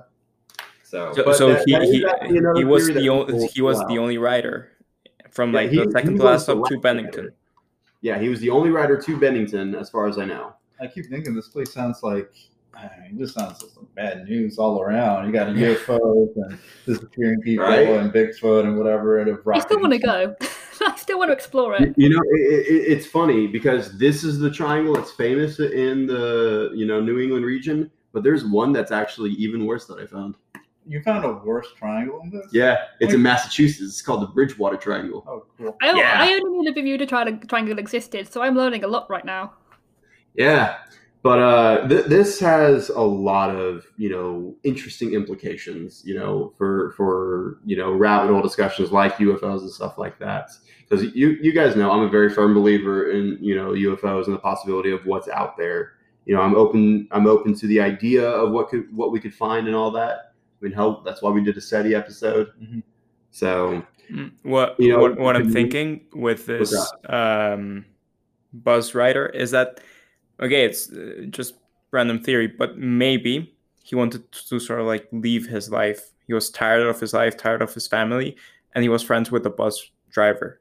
So, 0.84 1.13
So, 1.13 1.34
so 1.34 1.49
that- 1.53 1.63
he 1.65 1.73
that 1.73 1.81
is 1.84 1.89
he, 1.91 2.60
he 2.60 2.63
was 2.65 2.88
the 2.88 3.10
only 3.10 3.25
people 3.34 3.49
he 3.53 3.62
was 3.62 3.77
pull 3.79 3.88
the 3.88 3.97
only 3.99 4.17
rider 4.17 4.71
from 5.31 5.51
Yeah, 5.53 5.60
like 5.62 5.69
he- 5.71 5.77
the 5.84 5.91
second 5.91 6.12
he 6.12 6.17
to 6.17 6.23
was 6.23 6.47
last 6.47 6.47
the 6.47 6.63
to 6.63 6.79
Bennington. 6.79 7.23
rider. 7.25 7.36
Yeah, 8.01 8.19
he 8.19 8.29
was 8.29 8.39
the 8.39 8.49
only 8.51 8.69
rider 8.69 8.97
to 9.01 9.17
Bennington, 9.19 9.73
as 9.75 9.89
far 9.89 10.08
as 10.08 10.17
I 10.19 10.25
know. 10.25 10.53
I 10.79 10.88
keep 10.88 11.05
thinking 11.08 11.34
this 11.34 11.47
place 11.49 11.73
sounds 11.73 12.01
like 12.03 12.31
I 12.77 12.89
mean, 13.03 13.17
this 13.17 13.34
sounds 13.34 13.62
like 13.63 13.71
some 13.71 13.88
bad 13.95 14.25
news 14.25 14.58
all 14.58 14.81
around. 14.81 15.25
You 15.25 15.31
got 15.31 15.47
UFOs 15.55 16.36
and 16.36 16.60
disappearing 16.86 17.39
people 17.41 17.65
Right? 17.65 17.88
and 17.88 18.12
Bigfoot 18.12 18.65
and 18.65 18.77
whatever. 18.77 19.19
And 19.19 19.38
I 19.53 19.60
still 19.60 19.79
want 19.79 19.93
to 19.93 19.99
go. 19.99 20.36
I 20.81 20.95
still 20.95 21.19
want 21.19 21.29
to 21.29 21.33
explore 21.33 21.75
it. 21.75 21.93
You 21.97 22.09
know, 22.09 22.21
it, 22.31 22.67
it, 22.67 22.91
it's 22.91 23.05
funny 23.05 23.47
because 23.47 23.97
this 23.97 24.23
is 24.23 24.39
the 24.39 24.49
triangle 24.51 24.93
that's 24.93 25.11
famous 25.11 25.59
in 25.59 26.07
the 26.07 26.71
you 26.73 26.85
know 26.85 27.01
New 27.01 27.19
England 27.19 27.45
region, 27.45 27.91
but 28.13 28.23
there's 28.23 28.45
one 28.45 28.71
that's 28.71 28.91
actually 28.91 29.31
even 29.31 29.65
worse 29.65 29.85
that 29.88 29.99
I 29.99 30.05
found. 30.05 30.35
You 30.88 31.01
found 31.01 31.25
a 31.25 31.33
worse 31.33 31.67
triangle 31.75 32.21
in 32.21 32.29
this? 32.29 32.45
Yeah, 32.51 32.77
it's 32.99 33.13
in 33.13 33.21
Massachusetts. 33.21 33.89
It's 33.89 34.01
called 34.03 34.21
the 34.21 34.27
Bridgewater 34.27 34.77
Triangle. 34.77 35.23
Oh, 35.27 35.45
cool. 35.57 35.75
I, 35.81 35.97
Yeah. 35.97 36.17
I 36.21 36.33
only 36.33 36.49
knew 36.59 36.63
the 36.63 36.79
Bermuda 36.79 37.07
Triangle 37.07 37.79
existed, 37.79 38.31
so 38.31 38.43
I'm 38.43 38.55
learning 38.55 38.83
a 38.83 38.88
lot 38.88 39.09
right 39.09 39.25
now. 39.25 39.53
Yeah, 40.35 40.77
but 41.25 41.39
uh, 41.39 41.88
th- 41.88 42.05
this 42.05 42.39
has 42.39 42.89
a 42.89 43.01
lot 43.01 43.49
of 43.49 43.83
you 43.97 44.09
know 44.11 44.55
interesting 44.63 45.15
implications. 45.15 46.03
You 46.05 46.19
know, 46.19 46.53
for 46.55 46.91
for 46.91 47.57
you 47.65 47.75
know 47.75 47.91
rabbit 47.91 48.31
hole 48.31 48.43
discussions 48.43 48.91
like 48.91 49.15
UFOs 49.15 49.61
and 49.61 49.71
stuff 49.71 49.97
like 49.97 50.19
that. 50.19 50.51
Because 50.88 51.15
you 51.15 51.29
you 51.41 51.51
guys 51.51 51.75
know 51.75 51.89
I'm 51.89 52.01
a 52.03 52.09
very 52.09 52.29
firm 52.29 52.53
believer 52.53 53.09
in 53.09 53.39
you 53.41 53.55
know 53.55 53.71
UFOs 53.71 54.27
and 54.27 54.35
the 54.35 54.39
possibility 54.39 54.91
of 54.91 55.03
what's 55.07 55.27
out 55.27 55.57
there. 55.57 55.93
You 56.27 56.35
know, 56.35 56.41
I'm 56.41 56.53
open 56.53 57.07
I'm 57.09 57.25
open 57.25 57.55
to 57.55 57.65
the 57.65 57.81
idea 57.81 58.29
of 58.29 58.51
what 58.51 58.69
could 58.69 58.95
what 58.95 59.11
we 59.11 59.19
could 59.19 59.33
find 59.33 59.65
and 59.65 59.75
all 59.75 59.89
that. 59.93 60.33
I 60.61 60.63
mean, 60.63 60.73
hell, 60.73 61.01
that's 61.03 61.23
why 61.23 61.31
we 61.31 61.43
did 61.43 61.57
a 61.57 61.61
SETI 61.61 61.95
episode. 61.95 62.51
Mhm. 62.61 62.83
So 63.31 63.83
Mm, 64.11 64.31
What 64.43 64.75
You 64.79 64.89
know, 64.89 64.99
what, 64.99 65.17
what 65.17 65.35
I'm 65.35 65.51
thinking 65.51 66.01
with 66.13 66.45
this 66.45 66.71
um, 67.09 67.85
bus 68.53 68.93
rider 68.93 69.25
is 69.25 69.49
that 69.49 69.79
okay, 70.39 70.65
it's 70.65 70.91
uh, 70.91 71.26
just 71.30 71.56
random 71.91 72.19
theory, 72.21 72.48
but 72.48 72.78
maybe 72.78 73.56
he 73.84 73.95
wanted 73.95 74.32
to 74.32 74.60
sort 74.60 74.80
of 74.80 74.88
like 74.88 75.08
leave 75.12 75.48
his 75.48 75.71
life. 75.71 76.12
He 76.28 76.34
was 76.34 76.50
tired 76.50 76.88
of 76.88 77.00
his 77.00 77.13
life, 77.13 77.38
tired 77.38 77.62
of 77.62 77.74
his 77.74 77.88
family, 77.88 78.36
and 78.74 78.84
he 78.84 78.89
was 78.89 79.04
friends 79.04 79.32
with 79.32 79.43
the 79.43 79.50
bus 79.50 79.91
driver. 80.10 80.60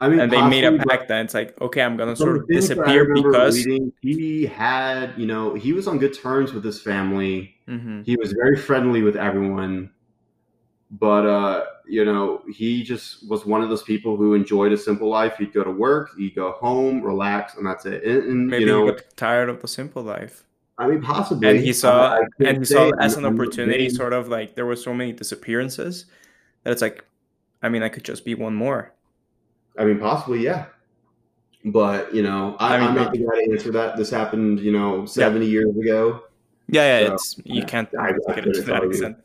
I 0.00 0.08
mean, 0.08 0.18
And 0.18 0.32
they 0.32 0.42
made 0.42 0.64
a 0.64 0.76
pact. 0.78 1.10
And 1.12 1.24
it's 1.24 1.34
like, 1.34 1.58
okay, 1.60 1.80
I'm 1.80 1.96
gonna 1.96 2.16
sort 2.16 2.36
of 2.36 2.46
things 2.48 2.66
that 2.68 2.78
I 2.80 2.92
disappear 2.92 3.14
because 3.14 3.64
reading, 3.64 3.92
he 4.02 4.44
had, 4.46 5.12
you 5.16 5.26
know, 5.26 5.54
he 5.54 5.72
was 5.72 5.86
on 5.86 5.98
good 5.98 6.12
terms 6.12 6.52
with 6.52 6.64
his 6.64 6.80
family. 6.80 7.54
Mhm. 7.68 8.04
He 8.04 8.16
was 8.16 8.32
very 8.32 8.56
friendly 8.56 9.02
with 9.02 9.14
everyone, 9.14 9.90
but 10.92 11.26
uh, 11.26 11.64
you 11.86 12.04
know, 12.04 12.42
he 12.54 12.82
just 12.82 13.28
was 13.28 13.44
one 13.46 13.62
of 13.62 13.68
those 13.68 13.82
people 13.82 14.16
who 14.16 14.34
enjoyed 14.34 14.72
a 14.72 14.76
simple 14.78 15.08
life. 15.08 15.36
He'd 15.38 15.52
go 15.52 15.64
to 15.64 15.70
work, 15.70 16.10
he'd 16.16 16.34
go 16.34 16.52
home, 16.52 17.02
relax, 17.02 17.56
and 17.56 17.66
that's 17.66 17.86
it. 17.86 18.04
And, 18.04 18.22
and 18.24 18.46
maybe 18.48 18.64
you 18.64 18.68
know, 18.70 18.86
he 18.86 18.92
got 18.92 19.02
tired 19.16 19.48
of 19.48 19.60
the 19.62 19.68
simple 19.68 20.02
life. 20.02 20.44
I 20.78 20.86
mean, 20.88 21.00
possibly. 21.02 21.48
and 21.48 21.58
he 21.60 21.72
saw 21.72 22.18
and 22.40 22.58
he 22.58 22.64
saw 22.64 22.88
it 22.88 22.94
as 23.00 23.16
an 23.16 23.24
opportunity 23.24 23.88
sort 23.88 24.12
of 24.12 24.28
like 24.28 24.54
there 24.54 24.66
were 24.66 24.74
so 24.76 24.92
many 24.94 25.12
disappearances 25.12 26.06
that 26.64 26.72
it's 26.72 26.82
like 26.82 27.04
i 27.62 27.68
mean 27.68 27.82
i 27.82 27.88
could 27.88 28.04
just 28.04 28.24
be 28.24 28.34
one 28.34 28.54
more 28.54 28.92
I 29.78 29.84
mean, 29.84 29.98
possibly, 30.00 30.40
yeah. 30.42 30.66
But 31.64 32.12
you 32.14 32.22
know, 32.22 32.56
I, 32.58 32.76
I'm 32.76 32.94
not 32.94 33.12
the 33.12 33.18
guy 33.18 33.44
to 33.44 33.52
answer 33.52 33.70
that. 33.72 33.96
This 33.96 34.10
happened, 34.10 34.60
you 34.60 34.72
know, 34.72 35.06
70 35.06 35.46
years 35.46 35.74
ago. 35.76 36.24
yeah 36.68 37.00
yeah 37.00 37.06
So, 37.08 37.14
it's 37.14 37.38
you 37.44 37.60
yeah, 37.60 37.64
can't 37.66 37.88
I- 37.98 38.08
I 38.08 38.12
get 38.12 38.26
couldn't 38.34 38.46
into 38.56 38.62
that 38.62 38.80
tell 38.80 38.92
you. 38.92 39.16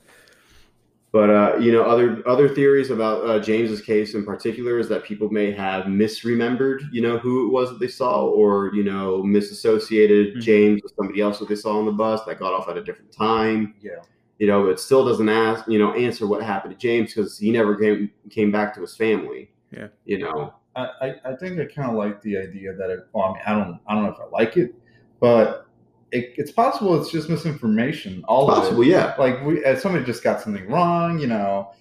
Extent 1.13 1.28
But 1.28 1.30
uh, 1.30 1.58
you 1.60 1.72
know, 1.72 1.84
other 1.84 2.22
other 2.28 2.50
theories 2.50 2.89
about 2.91 3.24
uh, 3.26 3.39
James's 3.39 3.82
case 3.82 4.13
in 4.13 4.26
particular 4.26 4.80
is 4.80 4.89
that 4.89 5.04
people 5.04 5.30
may 5.30 5.52
have 5.52 5.86
misremembered, 5.86 6.82
you 6.91 7.02
know, 7.02 7.17
who 7.17 7.48
it 7.48 7.52
was 7.52 7.70
that 7.70 7.80
they 7.80 7.88
saw, 7.88 8.26
or 8.26 8.72
you 8.74 8.84
know, 8.84 9.24
misassociated 9.24 10.36
Mhm. 10.36 10.41
James 10.41 10.84
with 10.84 10.93
somebody 10.98 11.22
else 11.22 11.39
that 11.39 11.48
they 11.50 11.56
saw 11.56 11.80
on 11.80 11.86
the 11.86 11.91
bus 11.93 12.24
that 12.26 12.39
got 12.39 12.54
off 12.54 12.67
at 12.70 12.78
a 12.78 12.84
different 12.84 13.12
time. 13.12 13.76
Yeah. 13.82 14.02
You 14.39 14.48
know, 14.48 14.67
it 14.67 14.80
still 14.80 15.06
doesn't 15.06 15.30
ask, 15.30 15.67
you 15.67 15.80
know, 15.80 15.93
answer 15.93 16.28
what 16.28 16.43
happened 16.43 16.74
to 16.74 16.80
James 16.80 17.13
because 17.13 17.39
he 17.39 17.52
never 17.52 17.76
came 17.76 18.12
came 18.30 18.52
back 18.52 18.74
to 18.76 18.82
his 18.82 18.96
family. 18.96 19.52
Yeah. 19.72 19.88
You 20.06 20.20
know, 20.20 20.54
I, 20.76 20.89
I, 21.02 21.15
I 21.26 21.36
think 21.38 21.60
I 21.60 21.65
kind 21.65 21.89
of 21.89 21.96
like 21.98 22.22
the 22.22 22.38
idea 22.38 22.74
that 22.76 22.89
it. 22.91 23.08
Well, 23.13 23.26
I 23.26 23.34
mean, 23.34 23.41
I 23.48 23.54
don't 23.54 23.80
I 23.88 23.96
don't 23.96 24.04
know 24.04 24.12
if 24.12 24.20
I 24.20 24.26
like 24.32 24.58
it, 24.58 24.76
but 25.20 25.67
it, 26.12 26.34
it's 26.38 26.52
possible 26.52 27.00
it's 27.00 27.12
just 27.12 27.30
misinformation. 27.30 28.24
All 28.28 28.48
Possible, 28.48 28.82
it. 28.82 28.88
yeah. 28.88 29.15
Like 29.17 29.43
we, 29.43 29.63
uh, 29.63 29.76
somebody 29.76 30.06
just 30.06 30.24
got 30.24 30.41
something 30.41 30.67
wrong. 30.67 31.20
You 31.20 31.28
know. 31.28 31.72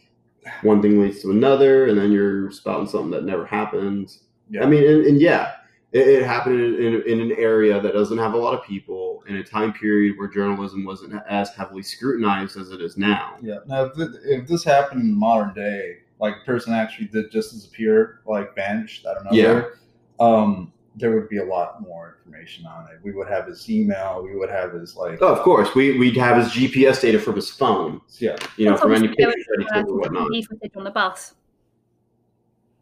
One 0.62 0.80
thing 0.80 1.00
leads 1.02 1.22
to 1.22 1.32
another, 1.32 1.86
and 1.86 1.98
then 1.98 2.12
you're 2.12 2.50
spouting 2.52 2.86
something 2.86 3.10
that 3.10 3.24
never 3.24 3.44
happened. 3.44 4.16
Yeah. 4.48 4.62
I 4.62 4.66
mean, 4.66 4.86
and, 4.86 5.04
and 5.04 5.20
yeah, 5.20 5.54
it, 5.90 6.06
it 6.06 6.22
happened 6.24 6.60
in, 6.60 6.94
in, 6.94 7.02
in 7.02 7.20
an 7.20 7.32
area 7.36 7.80
that 7.80 7.92
doesn't 7.92 8.18
have 8.18 8.34
a 8.34 8.36
lot 8.36 8.54
of 8.54 8.64
people 8.64 9.24
in 9.26 9.36
a 9.38 9.42
time 9.42 9.72
period 9.72 10.16
where 10.16 10.28
journalism 10.28 10.84
wasn't 10.84 11.20
as 11.28 11.50
heavily 11.50 11.82
scrutinized 11.82 12.56
as 12.56 12.70
it 12.70 12.80
is 12.80 12.96
now. 12.96 13.36
Yeah. 13.42 13.58
Now, 13.66 13.86
if, 13.86 13.94
th- 13.94 14.10
if 14.24 14.46
this 14.46 14.62
happened 14.62 15.00
in 15.00 15.18
modern 15.18 15.52
day, 15.52 15.96
like 16.20 16.34
a 16.42 16.44
person 16.46 16.72
actually 16.72 17.08
did 17.08 17.32
just 17.32 17.52
disappear, 17.52 18.20
like 18.24 18.54
vanished 18.54 19.04
out 19.04 19.16
of 19.16 19.24
nowhere, 19.24 19.78
um, 20.20 20.72
there 20.96 21.14
would 21.14 21.28
be 21.28 21.36
a 21.38 21.44
lot 21.44 21.80
more 21.82 22.16
information 22.18 22.66
on 22.66 22.84
it. 22.90 22.98
We 23.02 23.12
would 23.12 23.28
have 23.28 23.46
his 23.46 23.68
email. 23.68 24.22
We 24.24 24.34
would 24.34 24.48
have 24.50 24.72
his 24.72 24.96
like. 24.96 25.18
Oh, 25.20 25.28
of 25.28 25.40
course, 25.40 25.74
we, 25.74 25.98
we'd 25.98 26.16
have 26.16 26.38
his 26.42 26.52
GPS 26.52 27.00
data 27.02 27.18
from 27.18 27.36
his 27.36 27.50
phone, 27.50 28.00
Yeah. 28.18 28.36
you 28.56 28.64
know, 28.64 28.76
from 28.76 28.92
obviously 28.92 29.08
any 29.08 29.16
there 29.18 29.26
pictures 29.28 29.46
that 29.48 29.58
he 29.58 29.64
was, 29.64 29.84
took 29.84 29.88
or 29.90 29.98
whatnot. 29.98 30.28
Footage 30.48 30.72
on 30.76 30.84
the 30.84 30.90
bus. 30.90 31.34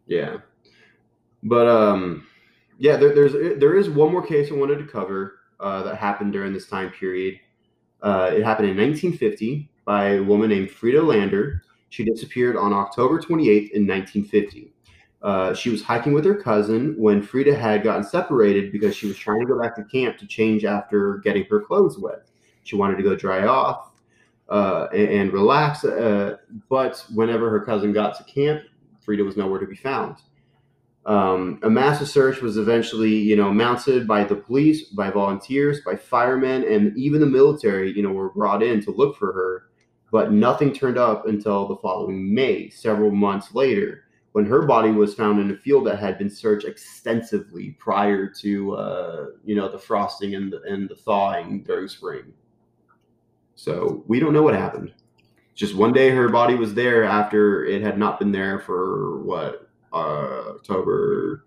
Yeah, 0.07 0.37
but 1.43 1.67
um, 1.67 2.27
yeah, 2.79 2.97
there, 2.97 3.15
there's 3.15 3.33
there 3.59 3.75
is 3.77 3.89
one 3.89 4.13
more 4.13 4.25
case 4.25 4.51
I 4.51 4.55
wanted 4.55 4.79
to 4.79 4.85
cover 4.87 5.41
uh, 5.61 5.83
that 5.85 5.97
happened 5.97 6.33
during 6.33 6.53
this 6.53 6.69
time 6.69 6.91
period. 6.91 7.41
Uh, 8.03 8.31
it 8.35 8.45
happened 8.45 8.69
in 8.69 8.77
1950 8.77 9.71
by 9.87 10.17
a 10.17 10.23
woman 10.23 10.51
named 10.51 10.71
Frieda 10.71 10.99
Langer. 10.99 11.61
She 11.89 12.05
disappeared 12.05 12.57
on 12.57 12.73
October 12.75 13.19
28th 13.19 13.71
in 13.71 13.87
1950. 13.87 14.74
Uh, 15.25 15.55
she 15.55 15.71
was 15.71 15.83
hiking 15.83 16.13
with 16.13 16.25
her 16.27 16.35
cousin 16.35 16.95
when 16.99 17.23
Frieda 17.23 17.57
had 17.57 17.83
gotten 17.83 18.05
separated 18.05 18.71
because 18.71 18.95
she 18.95 19.07
was 19.07 19.17
trying 19.17 19.41
to 19.41 19.47
go 19.47 19.59
back 19.59 19.75
to 19.75 19.83
camp 19.85 20.19
to 20.19 20.27
change 20.27 20.67
after 20.67 21.17
getting 21.25 21.47
her 21.47 21.61
clothes 21.61 21.99
wet. 21.99 22.29
She 22.63 22.77
wanted 22.77 22.99
to 22.99 23.03
go 23.03 23.17
dry 23.17 23.47
off 23.47 23.93
uh, 24.51 24.89
and, 24.93 25.09
and 25.09 25.33
relax, 25.33 25.83
uh, 25.83 26.37
but 26.69 27.03
whenever 27.15 27.49
her 27.49 27.65
cousin 27.65 27.95
got 27.95 28.19
to 28.19 28.25
camp, 28.25 28.65
Frieda 29.01 29.25
was 29.25 29.35
nowhere 29.35 29.61
to 29.61 29.67
be 29.67 29.75
found. 29.75 30.17
Um, 31.07 31.59
a 31.63 31.71
massive 31.71 32.09
search 32.09 32.43
was 32.43 32.59
eventually, 32.59 33.15
you 33.15 33.37
know, 33.37 33.51
mounted 33.51 34.07
by 34.07 34.25
the 34.25 34.37
police, 34.37 34.85
by 34.91 35.09
volunteers, 35.09 35.81
by 35.81 35.97
firemen, 35.97 36.65
and 36.71 36.95
even 36.99 37.21
the 37.21 37.27
military, 37.27 37.97
you 37.97 38.03
know, 38.03 38.13
were 38.13 38.31
brought 38.31 38.63
in 38.63 38.83
to 38.83 38.91
look 38.91 39.17
for 39.17 39.33
her. 39.33 39.71
But 40.13 40.33
nothing 40.33 40.75
turned 40.75 40.99
up 40.99 41.27
until 41.27 41.67
the 41.67 41.77
following 41.77 42.35
May, 42.35 42.69
several 42.69 43.11
months 43.11 43.55
later, 43.55 44.04
when 44.35 44.45
her 44.45 44.63
body 44.67 44.91
was 44.91 45.15
found 45.15 45.39
in 45.39 45.53
a 45.53 45.57
field 45.57 45.87
that 45.87 46.01
had 46.01 46.19
been 46.19 46.29
searched 46.29 46.67
extensively 46.67 47.71
prior 47.79 48.27
to, 48.27 48.75
uh, 48.75 49.27
you 49.45 49.55
know, 49.55 49.71
the 49.71 49.79
frosting 49.79 50.35
and 50.35 50.53
the, 50.53 50.61
and 50.63 50.89
the 50.89 50.95
thawing 50.97 51.63
during 51.63 51.87
spring. 51.87 52.33
So 53.55 54.03
we 54.09 54.19
don't 54.19 54.33
know 54.33 54.43
what 54.43 54.55
happened. 54.55 54.93
Just 55.55 55.77
one 55.77 55.93
day, 55.93 56.11
her 56.11 56.29
body 56.29 56.57
was 56.57 56.75
there 56.75 57.05
after 57.05 57.65
it 57.65 57.81
had 57.81 57.97
not 57.97 58.19
been 58.19 58.33
there 58.33 58.59
for 58.59 59.21
what 59.21 59.69
uh, 59.93 60.55
October, 60.57 61.45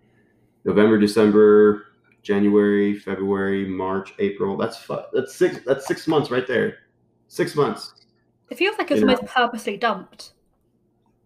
November, 0.64 0.96
December, 0.98 1.88
January, 2.22 2.94
February, 2.98 3.66
March, 3.66 4.14
April. 4.18 4.56
That's 4.56 4.78
fu- 4.78 4.96
that's 5.12 5.34
six. 5.34 5.58
That's 5.66 5.86
six 5.86 6.08
months 6.08 6.30
right 6.30 6.46
there. 6.46 6.78
Six 7.26 7.54
months, 7.54 7.92
It 8.48 8.56
feels 8.56 8.78
like 8.78 8.90
it's 8.90 9.00
You 9.00 9.06
know. 9.06 9.12
almost 9.14 9.34
purposely 9.34 9.76
dumped. 9.76 10.32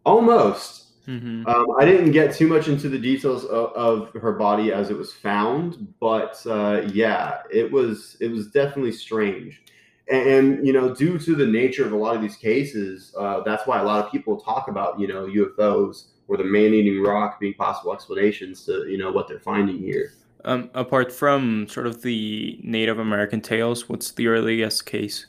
almost. 0.04 0.80
Hmm 1.04 1.44
Um, 1.46 1.66
I 1.78 1.84
didn't 1.84 2.12
get 2.12 2.34
too 2.34 2.46
much 2.46 2.68
into 2.68 2.88
the 2.88 2.98
details 2.98 3.44
of, 3.44 3.72
of 3.72 4.12
her 4.20 4.32
body 4.32 4.72
as 4.72 4.90
it 4.90 4.96
was 4.96 5.12
found, 5.12 5.94
but 6.00 6.40
uh, 6.46 6.82
yeah, 6.92 7.38
it 7.50 7.70
was 7.70 8.16
it 8.20 8.30
was 8.30 8.50
definitely 8.50 8.92
strange. 8.92 9.62
And, 10.08 10.28
and 10.28 10.66
you 10.66 10.72
know, 10.72 10.94
due 10.94 11.18
to 11.18 11.34
the 11.34 11.46
nature 11.46 11.84
of 11.84 11.92
a 11.92 11.96
lot 11.96 12.14
of 12.14 12.22
these 12.22 12.36
cases, 12.36 13.14
uh, 13.18 13.40
that's 13.44 13.66
why 13.66 13.80
a 13.80 13.84
lot 13.84 14.04
of 14.04 14.12
people 14.12 14.40
talk 14.40 14.68
about 14.68 15.00
you 15.00 15.08
know 15.08 15.26
UFOs 15.26 16.06
or 16.28 16.36
the 16.36 16.44
man-eating 16.44 17.02
rock 17.02 17.40
being 17.40 17.54
possible 17.54 17.92
explanations 17.92 18.64
to 18.66 18.86
you 18.88 18.98
know 18.98 19.10
what 19.10 19.28
they're 19.28 19.40
finding 19.40 19.78
here. 19.78 20.12
Um, 20.44 20.70
apart 20.74 21.12
from 21.12 21.68
sort 21.68 21.86
of 21.86 22.02
the 22.02 22.58
Native 22.62 22.98
American 22.98 23.40
tales, 23.40 23.88
what's 23.88 24.12
the 24.12 24.26
earliest 24.26 24.86
case? 24.86 25.26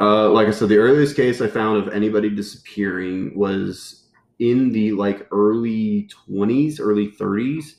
Uh, 0.00 0.30
like 0.30 0.46
I 0.46 0.52
said, 0.52 0.68
the 0.68 0.78
earliest 0.78 1.16
case 1.16 1.40
I 1.40 1.48
found 1.48 1.86
of 1.86 1.92
anybody 1.92 2.30
disappearing 2.30 3.36
was 3.36 4.07
in 4.38 4.70
the 4.72 4.92
like 4.92 5.26
early 5.32 6.08
20s, 6.28 6.80
early 6.80 7.08
30s. 7.08 7.76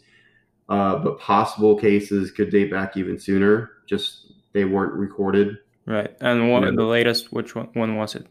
Uh, 0.68 1.00
but 1.00 1.20
possible 1.20 1.76
cases 1.76 2.32
could 2.32 2.52
date 2.52 2.70
back 2.72 2.96
even 2.96 3.18
sooner. 3.20 3.72
Just 3.88 4.34
they 4.54 4.66
weren't 4.66 4.94
recorded. 4.94 5.58
Right, 5.86 6.16
and 6.22 6.52
one 6.52 6.64
Yeah. 6.64 6.72
the 6.76 6.84
latest? 6.84 7.32
Which 7.34 7.56
one? 7.56 7.70
When 7.74 7.96
was 7.96 8.16
it? 8.16 8.28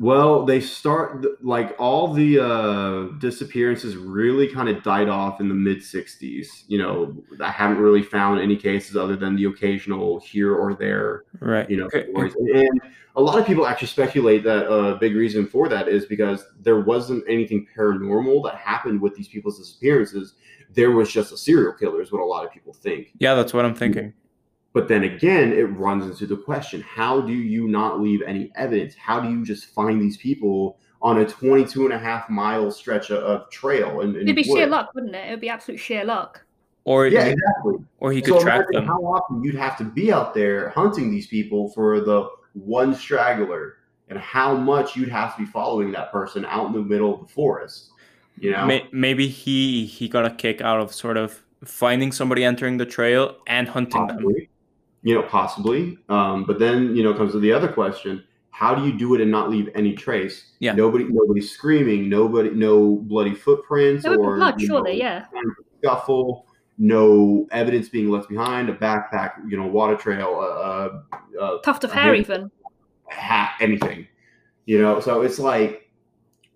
Well, 0.00 0.46
they 0.46 0.60
start 0.62 1.26
like 1.44 1.76
all 1.78 2.14
the 2.14 2.38
uh, 2.42 3.02
disappearances 3.18 3.96
really 3.96 4.48
kind 4.48 4.70
of 4.70 4.82
died 4.82 5.10
off 5.10 5.42
in 5.42 5.48
the 5.50 5.54
mid 5.54 5.80
60s. 5.80 6.64
You 6.68 6.78
know, 6.78 7.22
I 7.38 7.50
haven't 7.50 7.76
really 7.76 8.02
found 8.02 8.40
any 8.40 8.56
cases 8.56 8.96
other 8.96 9.14
than 9.14 9.36
the 9.36 9.44
occasional 9.44 10.18
here 10.20 10.54
or 10.54 10.72
there 10.72 11.24
Right. 11.40 11.68
you 11.68 11.76
know 11.76 11.84
Okay. 11.86 12.06
and 12.14 12.80
a 13.16 13.20
lot 13.20 13.38
of 13.38 13.46
people 13.46 13.66
actually 13.66 13.88
speculate 13.88 14.42
that 14.44 14.70
a 14.72 14.96
big 14.96 15.14
reason 15.14 15.46
for 15.46 15.68
that 15.68 15.86
is 15.88 16.06
because 16.06 16.46
there 16.60 16.80
wasn't 16.80 17.22
anything 17.28 17.66
paranormal 17.76 18.42
that 18.44 18.54
happened 18.56 19.00
with 19.02 19.14
these 19.14 19.28
people's 19.28 19.58
disappearances 19.58 20.34
there 20.72 20.92
was 20.92 21.10
just 21.10 21.32
a 21.32 21.36
serial 21.36 21.72
killer 21.72 22.00
is 22.00 22.12
what 22.12 22.22
a 22.22 22.24
lot 22.24 22.44
of 22.46 22.52
people 22.52 22.72
think 22.72 23.08
Yeah, 23.18 23.34
that's 23.34 23.52
what 23.52 23.64
I'm 23.64 23.74
thinking. 23.74 24.12
But 24.72 24.88
then 24.88 25.04
again 25.04 25.52
it 25.52 25.64
runs 25.64 26.04
into 26.06 26.26
the 26.26 26.36
question 26.36 26.80
how 26.80 27.20
do 27.20 27.32
you 27.32 27.68
not 27.68 28.00
leave 28.00 28.22
any 28.22 28.50
evidence 28.54 28.94
how 28.94 29.20
do 29.20 29.28
you 29.28 29.44
just 29.44 29.66
find 29.66 30.00
these 30.00 30.16
people 30.16 30.78
on 31.02 31.18
a 31.18 31.26
22 31.26 31.84
and 31.84 31.94
a 31.94 31.98
half 31.98 32.28
mile 32.28 32.70
stretch 32.70 33.10
of, 33.10 33.22
of 33.22 33.50
trail 33.50 34.00
and, 34.00 34.16
It'd 34.16 34.36
be 34.36 34.42
sheer 34.42 34.66
luck, 34.66 34.90
wouldn't 34.94 35.14
it? 35.14 35.28
It 35.28 35.30
would 35.30 35.40
be 35.40 35.48
absolute 35.48 35.78
sheer 35.78 36.04
luck. 36.04 36.44
Or 36.84 37.06
yeah 37.06 37.24
he, 37.24 37.30
exactly 37.32 37.74
or 37.98 38.12
he 38.12 38.22
could 38.22 38.34
so 38.34 38.40
track 38.40 38.66
them. 38.70 38.86
how 38.86 38.98
often 39.04 39.44
you'd 39.44 39.54
have 39.54 39.76
to 39.78 39.84
be 39.84 40.12
out 40.12 40.34
there 40.34 40.70
hunting 40.70 41.10
these 41.10 41.26
people 41.26 41.70
for 41.70 42.00
the 42.00 42.28
one 42.54 42.94
straggler 42.94 43.76
and 44.08 44.18
how 44.18 44.54
much 44.54 44.96
you'd 44.96 45.10
have 45.10 45.36
to 45.36 45.42
be 45.42 45.46
following 45.46 45.92
that 45.92 46.10
person 46.10 46.44
out 46.46 46.66
in 46.66 46.72
the 46.72 46.80
middle 46.80 47.14
of 47.14 47.20
the 47.20 47.32
forest 47.32 47.90
you 48.38 48.50
know 48.50 48.80
maybe 48.92 49.28
he 49.28 49.84
he 49.84 50.08
got 50.08 50.24
a 50.24 50.30
kick 50.30 50.62
out 50.62 50.80
of 50.80 50.92
sort 50.92 51.18
of 51.18 51.42
finding 51.64 52.10
somebody 52.10 52.42
entering 52.42 52.78
the 52.78 52.86
trail 52.86 53.36
and 53.46 53.68
hunting 53.68 54.06
them. 54.06 54.24
Possibly 55.02 55.10
you 55.12 55.14
know 55.14 55.22
possibly 55.28 55.98
um, 56.08 56.44
but 56.44 56.58
then 56.58 56.94
you 56.96 57.02
know 57.02 57.14
comes 57.14 57.32
to 57.32 57.38
the 57.40 57.52
other 57.52 57.68
question 57.68 58.22
how 58.52 58.74
do 58.74 58.84
you 58.86 58.92
do 58.98 59.14
it 59.14 59.20
and 59.20 59.30
not 59.30 59.48
leave 59.50 59.68
any 59.74 59.94
trace 59.94 60.52
Yeah. 60.58 60.72
nobody 60.74 61.04
nobody's 61.08 61.50
screaming 61.50 62.08
nobody 62.08 62.50
no 62.50 62.96
bloody 62.96 63.34
footprints 63.34 64.02
There 64.02 64.12
would 64.12 64.20
or 64.26 64.34
be 64.34 64.38
blood, 64.40 64.60
surely, 64.60 64.98
know, 64.98 65.04
yeah. 65.04 65.24
scuffle 65.82 66.46
no 66.78 67.46
evidence 67.52 67.88
being 67.88 68.10
left 68.10 68.28
behind 68.28 68.68
a 68.68 68.74
backpack 68.74 69.32
you 69.48 69.56
know 69.56 69.66
water 69.66 69.96
trail 69.96 70.38
uh, 70.40 71.40
uh, 71.40 71.58
Tuft 71.62 71.84
of 71.84 71.92
hair, 71.92 72.14
yeah. 72.14 72.20
even. 72.20 72.50
hat, 73.08 73.52
anything, 73.60 74.06
you 74.66 74.80
know. 74.80 75.00
So 75.00 75.22
it's 75.22 75.38
like 75.38 75.90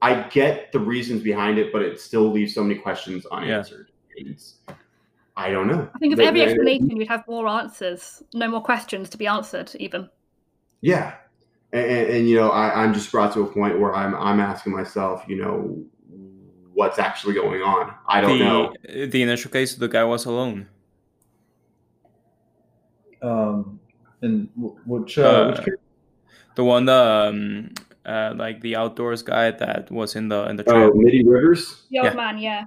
I 0.02 0.22
get 0.28 0.72
the 0.72 0.78
reasons 0.80 1.22
behind 1.22 1.58
it, 1.58 1.72
but 1.72 1.82
it 1.82 2.00
still 2.00 2.30
leaves 2.30 2.54
so 2.54 2.62
many 2.62 2.74
questions 2.80 3.26
unanswered. 3.26 3.90
It's, 4.16 4.56
I 5.36 5.50
don't 5.50 5.66
know. 5.66 5.88
I 5.94 5.98
think 5.98 6.12
of 6.12 6.18
But- 6.18 6.26
every 6.26 6.42
explanation, 6.42 6.96
we'd 6.96 7.08
have 7.08 7.26
more 7.26 7.46
answers, 7.48 8.22
no 8.34 8.48
more 8.48 8.62
questions 8.62 9.08
to 9.10 9.18
be 9.18 9.26
answered, 9.26 9.72
even. 9.80 10.08
Yeah, 10.80 11.14
and, 11.72 11.84
and, 11.86 12.08
and, 12.10 12.28
you 12.28 12.36
know, 12.36 12.50
I, 12.50 12.82
I'm 12.82 12.94
just 12.94 13.10
brought 13.10 13.32
to 13.34 13.40
a 13.40 13.46
point 13.46 13.80
where 13.80 13.94
I'm 13.94 14.14
I'm 14.14 14.38
asking 14.38 14.72
myself, 14.74 15.24
you 15.26 15.36
know, 15.42 15.82
what's 16.72 16.98
actually 16.98 17.34
going 17.34 17.62
on. 17.62 17.92
I 18.08 18.20
don't 18.20 18.38
the 18.38 18.44
know. 18.44 18.74
the 19.06 19.22
initial 19.22 19.50
case, 19.50 19.74
the 19.74 19.88
guy 19.88 20.04
was 20.04 20.24
alone. 20.24 20.68
Um, 23.22 23.80
and 24.22 24.48
which, 24.86 25.18
uh, 25.18 25.22
Uh, 25.22 25.46
which 25.50 25.64
case- 25.64 25.74
The 26.56 26.64
one, 26.64 26.88
um, 26.88 27.70
uh, 28.06 28.32
like 28.36 28.60
the 28.60 28.76
outdoors 28.76 29.22
guy 29.22 29.50
that 29.50 29.90
was 29.90 30.14
in 30.14 30.28
the 30.28 30.48
in 30.48 30.56
the 30.56 30.64
Oh, 30.68 30.72
trail. 30.72 30.94
Middie 30.94 31.24
Rivers. 31.26 31.86
The 31.90 31.98
old 31.98 32.06
Yeah. 32.08 32.14
man, 32.14 32.38
yeah. 32.38 32.64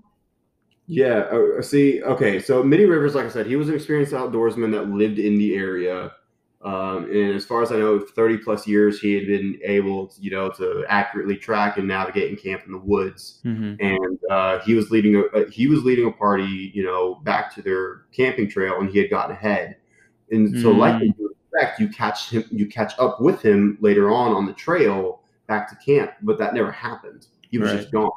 Yeah. 0.87 1.27
Uh, 1.31 1.61
see, 1.61 2.01
okay. 2.03 2.39
So 2.39 2.63
Middie 2.63 2.85
Rivers, 2.85 3.15
like 3.15 3.25
I 3.25 3.29
said, 3.29 3.45
he 3.45 3.55
was 3.55 3.69
an 3.69 3.75
experienced 3.75 4.13
outdoorsman 4.13 4.71
that 4.71 4.89
lived 4.89 5.19
in 5.19 5.37
the 5.37 5.55
area. 5.55 6.13
Um, 6.61 7.05
and 7.05 7.35
as 7.35 7.45
far 7.45 7.61
as 7.61 7.71
I 7.71 7.77
know, 7.77 7.99
30 7.99 8.37
plus 8.37 8.67
years, 8.67 8.99
he 8.99 9.13
had 9.13 9.27
been 9.27 9.59
able, 9.63 10.07
to, 10.07 10.21
you 10.21 10.31
know, 10.31 10.49
to 10.51 10.85
accurately 10.87 11.35
track 11.37 11.77
and 11.77 11.87
navigate 11.87 12.29
and 12.29 12.41
camp 12.41 12.63
in 12.65 12.71
the 12.71 12.77
woods. 12.77 13.43
hmm 13.43 13.79
And 13.79 14.19
uh, 14.31 14.59
he 14.59 14.73
was 14.73 14.89
leading 14.89 15.15
a 15.17 15.21
uh, 15.37 15.49
he 15.51 15.67
was 15.67 15.83
leading 15.83 16.07
a 16.07 16.11
party, 16.11 16.71
you 16.73 16.83
know, 16.83 17.15
back 17.23 17.53
to 17.55 17.61
their 17.61 18.05
camping 18.11 18.49
trail, 18.49 18.79
and 18.79 18.89
he 18.89 18.97
had 18.97 19.09
gotten 19.11 19.35
ahead. 19.35 19.77
And 20.31 20.57
so, 20.57 20.71
Mm. 20.71 20.77
likely 20.77 21.13
you 21.19 21.29
expect, 21.53 21.79
you 21.79 21.87
catch 21.89 22.29
him, 22.31 22.43
you 22.51 22.65
catch 22.67 22.93
up 22.97 23.21
with 23.21 23.39
him 23.43 23.77
later 23.79 24.09
on 24.09 24.33
on 24.33 24.47
the 24.47 24.53
trail 24.53 25.21
back 25.47 25.69
to 25.69 25.75
camp, 25.75 26.11
but 26.23 26.39
that 26.39 26.55
never 26.55 26.71
happened. 26.71 27.27
He 27.51 27.59
was 27.59 27.69
Right. 27.69 27.71
just 27.71 27.91
gone. 27.91 28.09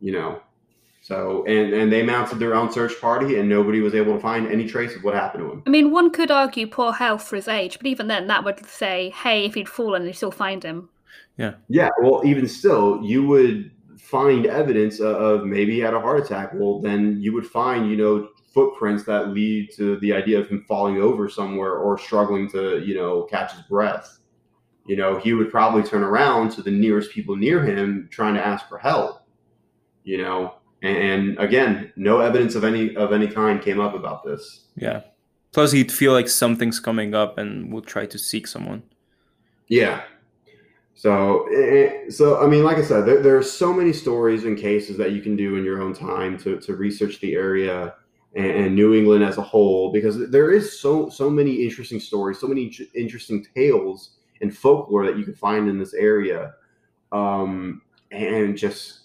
You 0.00 0.12
know, 0.12 0.42
so 1.08 1.42
and 1.46 1.72
and 1.72 1.90
they 1.90 2.02
mounted 2.02 2.38
their 2.38 2.54
own 2.54 2.70
search 2.70 3.00
party, 3.00 3.38
and 3.38 3.48
nobody 3.48 3.80
was 3.80 3.94
able 3.94 4.14
to 4.14 4.20
find 4.20 4.46
any 4.46 4.68
trace 4.68 4.94
of 4.94 5.02
what 5.02 5.14
happened 5.14 5.42
to 5.42 5.50
him. 5.50 5.62
I 5.66 5.70
mean, 5.70 5.90
one 5.90 6.10
could 6.10 6.30
argue 6.30 6.66
poor 6.66 6.92
health 6.92 7.22
for 7.22 7.36
his 7.36 7.48
age, 7.48 7.78
but 7.78 7.86
even 7.86 8.08
then, 8.08 8.26
that 8.26 8.44
would 8.44 8.66
say, 8.66 9.08
hey, 9.10 9.46
if 9.46 9.54
he'd 9.54 9.70
fallen, 9.70 10.04
you'd 10.04 10.16
still 10.16 10.30
find 10.30 10.62
him. 10.62 10.90
Yeah. 11.38 11.54
Yeah. 11.68 11.88
Well, 12.02 12.20
even 12.26 12.46
still, 12.46 13.02
you 13.02 13.26
would 13.26 13.70
find 13.98 14.44
evidence 14.44 15.00
of 15.00 15.46
maybe 15.46 15.72
he 15.72 15.78
had 15.78 15.94
a 15.94 16.00
heart 16.00 16.20
attack. 16.20 16.50
Well, 16.52 16.82
then 16.82 17.16
you 17.22 17.32
would 17.32 17.46
find, 17.46 17.90
you 17.90 17.96
know, 17.96 18.28
footprints 18.52 19.04
that 19.04 19.30
lead 19.30 19.70
to 19.76 19.98
the 20.00 20.12
idea 20.12 20.38
of 20.38 20.48
him 20.48 20.66
falling 20.68 21.00
over 21.00 21.26
somewhere 21.30 21.76
or 21.76 21.96
struggling 21.96 22.50
to, 22.50 22.84
you 22.84 22.94
know, 22.94 23.22
catch 23.22 23.52
his 23.52 23.62
breath. 23.62 24.18
You 24.86 24.96
know, 24.96 25.18
he 25.18 25.32
would 25.32 25.50
probably 25.50 25.82
turn 25.82 26.02
around 26.02 26.50
to 26.52 26.62
the 26.62 26.70
nearest 26.70 27.12
people 27.12 27.34
near 27.34 27.64
him 27.64 28.08
trying 28.10 28.34
to 28.34 28.46
ask 28.46 28.68
for 28.68 28.76
help. 28.76 29.22
You 30.04 30.18
know, 30.18 30.57
and 30.82 31.38
again, 31.38 31.92
no 31.96 32.20
evidence 32.20 32.54
of 32.54 32.64
any 32.64 32.94
of 32.96 33.12
any 33.12 33.26
kind 33.26 33.60
came 33.60 33.80
up 33.80 33.94
about 33.94 34.24
this. 34.24 34.66
Yeah. 34.76 35.02
Plus, 35.52 35.72
he'd 35.72 35.90
feel 35.90 36.12
like 36.12 36.28
something's 36.28 36.78
coming 36.78 37.14
up 37.14 37.38
and 37.38 37.72
would 37.72 37.86
try 37.86 38.06
to 38.06 38.18
seek 38.18 38.46
someone. 38.46 38.82
Yeah. 39.68 40.02
So, 40.94 41.46
eh, 41.48 42.10
so 42.10 42.42
I 42.42 42.48
mean, 42.48 42.64
like 42.64 42.76
I 42.76 42.82
said, 42.82 43.06
there, 43.06 43.22
there, 43.22 43.36
are 43.36 43.42
so 43.42 43.72
many 43.72 43.92
stories 43.92 44.44
and 44.44 44.58
cases 44.58 44.96
that 44.96 45.12
you 45.12 45.22
can 45.22 45.36
do 45.36 45.56
in 45.56 45.64
your 45.64 45.80
own 45.80 45.94
time 45.94 46.36
to, 46.40 46.58
to 46.58 46.74
research 46.74 47.20
the 47.20 47.34
area 47.34 47.94
and, 48.34 48.50
and 48.50 48.74
New 48.74 48.94
England 48.94 49.22
as 49.22 49.38
a 49.38 49.42
whole, 49.42 49.92
because 49.92 50.28
there 50.30 50.50
is 50.50 50.80
so 50.80 51.08
so 51.08 51.30
many 51.30 51.62
interesting 51.62 52.00
stories, 52.00 52.40
so 52.40 52.48
many 52.48 52.72
interesting 52.94 53.46
tales 53.54 54.16
and 54.40 54.56
folklore 54.56 55.06
that 55.06 55.16
you 55.16 55.24
can 55.24 55.34
find 55.34 55.68
in 55.68 55.78
this 55.78 55.94
area, 55.94 56.54
um, 57.12 57.80
and 58.10 58.56
just 58.58 58.97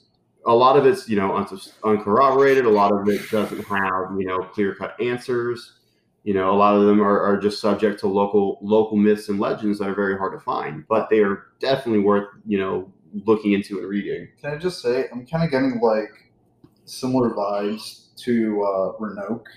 a 0.45 0.53
lot 0.53 0.77
of 0.77 0.85
it's 0.85 1.07
you 1.07 1.15
know 1.15 1.35
uncorroborated. 1.83 2.65
A 2.65 2.69
lot 2.69 2.91
of 2.91 3.07
it 3.07 3.29
doesn't 3.29 3.63
have 3.65 4.17
you 4.17 4.25
know 4.25 4.43
clear 4.43 4.75
cut 4.75 4.99
answers. 5.01 5.73
You 6.23 6.33
know, 6.33 6.51
a 6.51 6.55
lot 6.55 6.75
of 6.75 6.85
them 6.85 7.01
are, 7.01 7.19
are 7.19 7.37
just 7.37 7.59
subject 7.59 7.99
to 7.99 8.07
local 8.07 8.57
local 8.61 8.97
myths 8.97 9.27
and 9.29 9.39
legends 9.39 9.79
that 9.79 9.89
are 9.89 9.95
very 9.95 10.17
hard 10.17 10.33
to 10.33 10.39
find, 10.39 10.85
but 10.87 11.09
they 11.09 11.19
are 11.19 11.47
definitely 11.59 11.99
worth 11.99 12.29
you 12.45 12.57
know 12.57 12.91
looking 13.25 13.53
into 13.53 13.79
and 13.79 13.87
reading. 13.87 14.29
Can 14.41 14.51
I 14.51 14.57
just 14.57 14.81
say 14.81 15.05
I'm 15.11 15.25
kind 15.25 15.43
of 15.43 15.51
getting 15.51 15.79
like 15.81 16.31
similar 16.85 17.31
vibes 17.31 18.15
to 18.17 18.63
uh, 18.63 18.91
Roanoke. 18.99 19.47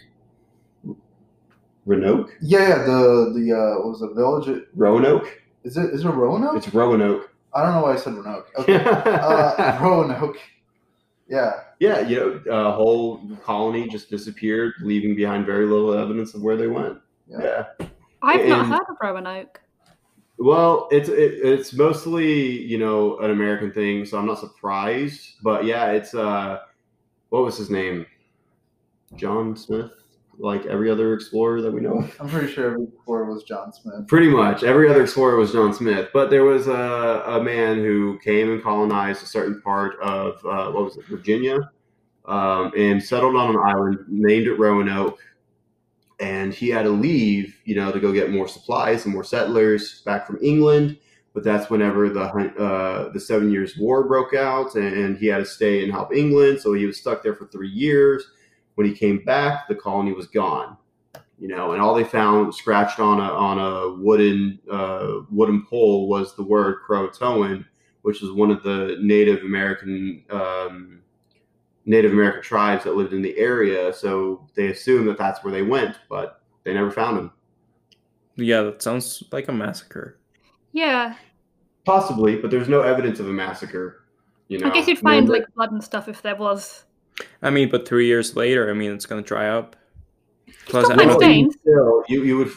Roanoke? 1.85 2.33
Yeah, 2.41 2.79
the 2.79 3.33
the 3.35 3.53
uh, 3.53 3.81
what 3.83 3.89
was 3.91 4.01
the 4.01 4.13
village? 4.13 4.49
At, 4.49 4.65
Roanoke. 4.75 5.41
Is 5.63 5.77
it 5.77 5.95
is 5.95 6.05
it 6.05 6.09
Roanoke? 6.09 6.57
It's 6.57 6.73
Roanoke. 6.75 7.31
I 7.55 7.63
don't 7.63 7.75
know 7.75 7.83
why 7.83 7.93
I 7.93 7.97
said 7.97 8.15
Roanoke. 8.15 8.51
Okay, 8.59 8.77
uh, 8.85 9.81
Roanoke. 9.81 10.37
Yeah. 11.29 11.53
Yeah, 11.81 12.01
you 12.01 12.43
know, 12.47 12.53
a 12.53 12.73
whole 12.73 13.21
colony 13.45 13.89
just 13.89 14.11
disappeared, 14.11 14.75
leaving 14.81 15.17
behind 15.17 15.47
very 15.47 15.67
little 15.67 15.93
evidence 15.95 16.35
of 16.35 16.43
where 16.43 16.57
they 16.57 16.69
went. 16.69 16.99
Yeah. 17.27 17.65
yeah. 17.81 17.87
I've 18.23 18.41
and, 18.41 18.49
not 18.49 18.67
heard 18.67 18.87
of 18.89 18.97
Roanoke. 19.03 19.61
Well, 20.39 20.89
it's 20.91 21.09
it, 21.09 21.35
it's 21.43 21.73
mostly 21.73 22.63
you 22.63 22.79
know 22.79 23.19
an 23.19 23.31
American 23.31 23.73
thing, 23.73 24.05
so 24.05 24.19
I'm 24.19 24.27
not 24.27 24.39
surprised. 24.39 25.37
But 25.43 25.65
yeah, 25.65 25.93
it's 25.93 26.15
uh, 26.15 26.61
what 27.31 27.43
was 27.43 27.57
his 27.57 27.71
name? 27.71 28.07
John 29.15 29.57
Smith 29.57 29.93
like 30.39 30.67
every 30.67 30.91
other 30.91 31.15
explorer 31.15 31.63
that 31.63 31.73
we 31.73 31.81
know 31.81 31.99
of. 31.99 32.17
I'm 32.21 32.29
pretty 32.29 32.53
sure 32.53 32.73
every 32.73 32.85
explorer 32.85 33.25
was 33.33 33.43
John 33.45 33.73
Smith. 33.73 34.07
Pretty 34.07 34.29
much 34.29 34.63
every 34.63 34.89
other 34.89 35.03
explorer 35.03 35.37
was 35.37 35.53
John 35.53 35.73
Smith, 35.73 36.11
but 36.13 36.31
there 36.31 36.45
was 36.45 36.67
a, 36.67 37.23
a 37.27 37.43
man 37.43 37.77
who 37.79 38.19
came 38.23 38.53
and 38.53 38.63
colonized 38.63 39.23
a 39.23 39.27
certain 39.27 39.61
part 39.63 39.99
of 40.01 40.35
uh, 40.45 40.71
what 40.73 40.85
was 40.85 40.97
it, 40.97 41.07
Virginia, 41.07 41.59
um, 42.27 42.73
and 42.77 43.03
settled 43.03 43.37
on 43.37 43.51
an 43.51 43.61
island 43.65 43.99
named 44.09 44.47
it 44.47 44.55
Roanoke. 44.55 45.19
And 46.19 46.55
he 46.55 46.71
had 46.71 46.85
to 46.85 46.91
leave, 46.91 47.61
you 47.65 47.75
know, 47.77 47.93
to 47.93 48.01
go 48.01 48.11
get 48.11 48.31
more 48.31 48.49
supplies 48.49 49.05
and 49.05 49.13
more 49.13 49.25
settlers 49.25 50.01
back 50.03 50.27
from 50.27 50.39
England. 50.43 50.99
But 51.35 51.45
that's 51.45 51.69
whenever 51.69 52.09
the 52.09 52.23
uh, 52.23 53.13
the 53.13 53.21
Seven 53.21 53.51
Years' 53.51 53.77
War 53.77 54.05
broke 54.05 54.33
out, 54.33 54.75
and 54.75 55.19
he 55.19 55.27
had 55.27 55.39
to 55.39 55.45
stay 55.45 55.83
and 55.83 55.93
help 55.93 56.15
England. 56.15 56.61
So 56.61 56.73
he 56.73 56.87
was 56.87 56.99
stuck 56.99 57.23
there 57.23 57.35
for 57.35 57.47
three 57.49 57.69
years 57.69 58.27
when 58.77 58.87
he 58.87 58.95
came 58.95 59.25
back, 59.25 59.69
the 59.69 59.75
colony 59.75 60.13
was 60.13 60.29
gone. 60.29 60.77
You 61.39 61.49
know, 61.49 61.73
and 61.73 61.83
all 61.83 61.95
they 61.95 62.05
found 62.05 62.55
scratched 62.55 62.99
on 62.99 63.21
a 63.21 63.25
on 63.25 63.59
a 63.59 64.03
wooden 64.03 64.59
uh, 64.71 65.21
wooden 65.31 65.67
pole 65.67 66.09
was 66.09 66.35
the 66.35 66.43
word 66.43 66.77
Croatoan, 66.89 67.67
which 68.03 68.23
is 68.23 68.33
one 68.33 68.51
of 68.51 68.63
the 68.63 68.97
Native 69.03 69.43
American 69.43 70.25
um, 70.31 71.03
Native 71.85 72.13
American 72.13 72.43
tribes 72.43 72.85
that 72.85 72.97
lived 72.97 73.13
in 73.13 73.21
the 73.21 73.37
area. 73.37 73.93
So 73.93 74.49
they 74.55 74.69
assumed 74.69 75.09
that 75.09 75.19
that's 75.19 75.45
where 75.45 75.53
they 75.53 75.63
went, 75.63 75.97
but 76.09 76.41
they 76.65 76.73
never 76.73 76.91
found 76.91 77.19
him. 77.19 77.31
Yeah, 78.37 78.63
that 78.63 78.83
sounds 78.83 79.23
like 79.31 79.49
a 79.49 79.53
massacre. 79.53 80.19
Yeah. 80.73 81.17
Possibly, 81.85 82.37
but 82.37 82.51
there's 82.51 82.69
no 82.69 82.83
evidence 82.83 83.21
of 83.21 83.29
a 83.29 83.33
massacre. 83.33 84.05
You 84.49 84.59
know, 84.59 84.71
I 84.71 84.75
guess 84.75 84.89
you'd 84.89 84.99
find 84.99 85.29
like 85.29 85.45
blood 85.55 85.73
and 85.73 85.83
stuff 85.83 86.09
if 86.09 86.23
there 86.23 86.37
was. 86.37 86.85
I 87.43 87.51
mean, 87.51 87.71
but 87.71 87.87
three 87.87 88.07
years 88.07 88.37
later, 88.37 88.71
I 88.71 88.73
mean, 88.73 88.93
it's 88.93 89.07
going 89.07 89.23
to 89.23 89.27
dry 89.27 89.49
up. 89.49 89.77
Plus, 90.67 90.87
still, 90.87 92.05
you 92.09 92.25
you 92.25 92.37
would 92.39 92.51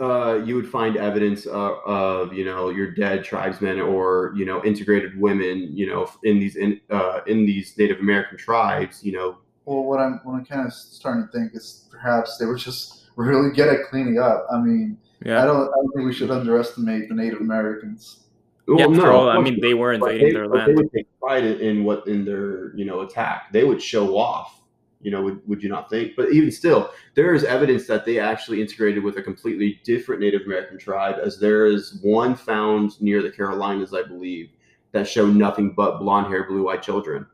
uh, 0.00 0.42
you 0.44 0.54
would 0.56 0.68
find 0.68 0.96
evidence 0.96 1.46
uh, 1.46 1.74
of 1.84 2.32
you 2.32 2.44
know 2.44 2.70
your 2.70 2.90
dead 2.90 3.24
tribesmen 3.24 3.80
or 3.80 4.32
you 4.36 4.44
know 4.44 4.62
integrated 4.64 5.18
women 5.18 5.68
you 5.72 5.86
know 5.86 6.08
in 6.22 6.38
these 6.38 6.56
in 6.56 6.80
uh, 6.90 7.20
in 7.26 7.46
these 7.46 7.76
Native 7.78 8.00
American 8.00 8.38
tribes 8.38 9.02
you 9.02 9.12
know. 9.12 9.38
Well, 9.64 9.84
what 9.84 10.00
I'm 10.00 10.20
what 10.22 10.34
I'm 10.34 10.44
kind 10.44 10.66
of 10.66 10.72
starting 10.72 11.26
to 11.26 11.32
think 11.32 11.54
is 11.54 11.88
perhaps 11.90 12.38
they 12.38 12.46
were 12.46 12.56
just 12.56 13.06
really 13.16 13.54
good 13.54 13.68
at 13.68 13.86
cleaning 13.88 14.18
up. 14.18 14.46
I 14.52 14.58
mean, 14.58 14.98
yeah. 15.24 15.42
I 15.42 15.46
don't 15.46 15.62
I 15.62 15.74
don't 15.74 15.92
think 15.94 16.06
we 16.06 16.12
should 16.12 16.30
underestimate 16.30 17.08
the 17.08 17.14
Native 17.14 17.40
Americans. 17.40 18.25
Well, 18.66 18.80
yeah, 18.80 18.86
no, 18.86 19.12
all, 19.12 19.28
I 19.28 19.40
mean, 19.40 19.60
they 19.60 19.74
were 19.74 19.92
invading 19.92 20.28
they, 20.28 20.32
their 20.32 20.48
land. 20.48 20.70
They 20.70 20.74
would 20.74 20.92
take 20.92 21.06
pride 21.20 21.44
in 21.44 21.84
what 21.84 22.06
in 22.08 22.24
their 22.24 22.74
you 22.76 22.84
know 22.84 23.00
attack. 23.00 23.52
They 23.52 23.64
would 23.64 23.80
show 23.80 24.16
off. 24.16 24.62
You 25.02 25.12
know, 25.12 25.22
would, 25.22 25.46
would 25.46 25.62
you 25.62 25.68
not 25.68 25.88
think? 25.88 26.16
But 26.16 26.32
even 26.32 26.50
still, 26.50 26.90
there 27.14 27.32
is 27.32 27.44
evidence 27.44 27.86
that 27.86 28.04
they 28.04 28.18
actually 28.18 28.60
integrated 28.60 29.04
with 29.04 29.18
a 29.18 29.22
completely 29.22 29.80
different 29.84 30.20
Native 30.20 30.42
American 30.46 30.78
tribe, 30.78 31.16
as 31.22 31.38
there 31.38 31.66
is 31.66 32.00
one 32.02 32.34
found 32.34 33.00
near 33.00 33.22
the 33.22 33.30
Carolinas, 33.30 33.94
I 33.94 34.02
believe, 34.02 34.50
that 34.90 35.06
show 35.06 35.26
nothing 35.26 35.72
but 35.72 35.98
blonde 35.98 36.26
hair, 36.26 36.44
blue 36.48 36.68
eyed 36.68 36.82
children. 36.82 37.26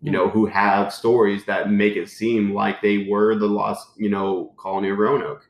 You 0.00 0.12
know, 0.12 0.28
hmm. 0.28 0.30
who 0.30 0.46
have 0.46 0.94
stories 0.94 1.44
that 1.46 1.70
make 1.70 1.96
it 1.96 2.08
seem 2.08 2.54
like 2.54 2.80
they 2.80 3.08
were 3.10 3.34
the 3.34 3.48
lost, 3.48 3.88
you 3.96 4.08
know, 4.08 4.54
colony 4.56 4.90
of 4.90 4.98
Roanoke 4.98 5.48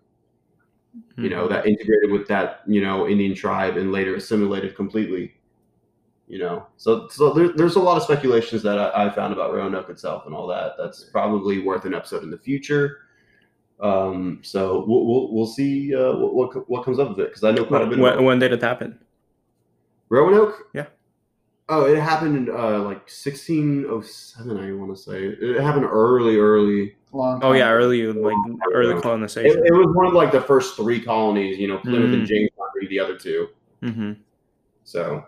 mm-hmm. 0.96 1.24
you 1.24 1.30
know, 1.30 1.48
that 1.48 1.66
integrated 1.66 2.10
with 2.10 2.28
that, 2.28 2.60
you 2.66 2.80
know, 2.80 3.08
Indian 3.08 3.34
tribe 3.34 3.76
and 3.76 3.92
later 3.92 4.14
assimilated 4.14 4.76
completely. 4.76 5.34
You 6.26 6.38
know, 6.38 6.66
so 6.76 7.08
so 7.08 7.32
there, 7.32 7.48
there's 7.48 7.76
a 7.76 7.80
lot 7.80 7.96
of 7.96 8.02
speculations 8.02 8.62
that 8.62 8.78
I, 8.78 9.06
I, 9.06 9.10
found 9.10 9.32
about 9.32 9.54
Roanoke 9.54 9.88
itself 9.88 10.26
and 10.26 10.34
all 10.34 10.46
that. 10.48 10.74
That's 10.76 11.04
probably 11.04 11.60
worth 11.60 11.86
an 11.86 11.94
episode 11.94 12.22
in 12.22 12.30
the 12.30 12.36
future. 12.36 12.98
Um, 13.80 14.40
so 14.42 14.84
we'll 14.86 15.06
we'll, 15.06 15.32
we'll 15.32 15.46
see 15.46 15.94
uh, 15.94 16.16
what, 16.16 16.34
what, 16.34 16.68
what 16.68 16.84
comes 16.84 16.98
up 16.98 17.08
of 17.08 17.18
it 17.18 17.28
because 17.28 17.44
I 17.44 17.52
know 17.52 17.64
quite 17.64 17.80
a 17.80 17.86
bit. 17.86 17.98
When, 17.98 18.24
when 18.24 18.38
did 18.38 18.52
it 18.52 18.60
happen? 18.60 18.98
Roanoke. 20.10 20.68
Yeah. 20.74 20.86
Oh, 21.70 21.84
it 21.84 21.98
happened 21.98 22.36
in 22.36 22.54
uh, 22.54 22.78
like 22.78 23.10
1607. 23.10 24.58
I 24.58 24.72
want 24.72 24.96
to 24.96 25.02
say 25.02 25.24
it 25.24 25.60
happened 25.60 25.84
early, 25.84 26.36
early. 26.36 26.94
Long 27.12 27.40
oh 27.42 27.52
yeah, 27.52 27.70
early 27.70 28.06
like 28.12 28.36
early 28.72 29.00
colonization. 29.00 29.50
It, 29.50 29.66
it, 29.66 29.72
was 29.72 29.94
one 29.94 30.06
of 30.06 30.12
like 30.12 30.30
the 30.30 30.42
first 30.42 30.76
three 30.76 31.00
colonies. 31.00 31.58
You 31.58 31.68
know, 31.68 31.78
Plymouth 31.78 32.10
mm. 32.10 32.14
and 32.14 32.26
Jamestown 32.26 32.66
being 32.78 32.90
the 32.90 33.00
other 33.00 33.16
2 33.16 33.48
mm-hmm. 33.82 34.12
So, 34.84 35.26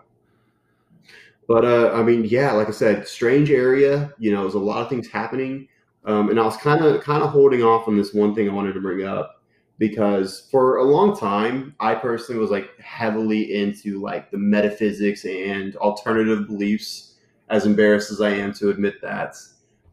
but 1.47 1.65
uh, 1.65 1.91
I 1.93 2.03
mean, 2.03 2.25
yeah, 2.25 2.51
like 2.51 2.67
I 2.67 2.71
said, 2.71 3.07
strange 3.07 3.51
area. 3.51 4.13
You 4.19 4.31
know, 4.31 4.41
there's 4.41 4.53
a 4.53 4.59
lot 4.59 4.81
of 4.81 4.89
things 4.89 5.07
happening, 5.07 5.67
um, 6.05 6.29
and 6.29 6.39
I 6.39 6.43
was 6.43 6.57
kind 6.57 6.83
of 6.83 7.03
kind 7.03 7.23
of 7.23 7.29
holding 7.29 7.63
off 7.63 7.87
on 7.87 7.97
this 7.97 8.13
one 8.13 8.33
thing 8.35 8.49
I 8.49 8.53
wanted 8.53 8.73
to 8.73 8.81
bring 8.81 9.05
up 9.05 9.40
because 9.81 10.47
for 10.51 10.77
a 10.77 10.83
long 10.83 11.17
time 11.17 11.75
i 11.79 11.95
personally 11.95 12.39
was 12.39 12.51
like 12.51 12.79
heavily 12.79 13.55
into 13.55 13.99
like 13.99 14.29
the 14.29 14.37
metaphysics 14.37 15.25
and 15.25 15.75
alternative 15.77 16.45
beliefs 16.45 17.15
as 17.49 17.65
embarrassed 17.65 18.11
as 18.11 18.21
i 18.21 18.29
am 18.29 18.53
to 18.53 18.69
admit 18.69 19.01
that. 19.01 19.35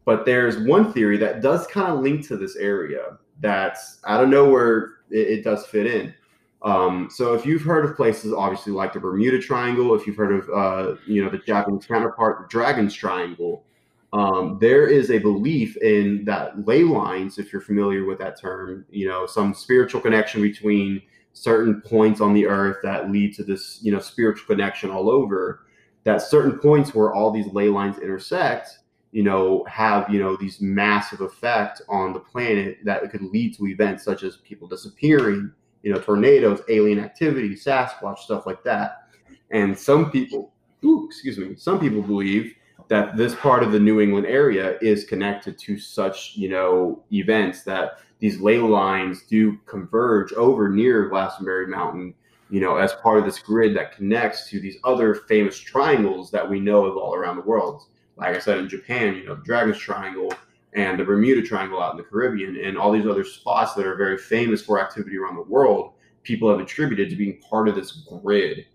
But 0.05 0.27
there's 0.27 0.59
one 0.59 0.93
theory 0.93 1.17
that 1.17 1.41
does 1.41 1.65
kind 1.65 1.91
of 1.91 2.01
link 2.01 2.27
to 2.27 2.37
this 2.37 2.55
area 2.55 3.17
that's 3.39 3.97
i 4.03 4.15
don't 4.15 4.29
know 4.29 4.47
where 4.47 4.97
it, 5.09 5.39
it 5.39 5.43
does 5.43 5.65
fit 5.65 5.87
in. 5.87 6.13
Um, 6.61 7.09
so 7.09 7.33
if 7.33 7.43
you've 7.43 7.63
heard 7.63 7.83
of 7.83 7.95
places 7.95 8.31
obviously 8.31 8.73
like 8.73 8.93
the 8.93 8.99
bermuda 8.99 9.39
triangle 9.39 9.95
if 9.95 10.05
you've 10.05 10.17
heard 10.17 10.35
of 10.35 10.49
uh, 10.49 10.97
you 11.07 11.23
know 11.23 11.31
the 11.31 11.39
japanese 11.39 11.87
counterpart 11.87 12.41
the 12.41 12.47
dragon's 12.47 12.93
triangle 12.93 13.63
um, 14.11 14.57
there 14.59 14.87
is 14.87 15.11
a 15.11 15.19
belief 15.19 15.77
in 15.77 16.25
that 16.25 16.65
ley 16.65 16.83
lines, 16.83 17.37
if 17.37 17.53
you're 17.53 17.61
familiar 17.61 18.05
with 18.05 18.17
that 18.19 18.39
term, 18.39 18.85
you 18.89 19.07
know, 19.07 19.25
some 19.25 19.53
spiritual 19.53 20.01
connection 20.01 20.41
between 20.41 21.01
certain 21.33 21.81
points 21.81 22.19
on 22.19 22.33
the 22.33 22.47
earth 22.47 22.77
that 22.81 23.11
lead 23.11 23.35
to 23.35 23.43
this, 23.43 23.79
you 23.81 23.91
know, 23.91 23.99
spiritual 23.99 24.47
connection 24.47 24.89
all 24.89 25.09
over. 25.09 25.65
That 26.05 26.21
certain 26.21 26.57
points 26.57 26.95
where 26.95 27.13
all 27.13 27.29
these 27.29 27.47
ley 27.53 27.69
lines 27.69 27.99
intersect, 27.99 28.79
you 29.11 29.21
know, 29.21 29.63
have 29.65 30.09
you 30.09 30.19
know 30.19 30.35
these 30.35 30.59
massive 30.59 31.21
effect 31.21 31.81
on 31.87 32.13
the 32.13 32.19
planet 32.19 32.77
that 32.85 33.07
could 33.11 33.21
lead 33.21 33.55
to 33.57 33.67
events 33.67 34.05
such 34.05 34.23
as 34.23 34.37
people 34.37 34.67
disappearing, 34.67 35.51
you 35.83 35.93
know, 35.93 35.99
tornadoes, 35.99 36.61
alien 36.69 36.99
activity, 36.99 37.53
Sasquatch, 37.53 38.19
stuff 38.19 38.45
like 38.45 38.63
that. 38.63 39.09
And 39.51 39.77
some 39.77 40.09
people, 40.09 40.53
ooh, 40.83 41.05
excuse 41.05 41.37
me, 41.37 41.55
some 41.57 41.79
people 41.79 42.01
believe 42.01 42.55
that 42.89 43.15
this 43.15 43.35
part 43.35 43.63
of 43.63 43.71
the 43.71 43.79
New 43.79 44.01
England 44.01 44.25
area 44.25 44.77
is 44.81 45.05
connected 45.05 45.57
to 45.59 45.77
such, 45.77 46.33
you 46.35 46.49
know, 46.49 47.03
events 47.11 47.63
that 47.63 47.99
these 48.19 48.41
ley 48.41 48.57
lines 48.57 49.23
do 49.29 49.57
converge 49.65 50.33
over 50.33 50.69
near 50.69 51.07
Glastonbury 51.07 51.67
Mountain, 51.67 52.15
you 52.49 52.59
know, 52.59 52.77
as 52.77 52.93
part 52.93 53.19
of 53.19 53.25
this 53.25 53.39
grid 53.39 53.75
that 53.77 53.95
connects 53.95 54.49
to 54.49 54.59
these 54.59 54.77
other 54.83 55.13
famous 55.15 55.57
triangles 55.57 56.31
that 56.31 56.49
we 56.49 56.59
know 56.59 56.85
of 56.85 56.97
all 56.97 57.13
around 57.13 57.37
the 57.37 57.43
world. 57.43 57.83
Like 58.17 58.35
I 58.35 58.39
said, 58.39 58.57
in 58.57 58.67
Japan, 58.67 59.15
you 59.15 59.25
know, 59.25 59.35
the 59.35 59.43
Dragon's 59.43 59.77
Triangle 59.77 60.33
and 60.73 60.99
the 60.99 61.03
Bermuda 61.03 61.41
Triangle 61.41 61.81
out 61.81 61.91
in 61.91 61.97
the 61.97 62.03
Caribbean, 62.03 62.57
and 62.57 62.77
all 62.77 62.91
these 62.91 63.07
other 63.07 63.23
spots 63.23 63.73
that 63.75 63.85
are 63.85 63.95
very 63.95 64.17
famous 64.17 64.61
for 64.61 64.79
activity 64.79 65.17
around 65.17 65.35
the 65.35 65.43
world, 65.43 65.93
people 66.23 66.49
have 66.49 66.59
attributed 66.59 67.09
to 67.09 67.15
being 67.15 67.39
part 67.39 67.67
of 67.67 67.75
this 67.75 67.91
grid. 67.91 68.65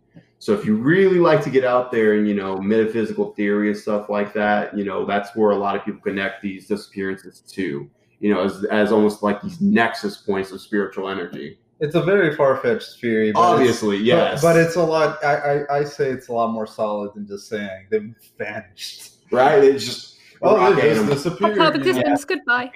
So 0.44 0.52
if 0.52 0.66
you 0.66 0.76
really 0.76 1.20
like 1.20 1.42
to 1.44 1.48
get 1.48 1.64
out 1.64 1.90
there 1.90 2.12
and 2.18 2.28
you 2.28 2.34
know 2.34 2.58
metaphysical 2.58 3.32
theory 3.32 3.68
and 3.68 3.76
stuff 3.78 4.10
like 4.10 4.34
that, 4.34 4.76
you 4.76 4.84
know 4.84 5.06
that's 5.06 5.34
where 5.34 5.52
a 5.52 5.56
lot 5.56 5.74
of 5.74 5.86
people 5.86 6.02
connect 6.02 6.42
these 6.42 6.66
disappearances 6.68 7.40
to, 7.52 7.88
you 8.20 8.30
know, 8.34 8.44
as 8.44 8.62
as 8.66 8.92
almost 8.92 9.22
like 9.22 9.40
these 9.40 9.62
nexus 9.62 10.18
points 10.18 10.52
of 10.52 10.60
spiritual 10.60 11.08
energy. 11.08 11.58
It's 11.80 11.94
a 11.94 12.02
very 12.02 12.36
far 12.36 12.58
fetched 12.58 13.00
theory. 13.00 13.32
But 13.32 13.40
Obviously, 13.40 13.96
it's, 13.96 14.04
yes, 14.04 14.42
But, 14.42 14.52
but 14.52 14.60
it's 14.60 14.76
a 14.76 14.82
lot. 14.84 15.24
I, 15.24 15.34
I 15.62 15.76
I 15.78 15.84
say 15.84 16.10
it's 16.10 16.28
a 16.28 16.34
lot 16.34 16.52
more 16.52 16.66
solid 16.66 17.14
than 17.14 17.26
just 17.26 17.48
saying 17.48 17.86
they've 17.90 18.14
vanished. 18.36 19.12
right. 19.30 19.64
It's 19.64 19.86
just 19.86 20.18
Oh, 20.42 20.58
rock 20.58 20.76
they 20.76 20.90
animal. 20.90 21.14
just 21.14 21.24
disappeared. 21.24 21.56
Part 21.56 21.74
of 21.74 21.80
you 21.86 21.90
know? 21.92 21.98
existence. 22.00 22.24
Goodbye. 22.26 22.70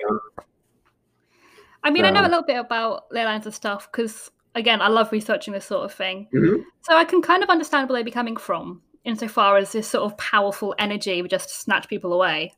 I 1.85 1.91
mean, 1.91 2.07
I 2.07 2.11
know 2.11 2.23
a 2.23 2.33
little 2.33 2.43
bit 2.43 2.57
about 2.59 3.13
ley 3.13 3.27
lines 3.27 3.45
and 3.45 3.55
stuff 3.55 3.93
because, 3.93 4.31
again, 4.55 4.81
I 4.81 4.89
love 4.89 5.13
researching 5.13 5.55
this 5.55 5.67
sort 5.67 5.85
of 5.85 5.93
thing. 5.93 6.29
Mhm. 6.35 6.65
So 6.83 6.97
I 6.97 7.05
can 7.05 7.23
kind 7.23 7.43
of 7.43 7.49
understand 7.51 7.89
where 7.89 7.99
they'd 7.99 8.05
be 8.05 8.11
coming 8.11 8.37
from, 8.37 8.83
insofar 9.05 9.57
as 9.57 9.73
this 9.73 9.89
sort 9.89 10.05
of 10.05 10.19
powerful 10.19 10.75
energy 10.79 11.21
would 11.23 11.31
just 11.31 11.51
snatch 11.51 11.89
people 11.89 12.13
away. 12.13 12.53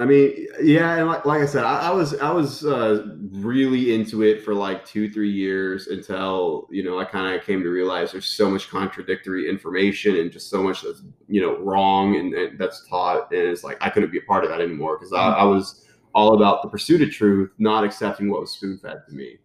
I 0.00 0.06
mean, 0.06 0.46
yeah, 0.62 0.96
and 0.96 1.08
like, 1.08 1.26
like 1.26 1.42
I 1.42 1.46
said, 1.46 1.62
I, 1.62 1.88
I 1.88 1.90
was 1.90 2.18
I 2.20 2.32
was 2.32 2.64
uh, 2.64 3.06
really 3.32 3.94
into 3.94 4.22
it 4.22 4.42
for 4.42 4.54
like 4.54 4.82
two 4.86 5.10
three 5.10 5.30
years 5.30 5.88
until 5.88 6.68
you 6.70 6.82
know 6.82 6.98
I 6.98 7.04
kind 7.04 7.36
of 7.36 7.44
came 7.44 7.62
to 7.62 7.68
realize 7.68 8.12
there's 8.12 8.24
so 8.24 8.48
much 8.48 8.70
contradictory 8.70 9.46
information 9.46 10.16
and 10.16 10.32
just 10.32 10.48
so 10.48 10.62
much 10.62 10.80
that's 10.80 11.02
you 11.28 11.42
know 11.42 11.58
wrong 11.58 12.16
and, 12.16 12.32
and 12.32 12.58
that's 12.58 12.88
taught, 12.88 13.30
and 13.30 13.42
it's 13.42 13.62
like 13.62 13.76
I 13.82 13.90
couldn't 13.90 14.10
be 14.10 14.16
a 14.16 14.22
part 14.22 14.42
of 14.42 14.48
that 14.48 14.62
anymore 14.62 14.96
because 14.96 15.12
I, 15.12 15.32
I 15.32 15.44
was 15.44 15.84
all 16.14 16.34
about 16.34 16.62
the 16.62 16.70
pursuit 16.70 17.02
of 17.02 17.10
truth, 17.10 17.50
not 17.58 17.84
accepting 17.84 18.30
what 18.30 18.40
was 18.40 18.52
spoon 18.52 18.78
fed 18.78 19.02
to 19.06 19.14
me. 19.14 19.36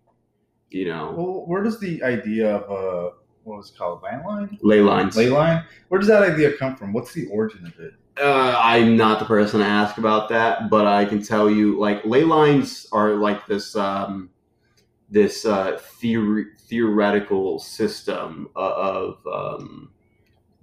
You 0.71 0.85
know, 0.85 1.13
Well, 1.15 1.45
where 1.45 1.63
does 1.63 1.79
the 1.79 2.03
idea 2.03 2.55
of 2.57 2.63
uh, 2.63 3.15
what 3.43 3.57
was 3.57 3.69
it 3.69 3.77
called 3.77 4.01
landline, 4.01 4.57
ley 4.61 4.81
lines. 4.81 5.15
ley 5.15 5.29
line? 5.29 5.63
Where 5.89 5.99
does 5.99 6.07
that 6.07 6.23
idea 6.23 6.57
come 6.57 6.75
from? 6.75 6.91
What's 6.91 7.13
the 7.13 7.27
origin 7.27 7.65
of 7.65 7.79
it? 7.79 7.93
Uh, 8.19 8.55
I'm 8.57 8.95
not 8.95 9.19
the 9.19 9.25
person 9.25 9.59
to 9.59 9.65
ask 9.65 9.97
about 9.97 10.29
that, 10.29 10.69
but 10.69 10.87
I 10.87 11.05
can 11.05 11.21
tell 11.21 11.49
you, 11.49 11.77
like 11.79 12.03
ley 12.05 12.23
lines 12.23 12.87
are 12.91 13.11
like 13.11 13.45
this 13.45 13.75
um, 13.75 14.29
this 15.09 15.45
uh, 15.45 15.79
theory, 15.99 16.47
theoretical 16.59 17.59
system 17.59 18.49
of 18.55 19.19
um, 19.31 19.91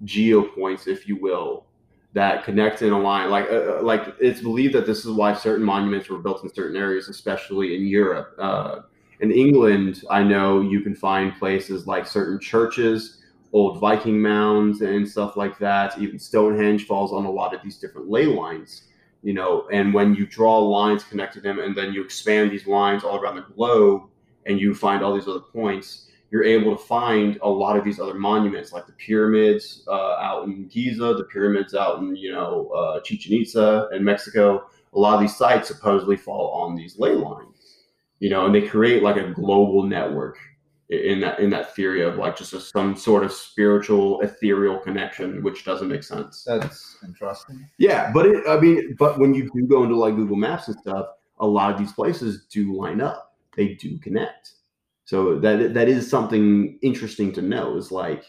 geopoints, 0.05 0.89
if 0.89 1.07
you 1.07 1.17
will, 1.17 1.67
that 2.13 2.45
connect 2.45 2.83
in 2.83 2.93
a 2.93 2.99
line. 2.99 3.31
Like 3.31 3.47
uh, 3.51 3.79
uh, 3.79 3.81
like 3.83 4.15
it's 4.21 4.41
believed 4.41 4.75
that 4.75 4.87
this 4.87 5.05
is 5.05 5.13
why 5.13 5.35
certain 5.35 5.65
monuments 5.65 6.09
were 6.09 6.19
built 6.19 6.43
in 6.43 6.53
certain 6.53 6.77
areas, 6.77 7.09
especially 7.09 7.77
in 7.77 7.87
Europe. 7.87 8.35
Uh, 8.39 8.81
in 9.23 9.31
England, 9.31 10.03
I 10.11 10.23
know 10.23 10.61
you 10.61 10.83
can 10.83 10.95
find 10.95 11.35
places 11.39 11.87
like 11.87 12.07
certain 12.07 12.39
churches 12.39 13.23
old 13.53 13.79
Viking 13.79 14.21
mounds 14.21 14.81
and 14.81 15.09
stuff 15.09 15.37
like 15.37 15.59
that. 15.59 15.99
Even 15.99 16.19
Stonehenge 16.19 16.87
falls 16.87 17.13
on 17.13 17.25
a 17.25 17.31
lot 17.31 17.55
of 17.55 17.63
these 17.63 17.79
different 17.79 18.11
ley 18.11 18.27
lines, 18.27 18.85
you 19.23 19.35
know. 19.35 19.69
And 19.71 19.93
when 19.93 20.15
you 20.15 20.27
draw 20.27 20.59
lines 20.59 21.05
connected 21.05 21.43
them, 21.43 21.59
and 21.59 21.77
then 21.77 21.93
you 21.93 22.03
expand 22.03 22.51
these 22.51 22.67
lines 22.67 23.05
all 23.05 23.19
around 23.19 23.37
the 23.37 23.47
globe, 23.55 24.03
and 24.47 24.59
you 24.59 24.75
find 24.75 25.03
all 25.03 25.15
these 25.15 25.29
other 25.29 25.41
points, 25.41 26.09
you're 26.31 26.45
able 26.45 26.75
to 26.75 26.83
find 26.83 27.39
a 27.43 27.49
lot 27.49 27.77
of 27.77 27.85
these 27.85 28.01
other 28.01 28.15
monuments, 28.15 28.73
like 28.73 28.87
the 28.87 28.93
pyramids 28.93 29.85
uh, 29.87 30.17
out 30.17 30.45
in 30.45 30.67
Giza, 30.69 31.15
the 31.15 31.25
pyramids 31.31 31.75
out 31.75 31.99
in 31.99 32.17
you 32.17 32.33
know 32.33 32.69
uh, 32.71 33.01
Chichen 33.03 33.35
Itza 33.35 33.89
in 33.93 34.03
Mexico. 34.03 34.67
A 34.95 34.99
lot 34.99 35.15
of 35.15 35.21
these 35.21 35.37
sites 35.37 35.69
supposedly 35.69 36.17
fall 36.17 36.51
on 36.51 36.75
these 36.75 36.99
ley 36.99 37.15
lines, 37.15 37.52
you 38.23 38.31
know, 38.31 38.47
and 38.47 38.55
they 38.55 38.63
create 38.63 39.03
like 39.03 39.17
a 39.17 39.31
global 39.31 39.83
network 39.83 40.39
in 40.91 41.19
that 41.21 41.41
in 41.41 41.51
that 41.51 41.75
theory 41.75 42.03
of 42.03 42.17
like 42.17 42.37
just 42.37 42.53
a, 42.53 42.61
some 42.61 42.95
sort 42.95 43.25
of 43.25 43.33
spiritual 43.33 44.21
ethereal 44.21 44.79
connection 44.79 45.43
which 45.43 45.65
doesn't 45.65 45.89
make 45.89 46.03
sense. 46.05 46.45
That's 46.47 46.99
interesting. 47.03 47.67
yeah 47.79 48.11
but 48.13 48.27
it, 48.27 48.45
i 48.47 48.61
mean 48.61 48.95
but 48.99 49.19
when 49.19 49.33
you 49.33 49.51
do 49.55 49.67
go 49.67 49.85
into 49.85 49.97
like 49.97 50.17
google 50.17 50.37
maps 50.37 50.69
and 50.69 50.79
stuff 50.79 51.07
a 51.43 51.47
lot 51.47 51.73
of 51.73 51.79
these 51.79 51.93
places 51.93 52.47
do 52.47 52.75
line 52.75 53.01
up. 53.01 53.35
They 53.57 53.75
do 53.75 53.99
connect. 53.99 54.53
So 55.05 55.39
that 55.41 55.75
that 55.75 55.89
is 55.89 56.09
something 56.09 56.79
interesting 56.83 57.33
to 57.33 57.43
know 57.43 57.77
is 57.77 57.91
like 57.91 58.25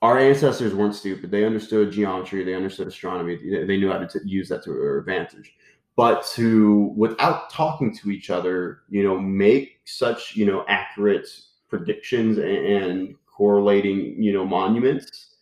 our 0.00 0.18
ancestors 0.18 0.74
weren't 0.74 0.94
stupid. 0.94 1.30
They 1.30 1.44
understood 1.44 1.90
geometry. 1.90 2.44
They 2.44 2.54
understood 2.54 2.86
astronomy. 2.86 3.36
They- 3.66 3.76
knew 3.76 3.90
how 3.90 3.98
to 3.98 4.06
t- 4.06 4.24
use 4.24 4.48
that 4.48 4.62
to 4.64 4.70
their 4.72 4.98
advantage 4.98 5.54
but 5.98 6.24
to 6.36 6.92
without 6.96 7.50
talking 7.50 7.92
to 7.98 8.04
each 8.16 8.30
other 8.30 8.82
you 8.88 9.02
know 9.02 9.18
make 9.18 9.80
such 9.84 10.36
you 10.36 10.46
know 10.46 10.64
accurate 10.68 11.28
predictions 11.68 12.38
and, 12.38 12.58
and 12.80 13.14
correlating 13.36 13.98
you 14.22 14.32
know 14.32 14.44
monuments 14.46 15.34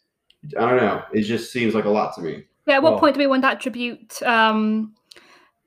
i 0.59 0.63
don't 0.69 0.79
know 0.85 1.03
it 1.13 1.23
just 1.23 1.53
seems 1.53 1.75
like 1.75 1.85
a 1.85 1.95
lot 1.99 2.15
to 2.15 2.21
me 2.23 2.35
Yeah, 2.67 2.77
at 2.77 2.83
what 2.83 2.93
Well- 2.93 3.01
point 3.01 3.15
do 3.15 3.21
we 3.21 3.27
want 3.33 3.43
to 3.43 3.51
attribute 3.51 4.11
um, 4.23 4.95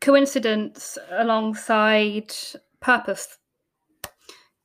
coincidence 0.02 0.98
alongside 1.24 2.34
purpose? 2.80 3.38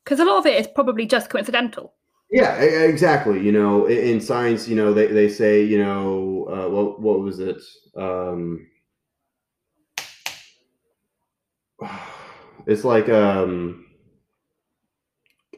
Because 0.03 0.21
a 0.21 0.25
lot 0.25 0.39
of 0.39 0.47
it 0.47 0.57
is 0.61 0.69
probably 0.79 1.07
just 1.07 1.31
coincidental. 1.31 1.87
yeah 2.31 2.53
exactly 2.93 3.39
you 3.47 3.53
know 3.59 3.73
in, 3.95 3.99
in 4.13 4.21
science 4.21 4.61
you 4.71 4.77
know 4.81 4.91
they, 4.95 5.07
they 5.19 5.29
say 5.41 5.53
you 5.73 5.79
know 5.85 6.05
uh, 6.55 6.69
what, 6.75 6.89
what 7.07 7.19
was 7.27 7.39
it 7.51 7.61
um, 8.07 8.67
it's 12.67 12.85
like 12.85 13.09
um, 13.09 13.87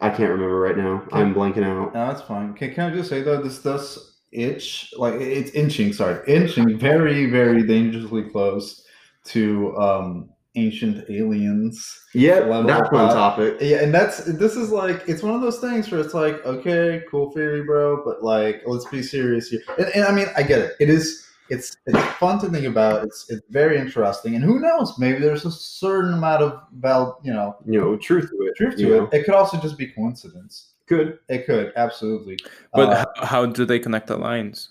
i 0.00 0.08
can't 0.08 0.30
remember 0.30 0.58
right 0.58 0.76
now 0.76 1.02
i'm 1.12 1.34
blanking 1.34 1.64
out 1.64 1.94
No, 1.94 2.06
that's 2.08 2.22
fine. 2.22 2.54
Can, 2.54 2.74
can 2.74 2.92
I 2.92 2.94
just 2.94 3.08
say 3.08 3.22
though, 3.22 3.40
this 3.42 3.62
does 3.62 4.16
itch 4.32 4.92
like 4.98 5.14
it's 5.14 5.50
inching. 5.52 5.92
Sorry, 5.92 6.20
inching 6.26 6.78
very, 6.78 7.30
very 7.30 7.62
dangerously 7.66 8.24
close 8.24 8.84
to 9.24 9.76
um 9.76 10.30
ancient 10.56 11.08
aliens. 11.10 12.00
yeah 12.14 12.40
that's 12.62 12.90
one 12.90 13.08
topic 13.08 13.56
Yeah, 13.60 13.82
and 13.82 13.92
that's 13.94 14.24
this 14.24 14.56
is 14.56 14.70
like 14.70 15.02
it's 15.06 15.22
one 15.22 15.34
of 15.34 15.42
those 15.42 15.58
things 15.58 15.90
where 15.90 16.00
it's 16.00 16.14
like, 16.14 16.44
okay, 16.46 17.02
cool 17.10 17.30
theory, 17.32 17.62
bro, 17.64 18.02
but 18.04 18.22
like 18.22 18.62
let's 18.66 18.86
be 18.86 19.02
serious 19.02 19.48
here. 19.48 19.60
And, 19.78 19.86
and 19.94 20.04
I 20.04 20.12
mean, 20.12 20.26
I 20.36 20.42
get 20.42 20.60
it. 20.60 20.72
It 20.80 20.88
is 20.88 21.25
it's 21.48 21.76
it's 21.86 21.98
fun 22.14 22.38
to 22.40 22.48
think 22.48 22.66
about. 22.66 23.04
It's 23.04 23.30
it's 23.30 23.46
very 23.50 23.78
interesting, 23.78 24.34
and 24.34 24.44
who 24.44 24.58
knows? 24.58 24.98
Maybe 24.98 25.18
there's 25.20 25.44
a 25.44 25.50
certain 25.50 26.14
amount 26.14 26.42
of 26.42 26.60
val, 26.74 27.20
you 27.22 27.32
know, 27.32 27.56
you 27.64 27.80
know 27.80 27.96
truth 27.96 28.30
to 28.30 28.46
it 28.46 28.56
truth 28.56 28.76
to 28.76 28.80
you 28.82 28.94
it. 28.94 28.98
know? 28.98 29.08
It 29.12 29.24
could 29.24 29.34
also 29.34 29.58
just 29.58 29.78
be 29.78 29.86
coincidence. 29.86 30.74
could 30.86 31.18
It 31.28 31.46
could 31.46 31.72
absolutely. 31.76 32.38
But 32.72 32.90
uh, 32.90 33.04
h- 33.16 33.28
how 33.28 33.46
do 33.46 33.64
they 33.64 33.78
connect 33.78 34.08
the 34.08 34.16
lines? 34.16 34.70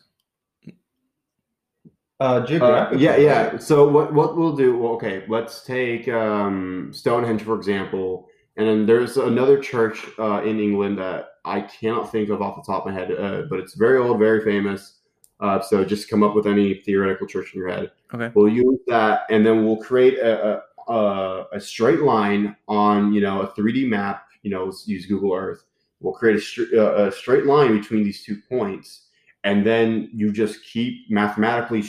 uh, 2.20 2.46
Uh, 2.50 2.90
yeah, 2.98 3.18
yeah. 3.18 3.58
So 3.58 3.88
what 3.88 4.14
what 4.14 4.38
we'll 4.38 4.56
do? 4.56 4.78
Well, 4.78 4.94
okay, 4.94 5.26
let's 5.28 5.64
take 5.64 6.08
um, 6.08 6.92
Stonehenge 6.94 7.44
for 7.44 7.56
example, 7.56 8.30
and 8.58 8.68
then 8.68 8.86
there's 8.86 9.18
another 9.18 9.60
church 9.60 10.06
uh, 10.20 10.42
in 10.44 10.60
England 10.60 10.98
that 11.00 11.30
I 11.44 11.62
cannot 11.62 12.12
think 12.12 12.30
of 12.30 12.42
off 12.42 12.56
the 12.56 12.72
top 12.72 12.86
of 12.86 12.94
my 12.94 13.00
head, 13.00 13.12
uh, 13.12 13.44
but 13.50 13.60
it's 13.60 13.76
very 13.76 13.98
old, 13.98 14.20
very 14.20 14.44
famous. 14.44 15.00
Uh, 15.40 15.62
so 15.62 15.84
just 15.84 16.10
come 16.10 16.24
up 16.24 16.34
with 16.34 16.48
any 16.48 16.76
theoretical 16.86 17.28
church 17.28 17.54
in 17.54 17.60
your 17.60 17.70
head. 17.70 17.92
Okay. 18.14 18.32
We'll 18.34 18.50
use 18.50 18.80
that, 18.88 19.24
and 19.30 19.46
then 19.46 19.66
we'll 19.66 19.78
create 19.78 20.18
a, 20.18 20.62
a, 20.88 21.46
a, 21.52 21.60
straight 21.60 22.00
line 22.00 22.56
on 22.68 23.12
you 23.14 23.22
know 23.22 23.42
a 23.42 23.48
3D 23.48 23.88
map. 23.90 24.28
You 24.44 24.52
know, 24.52 24.72
use 24.86 25.06
Google 25.06 25.34
Earth. 25.34 25.66
We'll 26.00 26.14
create 26.14 26.42
a, 26.74 27.08
a 27.08 27.12
straight 27.12 27.46
line 27.46 27.78
between 27.78 28.04
these 28.04 28.24
two 28.24 28.38
points, 28.48 29.08
and 29.44 29.66
then 29.66 30.10
you 30.14 30.32
just 30.32 30.64
keep 30.64 31.10
mathematically 31.10 31.84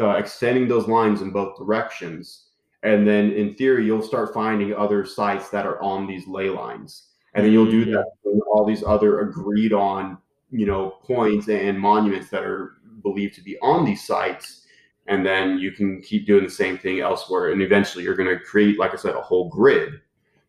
uh, 0.00 0.10
extending 0.10 0.68
those 0.68 0.86
lines 0.86 1.20
in 1.20 1.30
both 1.30 1.56
directions. 1.58 2.42
And 2.84 3.08
then, 3.08 3.32
in 3.32 3.54
theory, 3.54 3.86
you'll 3.86 4.02
start 4.02 4.34
finding 4.34 4.74
other 4.74 5.06
sites 5.06 5.48
that 5.48 5.66
are 5.66 5.82
on 5.82 6.06
these 6.06 6.28
ley 6.28 6.50
lines, 6.50 7.08
and 7.32 7.44
then 7.44 7.52
you'll 7.52 7.70
do 7.70 7.84
that 7.86 8.04
with 8.24 8.42
all 8.52 8.64
these 8.64 8.84
other 8.84 9.20
agreed 9.20 9.72
on, 9.72 10.18
you 10.50 10.66
know, 10.66 10.90
points 11.02 11.48
and 11.48 11.80
monuments 11.80 12.28
that 12.28 12.44
are 12.44 12.74
believed 13.04 13.34
to 13.36 13.42
be 13.42 13.56
on 13.60 13.84
these 13.84 14.04
sites. 14.04 14.62
and 15.06 15.24
then 15.24 15.58
you 15.58 15.70
can 15.70 16.00
keep 16.00 16.26
doing 16.26 16.42
the 16.42 16.50
same 16.50 16.78
thing 16.78 17.00
elsewhere 17.00 17.52
and 17.52 17.60
eventually 17.60 18.02
you're 18.02 18.16
going 18.16 18.28
to 18.28 18.42
create 18.42 18.78
like 18.78 18.94
i 18.94 18.96
said 18.96 19.14
a 19.14 19.20
whole 19.20 19.48
grid 19.50 20.00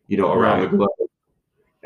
you 0.08 0.16
know 0.16 0.32
around 0.32 0.60
right. 0.60 0.70
the 0.70 0.76
globe 0.76 1.10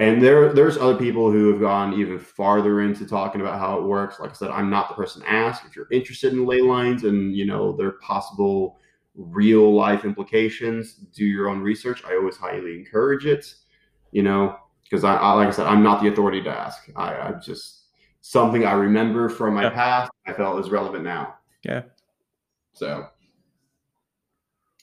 and 0.00 0.22
there 0.22 0.52
there's 0.52 0.78
other 0.78 0.96
people 0.96 1.30
who 1.30 1.50
have 1.50 1.60
gone 1.60 1.92
even 1.92 2.18
farther 2.18 2.80
into 2.80 3.06
talking 3.06 3.40
about 3.40 3.58
how 3.58 3.76
it 3.76 3.84
works 3.84 4.20
like 4.20 4.30
i 4.30 4.32
said 4.32 4.50
i'm 4.50 4.70
not 4.70 4.88
the 4.88 4.94
person 4.94 5.20
to 5.20 5.30
ask 5.30 5.64
if 5.64 5.74
you're 5.76 5.90
interested 5.90 6.32
in 6.32 6.46
ley 6.46 6.60
lines 6.60 7.04
and 7.04 7.34
you 7.36 7.44
know 7.44 7.72
their 7.72 7.92
possible 7.92 8.78
real 9.14 9.74
life 9.74 10.04
implications 10.04 10.94
do 10.94 11.24
your 11.24 11.48
own 11.48 11.60
research 11.60 12.02
i 12.04 12.14
always 12.14 12.36
highly 12.36 12.78
encourage 12.78 13.26
it 13.26 13.54
you 14.12 14.22
know 14.22 14.56
because 14.84 15.04
I, 15.04 15.16
I, 15.16 15.32
like 15.34 15.48
i 15.48 15.50
said 15.50 15.66
i'm 15.66 15.82
not 15.82 16.02
the 16.02 16.08
authority 16.08 16.42
to 16.42 16.50
ask 16.50 16.88
i 16.96 17.28
i 17.28 17.32
just 17.32 17.79
something 18.20 18.64
i 18.64 18.72
remember 18.72 19.28
from 19.28 19.54
my 19.54 19.62
yeah. 19.62 19.70
past 19.70 20.10
i 20.26 20.32
felt 20.32 20.58
is 20.60 20.70
relevant 20.70 21.04
now 21.04 21.34
yeah 21.64 21.82
so, 22.72 23.08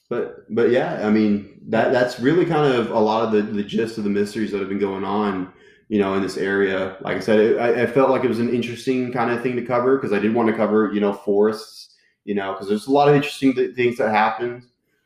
but 0.08 0.54
but 0.54 0.70
yeah, 0.70 1.06
I 1.06 1.10
mean 1.10 1.60
that 1.68 1.92
that's 1.92 2.20
really 2.20 2.46
kind 2.46 2.72
of 2.72 2.90
a 2.90 2.98
lot 2.98 3.24
of 3.24 3.32
the 3.32 3.42
the 3.42 3.64
gist 3.64 3.98
of 3.98 4.04
the 4.04 4.10
mysteries 4.10 4.52
that 4.52 4.60
have 4.60 4.68
been 4.68 4.78
going 4.78 5.04
on, 5.04 5.52
you 5.88 5.98
know, 5.98 6.14
in 6.14 6.22
this 6.22 6.36
area. 6.36 6.96
Like 7.00 7.16
I 7.16 7.20
said, 7.20 7.40
it, 7.40 7.58
I, 7.58 7.82
I 7.82 7.86
felt 7.86 8.10
like 8.10 8.24
it 8.24 8.28
was 8.28 8.38
an 8.38 8.54
interesting 8.54 9.12
kind 9.12 9.30
of 9.30 9.42
thing 9.42 9.56
to 9.56 9.64
cover 9.64 9.96
because 9.96 10.12
I 10.12 10.20
did 10.20 10.32
want 10.32 10.48
to 10.48 10.56
cover, 10.56 10.92
you 10.92 11.00
know, 11.00 11.12
forests, 11.12 11.96
you 12.24 12.36
know, 12.36 12.52
because 12.52 12.68
there's 12.68 12.86
a 12.86 12.92
lot 12.92 13.08
of 13.08 13.16
interesting 13.16 13.54
th- 13.54 13.74
things 13.74 13.98
that 13.98 14.10
happened. 14.10 14.64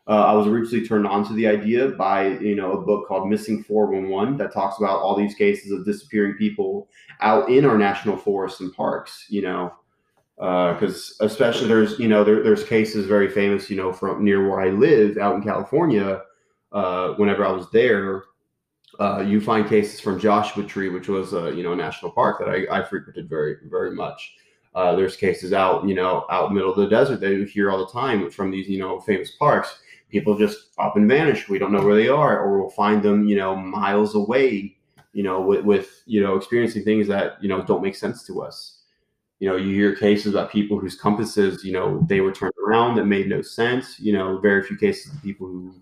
Uh, 0.09 0.25
I 0.25 0.33
was 0.33 0.49
originally 0.49 0.87
turned 0.87 1.07
on 1.07 1.25
to 1.29 1.33
the 1.33 1.47
idea 1.47 1.89
by 1.89 2.39
you 2.39 2.57
know 2.57 2.73
a 2.73 2.81
book 2.81 3.07
called 3.07 3.29
Missing 3.29 3.63
411 3.65 4.37
that 4.39 4.53
talks 4.53 4.79
about 4.79 4.99
all 4.99 5.17
these 5.17 5.35
cases 5.35 5.71
of 5.71 5.85
disappearing 5.85 6.35
people 6.35 6.89
out 7.21 7.49
in 7.49 7.65
our 7.65 7.79
national 7.79 8.17
forests 8.17 8.61
and 8.61 8.75
parks. 8.75 9.27
You 9.29 9.43
know, 9.43 9.73
because 10.37 11.17
uh, 11.21 11.27
especially 11.27 11.69
there's 11.69 12.01
you 12.01 12.09
know 12.09 12.25
there, 12.25 12.43
there's 12.43 12.65
cases 12.65 13.07
very 13.07 13.29
famous 13.29 13.71
you 13.71 13.77
know 13.77 13.93
from 13.93 14.25
near 14.25 14.49
where 14.49 14.61
I 14.61 14.71
live 14.71 15.19
out 15.19 15.37
in 15.37 15.43
California. 15.43 16.23
Uh, 16.73 17.13
whenever 17.15 17.45
I 17.45 17.53
was 17.53 17.71
there, 17.71 18.25
uh, 18.99 19.21
you 19.21 19.41
find 19.41 19.69
cases 19.69 20.01
from 20.01 20.19
Joshua 20.19 20.65
Tree, 20.65 20.89
which 20.89 21.07
was 21.07 21.33
a 21.33 21.55
you 21.55 21.63
know 21.63 21.75
a 21.75 21.77
national 21.77 22.11
park 22.11 22.41
that 22.41 22.49
I, 22.49 22.81
I 22.81 22.83
frequented 22.83 23.29
very 23.29 23.57
very 23.71 23.95
much. 23.95 24.37
Uh, 24.75 24.97
there's 24.97 25.17
cases 25.17 25.53
out 25.53 25.87
you 25.87 25.95
know 25.95 26.27
out 26.29 26.49
in 26.49 26.55
the 26.55 26.55
middle 26.57 26.73
of 26.73 26.79
the 26.79 26.89
desert 26.89 27.21
that 27.21 27.31
you 27.31 27.45
hear 27.45 27.71
all 27.71 27.79
the 27.79 27.93
time 27.93 28.29
from 28.33 28.51
these 28.51 28.69
you 28.69 28.81
know 28.81 28.99
famous 29.01 29.31
parks. 29.37 29.79
People 30.13 30.39
just 30.39 30.69
up 30.79 30.97
and 30.97 31.09
vanish. 31.09 31.49
We 31.49 31.59
don't 31.59 31.73
know 31.73 31.85
where 31.85 31.97
they 31.97 32.09
are, 32.09 32.41
or 32.41 32.61
we'll 32.61 32.71
find 32.71 33.03
them 33.03 33.27
you 33.27 33.37
know 33.37 33.57
miles 33.57 34.15
away. 34.15 34.77
You 35.13 35.25
know 35.25 35.41
with, 35.41 35.65
with 35.65 36.03
you 36.07 36.23
know 36.23 36.37
experiencing 36.37 36.85
things 36.85 37.09
that 37.09 37.43
you 37.43 37.49
know 37.49 37.63
don't 37.65 37.83
make 37.83 37.97
sense 37.97 38.25
to 38.27 38.43
us 38.43 38.83
you 39.43 39.49
know 39.49 39.57
you 39.57 39.75
hear 39.75 39.97
cases 39.97 40.35
about 40.35 40.53
people 40.53 40.79
whose 40.79 40.95
compasses 40.95 41.65
you 41.65 41.73
know 41.73 42.07
they 42.09 42.21
were 42.21 42.31
turned 42.31 42.55
around 42.65 42.95
that 42.95 43.07
made 43.07 43.29
no 43.29 43.43
sense 43.43 43.99
you 43.99 44.13
know 44.13 44.39
very 44.39 44.63
few 44.63 44.77
cases 44.77 45.13
of 45.13 45.21
people 45.21 45.49
who 45.49 45.75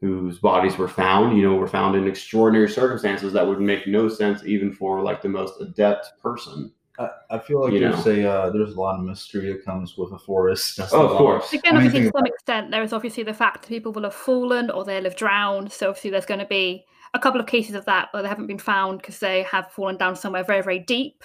whose 0.00 0.40
bodies 0.40 0.76
were 0.76 0.88
found 0.88 1.38
you 1.38 1.48
know 1.48 1.54
were 1.54 1.68
found 1.68 1.94
in 1.94 2.08
extraordinary 2.08 2.68
circumstances 2.68 3.32
that 3.32 3.46
would 3.46 3.60
make 3.60 3.86
no 3.86 4.08
sense 4.08 4.42
even 4.44 4.72
for 4.72 5.00
like 5.00 5.22
the 5.22 5.28
most 5.28 5.60
adept 5.60 6.08
person 6.20 6.72
I, 6.98 7.08
I 7.30 7.38
feel 7.38 7.62
like 7.62 7.72
you 7.72 7.80
there's 7.80 8.06
know. 8.06 8.12
a 8.12 8.24
uh, 8.24 8.50
there's 8.50 8.74
a 8.74 8.80
lot 8.80 8.98
of 8.98 9.04
mystery 9.04 9.52
that 9.52 9.64
comes 9.64 9.96
with 9.96 10.12
a 10.12 10.18
forest. 10.18 10.80
oh, 10.92 11.08
of 11.08 11.16
course. 11.16 11.52
Again, 11.52 11.76
obviously, 11.76 12.02
to 12.02 12.12
some 12.14 12.26
extent, 12.26 12.70
there 12.70 12.82
is 12.82 12.92
obviously 12.92 13.22
the 13.22 13.34
fact 13.34 13.62
that 13.62 13.68
people 13.68 13.92
will 13.92 14.04
have 14.04 14.14
fallen 14.14 14.70
or 14.70 14.84
they'll 14.84 15.04
have 15.04 15.16
drowned. 15.16 15.72
So 15.72 15.88
obviously, 15.88 16.10
there's 16.10 16.26
going 16.26 16.40
to 16.40 16.46
be 16.46 16.84
a 17.14 17.18
couple 17.18 17.40
of 17.40 17.46
cases 17.46 17.74
of 17.74 17.84
that 17.86 18.08
where 18.12 18.22
they 18.22 18.28
haven't 18.28 18.46
been 18.46 18.58
found 18.58 18.98
because 18.98 19.18
they 19.18 19.42
have 19.44 19.70
fallen 19.72 19.96
down 19.96 20.16
somewhere 20.16 20.44
very, 20.44 20.62
very 20.62 20.78
deep 20.78 21.24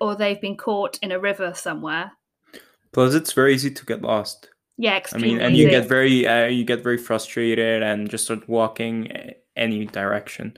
or 0.00 0.14
they've 0.14 0.40
been 0.40 0.56
caught 0.56 0.98
in 1.02 1.12
a 1.12 1.18
river 1.18 1.52
somewhere. 1.54 2.12
Plus, 2.92 3.14
it's 3.14 3.32
very 3.32 3.54
easy 3.54 3.70
to 3.70 3.84
get 3.84 4.02
lost. 4.02 4.50
Yeah, 4.76 5.00
I 5.12 5.18
mean, 5.18 5.40
and 5.40 5.56
you 5.56 5.70
get 5.70 5.88
very 5.88 6.26
uh, 6.26 6.46
you 6.46 6.64
get 6.64 6.82
very 6.82 6.98
frustrated 6.98 7.82
and 7.82 8.10
just 8.10 8.24
start 8.24 8.48
walking 8.48 9.34
any 9.56 9.86
direction. 9.86 10.56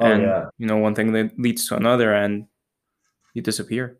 Oh, 0.00 0.06
and 0.06 0.22
yeah. 0.22 0.46
you 0.58 0.66
know, 0.66 0.76
one 0.76 0.96
thing 0.96 1.12
that 1.12 1.38
leads 1.38 1.68
to 1.68 1.76
another, 1.76 2.12
and 2.12 2.46
you 3.38 3.42
disappear. 3.42 3.98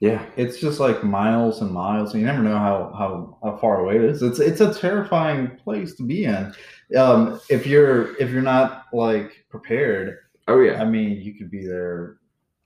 Yeah, 0.00 0.24
it's 0.36 0.58
just 0.58 0.80
like 0.80 1.04
miles 1.04 1.60
and 1.60 1.70
miles. 1.70 2.14
You 2.14 2.24
never 2.24 2.42
know 2.42 2.56
how 2.56 2.94
how, 2.96 3.38
how 3.42 3.56
far 3.58 3.80
away 3.80 3.96
it 3.96 4.04
is. 4.04 4.22
It's 4.22 4.38
it's 4.38 4.60
a 4.60 4.72
terrifying 4.72 5.56
place 5.56 5.94
to 5.96 6.02
be 6.02 6.24
in. 6.24 6.54
Um, 6.96 7.40
if 7.50 7.66
you're 7.66 8.16
if 8.16 8.30
you're 8.30 8.42
not 8.42 8.86
like 8.92 9.44
prepared. 9.50 10.18
Oh 10.48 10.60
yeah. 10.60 10.80
I 10.80 10.86
mean, 10.86 11.20
you 11.20 11.34
could 11.34 11.50
be 11.50 11.66
there 11.66 12.16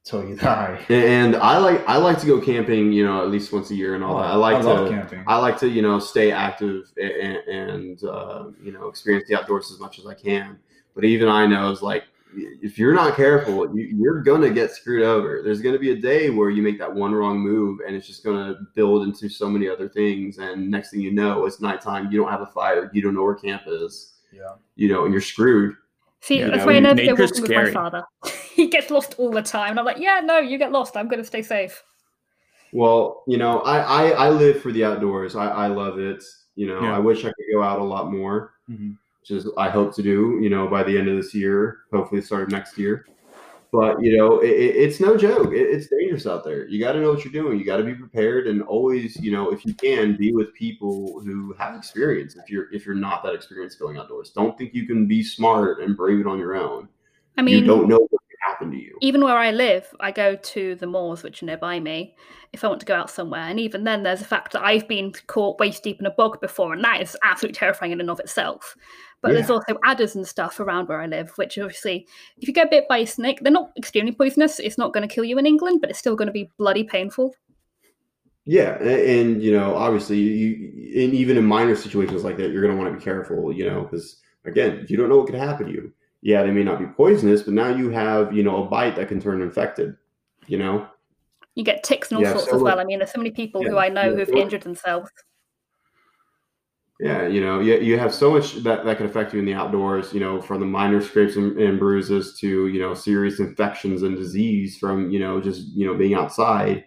till 0.05 0.25
you 0.29 0.37
die. 0.37 0.85
And 0.89 1.35
I 1.35 1.59
like 1.59 1.83
I 1.89 1.97
like 1.97 2.21
to 2.21 2.27
go 2.27 2.41
camping, 2.41 2.93
you 2.93 3.05
know, 3.05 3.23
at 3.23 3.31
least 3.31 3.53
once 3.53 3.71
a 3.71 3.75
year 3.75 3.97
and 3.97 4.05
all 4.05 4.17
oh, 4.17 4.23
that. 4.23 4.31
I 4.31 4.37
like 4.37 4.65
I 4.65 4.85
to 4.85 4.89
camping. 4.89 5.25
I 5.27 5.37
like 5.39 5.59
to 5.59 5.69
you 5.69 5.83
know 5.83 5.99
stay 5.99 6.31
active 6.31 6.85
and, 6.97 7.37
and 7.49 8.05
uh, 8.05 8.45
you 8.63 8.71
know 8.71 8.87
experience 8.87 9.27
the 9.29 9.37
outdoors 9.37 9.73
as 9.73 9.81
much 9.81 9.99
as 9.99 10.07
I 10.07 10.15
can. 10.15 10.59
But 10.95 11.05
even 11.05 11.29
I 11.29 11.47
know 11.47 11.73
is 11.73 11.83
like 11.83 12.05
if 12.37 12.79
you're 12.79 12.95
not 12.95 13.17
careful, 13.17 13.77
you, 13.77 14.11
are 14.11 14.21
gonna 14.21 14.51
get 14.51 14.71
screwed 14.71 15.03
over. 15.03 15.43
There's 15.43 15.61
gonna 15.61 15.79
be 15.79 15.93
a 15.93 15.97
day 15.97 16.31
where 16.31 16.51
you 16.51 16.63
make 16.63 16.79
that 16.79 16.93
one 16.93 17.15
wrong 17.15 17.39
move, 17.39 17.81
and 17.87 17.95
it's 17.95 18.07
just 18.07 18.25
gonna 18.25 18.57
build 18.75 19.05
into 19.05 19.29
so 19.29 19.49
many 19.49 19.69
other 19.69 19.89
things. 19.89 20.39
And 20.39 20.71
next 20.71 20.91
thing 20.91 21.01
you 21.01 21.13
know, 21.13 21.47
it's 21.47 21.61
nighttime. 21.61 22.11
You 22.11 22.21
don't 22.21 22.31
have 22.31 22.43
a 22.43 22.47
fire. 22.47 22.91
You 22.93 23.03
don't 23.03 23.15
know 23.15 23.23
where 23.23 23.35
camp 23.35 23.63
is. 23.67 24.15
Yeah. 24.33 24.55
You 24.77 24.89
know, 24.89 25.05
and 25.05 25.13
you're 25.13 25.23
screwed. 25.23 25.77
See, 26.21 26.39
yeah, 26.39 26.49
that's 26.49 26.65
why 26.65 26.73
I 26.73 26.81
never 26.81 27.05
go 27.05 27.15
walking 27.15 27.43
with 27.43 27.51
my 27.51 27.71
father. 27.71 28.03
he 28.55 28.69
gets 28.69 28.91
lost 28.91 29.15
all 29.19 29.31
the 29.31 29.43
time. 29.43 29.73
And 29.73 29.79
I'm 29.79 29.85
like, 29.85 29.99
yeah, 29.99 30.21
no, 30.25 30.39
you 30.39 30.57
get 30.57 30.73
lost. 30.73 30.97
I'm 30.97 31.07
going 31.07 31.19
to 31.19 31.25
stay 31.25 31.43
safe. 31.43 31.83
Well, 32.73 33.25
you 33.27 33.37
know, 33.37 33.61
I, 33.61 33.79
I, 33.79 34.09
I 34.11 34.29
live 34.31 34.63
for 34.63 34.73
the 34.73 34.85
outdoors. 34.85 35.37
I, 35.37 35.49
I 35.49 35.67
love 35.67 35.99
it. 35.99 36.25
You 36.57 36.69
know, 36.69 36.81
yeah. 36.81 36.97
I 36.97 36.99
wish 36.99 37.21
I 37.21 37.29
could 37.29 37.45
go 37.53 37.63
out 37.63 37.79
a 37.79 37.85
lot 37.85 38.11
more, 38.11 38.55
mm-hmm. 38.71 38.93
Which 39.25 39.39
is 39.39 39.51
I 39.57 39.71
hope 39.71 39.95
to 39.95 40.03
do. 40.03 40.39
You 40.43 40.51
know, 40.51 40.69
by 40.69 40.83
the 40.83 40.97
end 40.97 41.09
of 41.09 41.17
this 41.17 41.35
year, 41.35 41.79
hopefully 41.93 42.21
start 42.21 42.51
next 42.51 42.77
year. 42.77 43.07
But 43.73 44.01
you 44.01 44.17
know, 44.17 44.41
it, 44.41 44.51
it's 44.51 45.01
no 45.01 45.17
joke. 45.17 45.53
It, 45.53 45.63
it's 45.63 45.89
dangerous 45.89 46.27
out 46.27 46.45
there. 46.45 46.69
You 46.69 46.79
got 46.79 46.93
to 46.93 47.01
know 47.01 47.13
what 47.13 47.25
you're 47.25 47.33
doing. 47.33 47.59
You 47.59 47.65
got 47.65 47.79
to 47.79 47.85
be 47.85 47.95
prepared, 47.95 48.47
and 48.47 48.63
always, 48.63 49.17
you 49.17 49.33
know, 49.33 49.51
if 49.51 49.65
you 49.65 49.75
can, 49.75 50.17
be 50.17 50.33
with 50.33 50.55
people 50.55 51.21
who 51.25 51.55
have 51.55 51.75
experience. 51.75 52.37
If 52.37 52.51
you're 52.51 52.73
if 52.73 52.87
you're 52.87 52.95
not 52.95 53.23
that 53.25 53.35
experienced 53.35 53.79
going 53.81 53.97
outdoors, 53.97 54.31
don't 54.31 54.57
think 54.57 54.75
you 54.75 54.87
can 54.87 55.09
be 55.09 55.23
smart 55.25 55.81
and 55.81 55.97
brave 55.97 56.21
it 56.21 56.27
on 56.27 56.39
your 56.39 56.55
own. 56.55 56.89
I 57.37 57.43
mean, 57.43 57.59
you 57.59 57.65
don't 57.65 57.89
know 57.89 57.99
what 57.99 58.23
can 58.29 58.39
happen 58.47 58.71
to 58.71 58.77
you. 58.77 58.97
Even 59.01 59.25
where 59.25 59.37
I 59.37 59.51
live, 59.51 59.93
I 59.99 60.13
go 60.13 60.37
to 60.37 60.75
the 60.77 60.87
moors, 60.87 61.23
which 61.23 61.43
are 61.43 61.47
nearby 61.47 61.81
me, 61.81 62.15
if 62.53 62.63
I 62.63 62.69
want 62.69 62.79
to 62.81 62.87
go 62.87 62.95
out 62.95 63.11
somewhere. 63.11 63.41
And 63.43 63.59
even 63.59 63.83
then, 63.83 64.05
there's 64.05 64.21
the 64.21 64.25
fact 64.25 64.53
that 64.53 64.65
I've 64.65 64.87
been 64.87 65.13
caught 65.27 65.59
waist 65.59 65.83
deep 65.83 65.99
in 65.99 66.07
a 66.07 66.11
bog 66.11 66.41
before, 66.41 66.75
and 66.75 66.85
that 66.85 67.01
is 67.01 67.17
absolutely 67.25 67.59
terrifying 67.59 67.91
in 67.91 68.01
and 68.01 68.11
of 68.11 68.21
itself. 68.21 68.77
But 69.25 69.31
yeah. 69.31 69.39
there's 69.39 69.49
also 69.49 69.79
adders 69.85 70.15
and 70.17 70.29
stuff 70.29 70.61
around 70.61 70.87
where 70.87 71.01
I 71.01 71.07
live, 71.07 71.31
which 71.37 71.57
obviously, 71.57 72.07
if 72.37 72.47
you 72.47 72.53
get 72.53 72.71
bit 72.71 72.87
by 72.91 72.99
a 72.99 73.07
snake, 73.07 73.39
they're 73.41 73.51
not 73.51 73.71
extremely 73.75 74.13
poisonous. 74.13 74.59
It's 74.59 74.77
not 74.77 74.93
going 74.93 75.09
to 75.09 75.13
kill 75.13 75.25
you 75.25 75.39
in 75.39 75.47
England, 75.47 75.81
but 75.81 75.89
it's 75.89 75.99
still 75.99 76.15
going 76.15 76.27
to 76.27 76.33
be 76.33 76.51
bloody 76.59 76.85
painful. 76.85 77.35
Yeah, 78.45 78.77
and, 78.81 78.89
and 78.91 79.43
you 79.43 79.51
know, 79.51 79.77
obviously, 79.77 80.19
you, 80.19 81.05
and 81.05 81.15
even 81.15 81.39
in 81.39 81.47
minor 81.47 81.75
situations 81.75 82.23
like 82.23 82.37
that, 82.37 82.51
you're 82.51 82.61
going 82.61 82.77
to 82.77 82.79
want 82.79 82.93
to 82.93 82.99
be 82.99 83.03
careful. 83.03 83.51
You 83.51 83.71
know, 83.71 83.85
because 83.85 84.21
again, 84.45 84.85
you 84.91 84.99
don't 84.99 85.09
know 85.09 85.17
what 85.17 85.27
could 85.27 85.37
happen 85.37 85.69
to 85.69 85.73
you. 85.73 85.91
Yeah, 86.21 86.43
they 86.43 86.51
may 86.51 86.63
not 86.63 86.79
be 86.79 86.85
poisonous, 86.85 87.41
but 87.41 87.55
now 87.55 87.75
you 87.75 87.89
have 87.89 88.35
you 88.35 88.43
know 88.43 88.63
a 88.63 88.69
bite 88.69 88.97
that 88.97 89.09
can 89.09 89.23
turn 89.23 89.41
infected. 89.41 89.97
You 90.49 90.59
know, 90.59 90.87
you 91.55 91.65
get 91.65 91.83
ticks 91.83 92.11
and 92.11 92.19
all 92.19 92.25
yeah, 92.25 92.33
sorts 92.33 92.51
so 92.51 92.57
as 92.57 92.63
well. 92.63 92.79
I 92.79 92.85
mean, 92.85 92.99
there's 92.99 93.13
so 93.13 93.19
many 93.21 93.31
people 93.31 93.63
yeah, 93.63 93.71
who 93.71 93.79
I 93.79 93.89
know 93.89 94.15
who've 94.15 94.29
injured 94.29 94.65
themselves. 94.65 95.11
Yeah, 97.05 97.27
you 97.27 97.43
know, 97.43 97.61
you, 97.61 97.77
you 97.81 97.99
have 97.99 98.15
so 98.15 98.31
much 98.31 98.55
that, 98.63 98.87
that 98.87 98.97
can 98.97 99.05
affect 99.05 99.35
you 99.35 99.39
in 99.39 99.45
the 99.45 99.53
outdoors, 99.53 100.15
you 100.15 100.21
know, 100.21 100.41
from 100.41 100.61
the 100.61 100.67
minor 100.67 101.03
scrapes 101.03 101.37
and, 101.37 101.55
and, 101.59 101.79
bruises 101.79 102.39
to, 102.39 102.69
you 102.69 102.81
know, 102.81 102.95
serious 102.95 103.41
infections 103.41 104.03
and 104.03 104.17
disease 104.17 104.79
from, 104.79 105.11
you 105.11 105.19
know, 105.19 105.39
just, 105.39 105.67
you 105.77 105.87
know, 105.87 105.95
being 105.95 106.15
outside. 106.15 106.87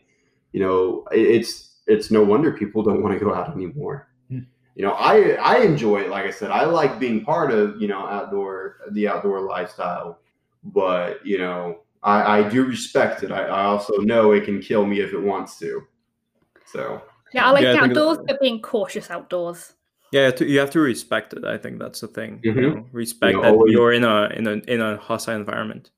You 0.53 0.61
know, 0.61 1.05
it's 1.11 1.75
it's 1.85 2.09
no 2.09 2.23
wonder 2.23 2.51
people 2.51 2.81
don't 2.81 3.03
want 3.03 3.13
to 3.13 3.23
go 3.23 3.31
out 3.31 3.53
anymore. 3.53 4.07
Hmm. 4.29 4.39
You 4.73 4.85
know, 4.85 4.93
I 4.93 5.33
I 5.33 5.57
enjoy 5.59 6.01
it. 6.01 6.09
Like 6.09 6.25
I 6.25 6.31
said, 6.31 6.49
I 6.49 6.65
like 6.65 6.97
being 6.97 7.23
part 7.23 7.51
of, 7.51 7.79
you 7.79 7.87
know, 7.87 7.99
outdoor 7.99 8.77
the 8.93 9.07
outdoor 9.07 9.41
lifestyle. 9.41 10.17
But, 10.63 11.23
you 11.23 11.37
know, 11.37 11.81
I, 12.01 12.39
I 12.39 12.49
do 12.49 12.65
respect 12.65 13.21
it. 13.21 13.31
I, 13.31 13.43
I 13.43 13.65
also 13.65 13.93
know 13.97 14.31
it 14.31 14.45
can 14.45 14.61
kill 14.61 14.83
me 14.83 14.99
if 14.99 15.13
it 15.13 15.21
wants 15.21 15.59
to. 15.59 15.83
So 16.65 17.03
yeah, 17.33 17.45
I 17.45 17.51
like 17.51 17.61
yeah, 17.61 17.83
outdoors, 17.83 18.17
but 18.25 18.41
being 18.41 18.63
cautious 18.63 19.11
outdoors. 19.11 19.75
Yeah, 20.11 20.31
you 20.39 20.59
have 20.59 20.71
to 20.71 20.79
respect 20.79 21.33
it. 21.33 21.43
I 21.43 21.57
think 21.57 21.79
that's 21.79 22.01
the 22.01 22.07
thing. 22.07 22.41
Mm-hmm. 22.45 22.59
You 22.59 22.69
know, 22.69 22.85
respect 22.91 23.31
you 23.31 23.37
know, 23.37 23.43
that 23.43 23.51
always, 23.51 23.73
you're 23.73 23.93
in 23.93 24.03
a 24.03 24.27
in 24.35 24.47
a 24.47 24.53
in 24.71 24.81
a 24.81 24.97
hostile 24.97 25.35
environment. 25.35 25.91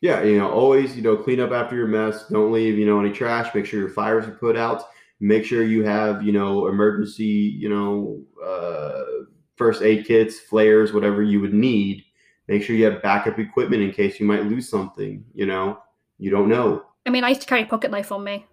Yeah, 0.00 0.22
you 0.22 0.38
know, 0.38 0.50
always 0.50 0.96
you 0.96 1.02
know 1.02 1.16
clean 1.16 1.40
up 1.40 1.52
after 1.52 1.76
your 1.76 1.88
mess. 1.88 2.28
Don't 2.28 2.52
leave 2.52 2.78
you 2.78 2.86
know 2.86 3.00
any 3.00 3.12
trash. 3.12 3.54
Make 3.54 3.66
sure 3.66 3.80
your 3.80 3.88
fires 3.88 4.26
are 4.26 4.32
put 4.32 4.56
out. 4.56 4.84
Make 5.20 5.44
sure 5.44 5.62
you 5.62 5.84
have 5.84 6.22
you 6.22 6.32
know 6.32 6.68
emergency 6.68 7.24
you 7.24 7.68
know 7.68 8.22
uh, 8.44 9.24
first 9.56 9.82
aid 9.82 10.06
kits, 10.06 10.38
flares, 10.40 10.92
whatever 10.92 11.22
you 11.22 11.40
would 11.40 11.54
need. 11.54 12.04
Make 12.48 12.62
sure 12.62 12.76
you 12.76 12.84
have 12.86 13.02
backup 13.02 13.38
equipment 13.38 13.82
in 13.82 13.92
case 13.92 14.18
you 14.18 14.26
might 14.26 14.44
lose 14.46 14.68
something. 14.68 15.24
You 15.34 15.46
know, 15.46 15.78
you 16.18 16.30
don't 16.30 16.48
know. 16.48 16.84
I 17.06 17.10
mean, 17.10 17.24
I 17.24 17.30
used 17.30 17.42
to 17.42 17.46
carry 17.46 17.62
a 17.62 17.66
pocket 17.66 17.90
knife 17.90 18.12
on 18.12 18.24
me. 18.24 18.46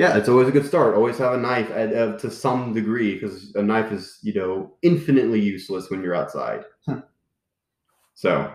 Yeah, 0.00 0.16
it's 0.16 0.30
always 0.30 0.48
a 0.48 0.50
good 0.50 0.64
start. 0.64 0.94
Always 0.94 1.18
have 1.18 1.34
a 1.34 1.36
knife 1.36 1.70
at, 1.72 1.94
uh, 1.94 2.16
to 2.20 2.30
some 2.30 2.72
degree 2.72 3.12
because 3.18 3.54
a 3.54 3.62
knife 3.62 3.92
is, 3.92 4.18
you 4.22 4.32
know, 4.32 4.72
infinitely 4.80 5.38
useless 5.38 5.90
when 5.90 6.02
you're 6.02 6.14
outside. 6.14 6.64
so, 8.14 8.50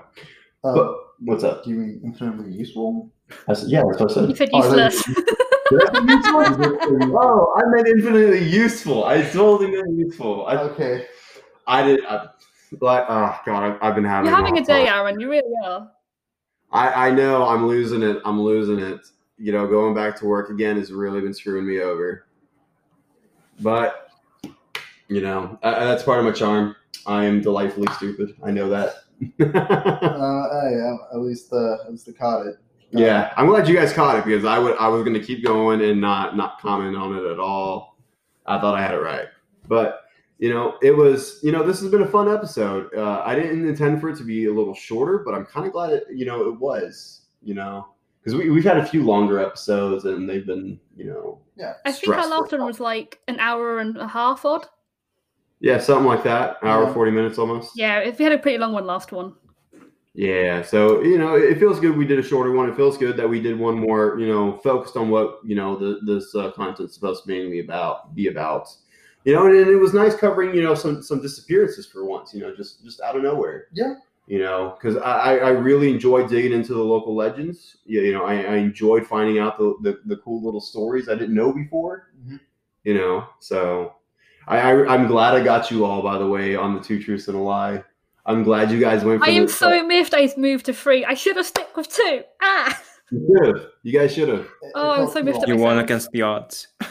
Uh, 0.63 0.73
but 0.73 0.97
what's 1.19 1.43
up? 1.43 1.63
do 1.63 1.69
you 1.69 1.75
mean 1.75 2.01
infinitely 2.03 2.51
useful? 2.51 3.11
I 3.47 3.53
said, 3.53 3.69
yeah, 3.69 3.83
that's 3.87 4.01
what 4.01 4.09
I 4.09 4.13
said. 4.15 4.29
You 4.29 4.35
said 4.35 4.49
Oh, 4.53 4.59
I 4.59 4.85
useless. 4.85 5.03
oh, 7.13 7.53
I 7.57 7.69
meant 7.69 7.87
infinitely 7.89 8.43
useful. 8.43 9.03
I 9.03 9.21
totally 9.21 9.69
meant 9.69 9.99
useful. 9.99 10.47
I, 10.47 10.57
Okay. 10.57 11.05
I 11.67 11.83
did. 11.83 12.03
I, 12.07 12.25
like, 12.81 13.05
oh 13.07 13.39
god, 13.45 13.63
I've, 13.63 13.77
I've 13.83 13.93
been 13.93 14.03
having. 14.03 14.29
You're 14.31 14.35
having 14.35 14.57
a 14.57 14.63
hard 14.63 14.67
day, 14.67 14.85
time. 14.87 14.97
Aaron. 14.97 15.19
You 15.19 15.29
really 15.29 15.53
are. 15.63 15.91
I, 16.71 17.09
I 17.09 17.11
know 17.11 17.45
I'm 17.45 17.67
losing 17.67 18.01
it. 18.01 18.17
I'm 18.25 18.41
losing 18.41 18.79
it. 18.79 19.01
You 19.38 19.51
know, 19.51 19.67
going 19.67 19.93
back 19.93 20.17
to 20.19 20.25
work 20.25 20.49
again 20.49 20.77
has 20.77 20.91
really 20.91 21.21
been 21.21 21.33
screwing 21.33 21.67
me 21.67 21.81
over. 21.81 22.25
But 23.61 24.09
you 25.07 25.21
know, 25.21 25.59
uh, 25.61 25.86
that's 25.86 26.03
part 26.03 26.19
of 26.19 26.25
my 26.25 26.31
charm. 26.31 26.75
I 27.05 27.25
am 27.25 27.41
delightfully 27.41 27.88
stupid. 27.93 28.36
I 28.43 28.51
know 28.51 28.69
that. 28.69 28.95
Uh, 29.39 30.61
hey, 30.61 30.81
uh, 30.81 31.15
at 31.15 31.21
least 31.21 31.51
uh, 31.53 31.75
at 31.86 31.91
least 31.91 32.09
I 32.09 32.11
caught 32.11 32.45
it. 32.45 32.55
Uh, 32.93 32.99
yeah, 32.99 33.33
I'm 33.38 33.47
glad 33.47 33.67
you 33.67 33.75
guys 33.75 33.93
caught 33.93 34.17
it 34.17 34.25
because 34.25 34.43
I 34.43 34.59
would 34.59 34.77
I 34.77 34.89
was 34.89 35.03
going 35.03 35.13
to 35.13 35.25
keep 35.25 35.43
going 35.43 35.81
and 35.81 36.01
not 36.01 36.36
not 36.36 36.59
comment 36.59 36.97
on 36.97 37.15
it 37.15 37.23
at 37.23 37.39
all. 37.39 37.97
I 38.45 38.59
thought 38.59 38.75
I 38.75 38.81
had 38.81 38.93
it 38.93 38.99
right, 38.99 39.27
but 39.67 40.01
you 40.38 40.53
know, 40.53 40.77
it 40.81 40.91
was 40.91 41.39
you 41.43 41.53
know 41.53 41.63
this 41.65 41.79
has 41.79 41.89
been 41.89 42.01
a 42.01 42.07
fun 42.07 42.29
episode. 42.29 42.93
Uh, 42.93 43.21
I 43.25 43.36
didn't 43.36 43.67
intend 43.67 44.01
for 44.01 44.09
it 44.09 44.17
to 44.17 44.23
be 44.23 44.47
a 44.47 44.53
little 44.53 44.73
shorter, 44.73 45.19
but 45.19 45.33
I'm 45.33 45.45
kind 45.45 45.65
of 45.65 45.71
glad 45.71 45.91
it 45.91 46.03
you 46.13 46.25
know 46.25 46.49
it 46.49 46.59
was 46.59 47.21
you 47.41 47.53
know 47.53 47.88
because 48.26 48.39
we 48.39 48.49
we've 48.49 48.63
had 48.63 48.78
a 48.78 48.86
few 48.86 49.03
longer 49.03 49.39
episodes 49.39 50.05
and 50.05 50.28
they've 50.28 50.45
been 50.47 50.80
you 50.97 51.05
know 51.05 51.39
Yeah. 51.55 51.73
I 51.86 51.91
think 51.91 52.15
our 52.15 52.28
last 52.28 52.51
one 52.51 52.65
was 52.65 52.80
like 52.80 53.19
an 53.28 53.39
hour 53.39 53.80
and 53.80 53.95
a 53.97 54.07
half 54.07 54.43
odd. 54.45 54.65
yeah 55.59 55.80
something 55.80 56.05
like 56.07 56.23
that 56.23 56.57
hour 56.63 56.84
Yeah. 56.86 56.93
forty 56.93 57.11
minutes 57.11 57.38
almost 57.38 57.71
Yeah, 57.76 57.99
if 57.99 58.17
we 58.17 58.23
had 58.23 58.34
a 58.34 58.39
pretty 58.39 58.57
long 58.57 58.73
one 58.73 58.86
last 58.88 59.11
one. 59.11 59.34
Yeah, 60.17 60.61
so 60.61 61.01
you 61.03 61.17
know, 61.17 61.36
it 61.36 61.59
feels 61.59 61.78
good. 61.82 61.97
We 61.97 62.05
did 62.05 62.19
a 62.19 62.23
shorter 62.23 62.53
one. 62.53 62.69
It 62.69 62.76
feels 62.78 62.97
good 62.97 63.17
that 63.17 63.28
we 63.30 63.41
did 63.41 63.59
one 63.59 63.78
more, 63.78 64.17
you 64.17 64.28
know, 64.28 64.57
focused 64.63 64.95
on 64.95 65.09
what 65.09 65.39
you 65.43 65.55
know 65.55 65.76
the, 65.76 65.99
this 66.05 66.34
uh, 66.34 66.51
content's 66.51 66.93
supposed 66.93 67.23
to 67.23 67.28
be 67.28 67.59
about. 67.59 68.15
Be 68.15 68.28
about, 68.30 68.69
you 69.26 69.34
know, 69.34 69.45
and, 69.45 69.53
it 69.57 69.76
was 69.76 69.93
nice 69.93 70.15
covering, 70.15 70.55
you 70.55 70.63
know, 70.63 70.73
some 70.73 71.03
some 71.03 71.21
disappearances 71.21 71.86
for 71.86 72.05
once. 72.05 72.34
You 72.34 72.39
know, 72.43 72.55
just 72.55 72.82
just 72.82 73.01
out 73.01 73.17
of 73.17 73.23
nowhere. 73.23 73.65
Yeah. 73.73 73.95
You 74.28 74.39
know, 74.39 74.76
because 74.78 74.97
I, 74.97 75.11
I 75.11 75.36
I 75.36 75.49
really 75.49 75.91
enjoyed 75.91 76.30
digging 76.30 76.51
into 76.53 76.73
the 76.73 76.84
local 76.84 77.15
legends. 77.15 77.78
You, 77.86 78.01
you 78.01 78.11
know, 78.13 78.26
I, 78.26 78.34
I 78.41 78.55
enjoyed 78.55 79.05
finding 79.05 79.38
out 79.38 79.57
the, 79.59 79.76
the 79.82 79.99
the 80.05 80.17
cool 80.17 80.43
little 80.43 80.61
stories 80.61 81.07
I 81.09 81.13
didn't 81.13 81.36
know 81.36 81.53
before. 81.53 82.09
Mhm. 82.28 82.39
You 82.84 82.95
know, 82.95 83.28
so 83.39 83.93
I, 84.47 84.57
I 84.59 84.88
I'm 84.93 85.05
glad 85.07 85.36
I 85.36 85.43
got 85.43 85.69
you 85.69 85.86
all. 85.86 86.01
By 86.01 86.17
the 86.17 86.28
way, 86.28 86.55
on 86.55 86.73
the 86.73 86.82
two 86.82 87.01
truths 87.01 87.28
and 87.28 87.38
a 87.38 87.39
lie. 87.39 87.84
I'm 88.26 88.41
glad 88.41 88.71
you 88.71 88.80
guys 88.80 89.03
went. 89.03 89.19
For 89.21 89.28
I 89.28 89.34
am 89.34 89.45
the- 89.45 89.51
so 89.51 89.86
miffed 89.86 90.15
I 90.15 90.28
moved 90.38 90.65
to 90.65 90.73
three. 90.73 91.05
I 91.05 91.13
should 91.13 91.36
have 91.38 91.45
stuck 91.45 91.78
with 91.78 91.88
two. 91.89 92.23
Ah! 92.41 92.82
You 93.11 93.28
should 93.43 93.55
have. 93.55 93.65
You 93.84 93.99
guys 93.99 94.15
should 94.15 94.30
have. 94.30 94.39
It- 94.39 94.47
it 94.63 94.71
Oh, 94.73 94.89
I'm 94.89 94.97
felt 95.01 95.13
so 95.13 95.19
too 95.19 95.26
miffed 95.26 95.43
at 95.43 95.49
long. 95.49 95.57
You 95.59 95.63
won 95.63 95.78
against 95.78 96.09
the 96.11 96.23
odds. 96.23 96.67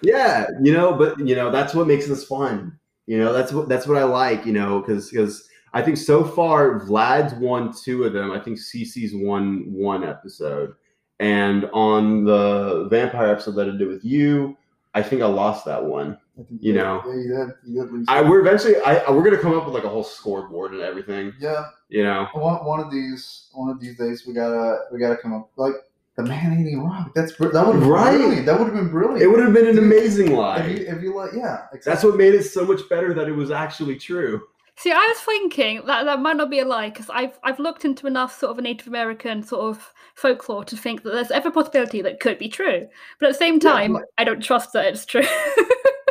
Yeah, 0.00 0.46
you 0.62 0.72
know, 0.72 0.94
but 0.94 1.18
you 1.18 1.34
know 1.34 1.50
that's 1.50 1.74
what 1.74 1.88
makes 1.88 2.06
this 2.06 2.22
fun. 2.24 2.78
You 3.06 3.18
know, 3.18 3.32
that's 3.32 3.52
what 3.52 3.68
that's 3.68 3.84
what 3.88 3.96
I 3.96 4.04
like. 4.04 4.46
You 4.46 4.52
know, 4.52 4.78
because 4.78 5.10
because 5.10 5.48
I 5.74 5.82
think 5.82 5.96
so 5.96 6.24
far 6.24 6.80
Vlad's 6.80 7.34
won 7.34 7.72
two 7.72 8.04
of 8.04 8.12
them. 8.12 8.30
I 8.32 8.38
think 8.40 8.58
Cece's 8.58 9.12
won 9.14 9.64
one 9.72 10.02
episode, 10.04 10.74
and 11.20 11.66
on 11.72 12.24
the 12.24 12.86
vampire 12.90 13.28
episode 13.28 13.52
that 13.56 13.68
I 13.68 13.76
did 13.76 13.88
with 13.88 14.04
you, 14.04 14.56
I 14.94 15.02
think 15.02 15.22
I 15.22 15.26
lost 15.26 15.64
that 15.66 15.82
one. 15.84 16.16
You 16.60 16.72
know. 16.74 17.02
Yeah, 17.04 17.12
you 17.14 17.28
did. 17.28 17.48
You 17.74 17.98
did. 17.98 18.04
I 18.08 18.22
we're 18.22 18.40
eventually 18.40 18.76
I 18.80 19.10
we're 19.10 19.24
gonna 19.24 19.38
come 19.42 19.56
up 19.56 19.64
with 19.66 19.74
like 19.74 19.84
a 19.84 19.88
whole 19.88 20.04
scoreboard 20.04 20.72
and 20.72 20.80
everything. 20.82 21.32
yeah. 21.40 21.66
You 21.90 22.04
know, 22.04 22.28
One, 22.34 22.64
one 22.66 22.80
of 22.80 22.90
these 22.90 23.48
one 23.52 23.70
of 23.70 23.80
these 23.80 23.96
days 23.98 24.24
we 24.26 24.34
gotta 24.34 24.82
we 24.92 24.98
gotta 25.00 25.16
come 25.16 25.32
up 25.34 25.50
like 25.56 25.72
the 26.16 26.22
man 26.22 26.58
eating 26.60 26.84
rock. 26.84 27.12
That's 27.14 27.32
that 27.36 27.40
would 27.52 27.54
have 27.54 27.80
been 27.80 27.88
Right. 27.88 28.16
brilliant. 28.16 28.46
That 28.46 28.58
would 28.58 28.66
have 28.66 28.74
been 28.76 28.90
brilliant. 28.90 29.22
it 29.22 29.26
would 29.26 29.40
have 29.40 29.52
been 29.52 29.66
an 29.66 29.78
amazing 29.78 30.28
if 30.32 30.38
lie. 30.38 30.66
you 30.66 30.86
if 30.86 31.02
you 31.02 31.14
like 31.16 31.30
yeah. 31.34 31.66
That's 31.84 32.04
what 32.04 32.16
made 32.16 32.34
it 32.34 32.44
so 32.44 32.64
much 32.64 32.88
better 32.88 33.12
that 33.14 33.26
it 33.28 33.32
was 33.32 33.50
actually 33.50 33.96
true. 33.96 34.42
See, 34.78 34.92
I 34.92 34.96
was 34.96 35.18
thinking 35.18 35.82
that 35.86 36.04
that 36.04 36.20
might 36.20 36.36
not 36.36 36.50
be 36.50 36.60
a 36.60 36.64
lie 36.64 36.88
because 36.90 37.10
I've 37.10 37.38
I've 37.42 37.58
looked 37.58 37.84
into 37.84 38.06
enough 38.06 38.38
sort 38.38 38.56
of 38.56 38.62
Native 38.62 38.86
American 38.86 39.42
sort 39.42 39.62
of 39.76 39.92
folklore 40.14 40.64
to 40.64 40.76
think 40.76 41.02
that 41.02 41.10
there's 41.10 41.32
every 41.32 41.50
possibility 41.50 42.00
that 42.02 42.20
could 42.20 42.38
be 42.38 42.48
true. 42.48 42.86
But 43.18 43.26
at 43.26 43.32
the 43.32 43.38
same 43.38 43.58
time, 43.58 43.94
but- 43.94 44.04
I 44.18 44.24
don't 44.24 44.42
trust 44.42 44.72
that 44.74 44.86
it's 44.86 45.04
true. 45.04 45.24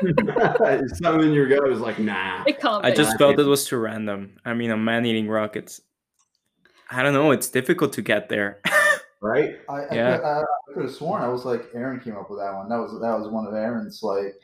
Something 0.95 1.29
in 1.29 1.33
your 1.33 1.47
gut 1.47 1.67
was 1.67 1.79
like, 1.79 1.97
nah. 1.97 2.43
it 2.45 2.59
can't 2.59 2.83
be. 2.83 2.89
I 2.89 2.93
just 2.93 3.17
felt 3.17 3.39
it 3.39 3.45
was 3.45 3.65
too 3.65 3.77
random. 3.77 4.37
I 4.45 4.53
mean, 4.53 4.69
a 4.69 4.77
man 4.77 5.05
eating 5.05 5.27
rockets. 5.27 5.81
I 6.91 7.01
don't 7.03 7.13
know. 7.13 7.31
It's 7.31 7.49
difficult 7.49 7.93
to 7.93 8.01
get 8.01 8.29
there. 8.29 8.59
Right? 9.19 9.55
I, 9.67 9.73
I, 9.73 9.95
Yeah. 9.95 10.17
could, 10.17 10.25
I, 10.25 10.39
I 10.41 10.43
could 10.75 10.83
have 10.83 10.93
sworn 10.93 11.23
I 11.23 11.27
was 11.27 11.43
like 11.43 11.69
Aaron 11.73 11.99
came 11.99 12.15
up 12.15 12.29
with 12.29 12.37
that 12.37 12.53
one. 12.53 12.69
That 12.69 12.77
was 12.77 12.91
that 13.01 13.17
was 13.17 13.27
one 13.27 13.47
of 13.47 13.53
Aaron's 13.55 14.03
like 14.03 14.35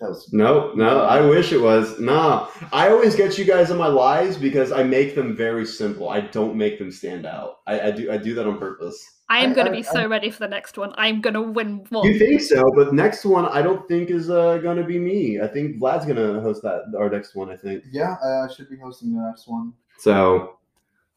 that 0.00 0.08
was 0.10 0.30
No, 0.32 0.72
no, 0.74 1.00
I 1.00 1.20
wish 1.26 1.52
it 1.52 1.60
was. 1.60 1.98
Nah, 2.00 2.48
I 2.72 2.90
always 2.90 3.14
get 3.16 3.38
you 3.38 3.44
guys 3.44 3.70
in 3.70 3.76
my 3.78 3.86
lives 3.86 4.36
because 4.36 4.70
I 4.72 4.82
make 4.82 5.14
them 5.14 5.34
very 5.34 5.64
simple. 5.66 6.08
I 6.10 6.20
don't 6.20 6.56
make 6.56 6.78
them 6.78 6.90
stand 6.92 7.24
out. 7.26 7.58
I, 7.66 7.80
I 7.80 7.90
do 7.90 8.10
I 8.12 8.16
do 8.18 8.34
that 8.34 8.46
on 8.46 8.58
purpose. 8.58 9.12
I 9.28 9.40
am 9.40 9.54
going 9.54 9.66
to 9.66 9.72
I- 9.72 9.76
be 9.76 9.82
so 9.82 10.06
ready 10.06 10.30
for 10.30 10.38
the 10.40 10.48
next 10.48 10.78
one. 10.78 10.92
I'm 10.96 11.20
going 11.20 11.34
to 11.34 11.42
win 11.42 11.84
one. 11.88 12.06
You 12.06 12.16
think 12.18 12.40
so, 12.42 12.62
but 12.76 12.94
next 12.94 13.24
one 13.24 13.44
I 13.46 13.60
don't 13.60 13.88
think 13.88 14.10
is 14.10 14.30
uh, 14.30 14.58
gonna 14.58 14.84
be 14.84 14.98
me. 15.00 15.40
I 15.40 15.48
think 15.48 15.80
Vlad's 15.80 16.06
gonna 16.06 16.40
host 16.40 16.62
that 16.62 16.82
our 16.96 17.10
next 17.10 17.34
one. 17.34 17.50
I 17.50 17.56
think 17.56 17.82
yeah. 17.90 18.14
I 18.22 18.46
should 18.54 18.68
be 18.70 18.76
hosting 18.76 19.14
the 19.16 19.22
next 19.22 19.48
one. 19.48 19.72
so. 19.98 20.52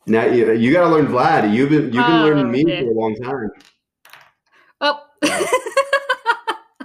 Now 0.07 0.25
you 0.25 0.53
you 0.53 0.71
gotta 0.73 0.89
learn 0.89 1.05
Vlad. 1.07 1.53
You've 1.53 1.69
been 1.69 1.83
you've 1.83 1.91
been 1.91 2.21
Oh, 2.21 2.23
learning 2.23 2.49
me 2.49 2.63
dear. 2.63 2.81
for 2.83 2.89
a 2.91 2.93
long 2.95 3.15
time. 3.15 3.49
Oh, 4.81 5.03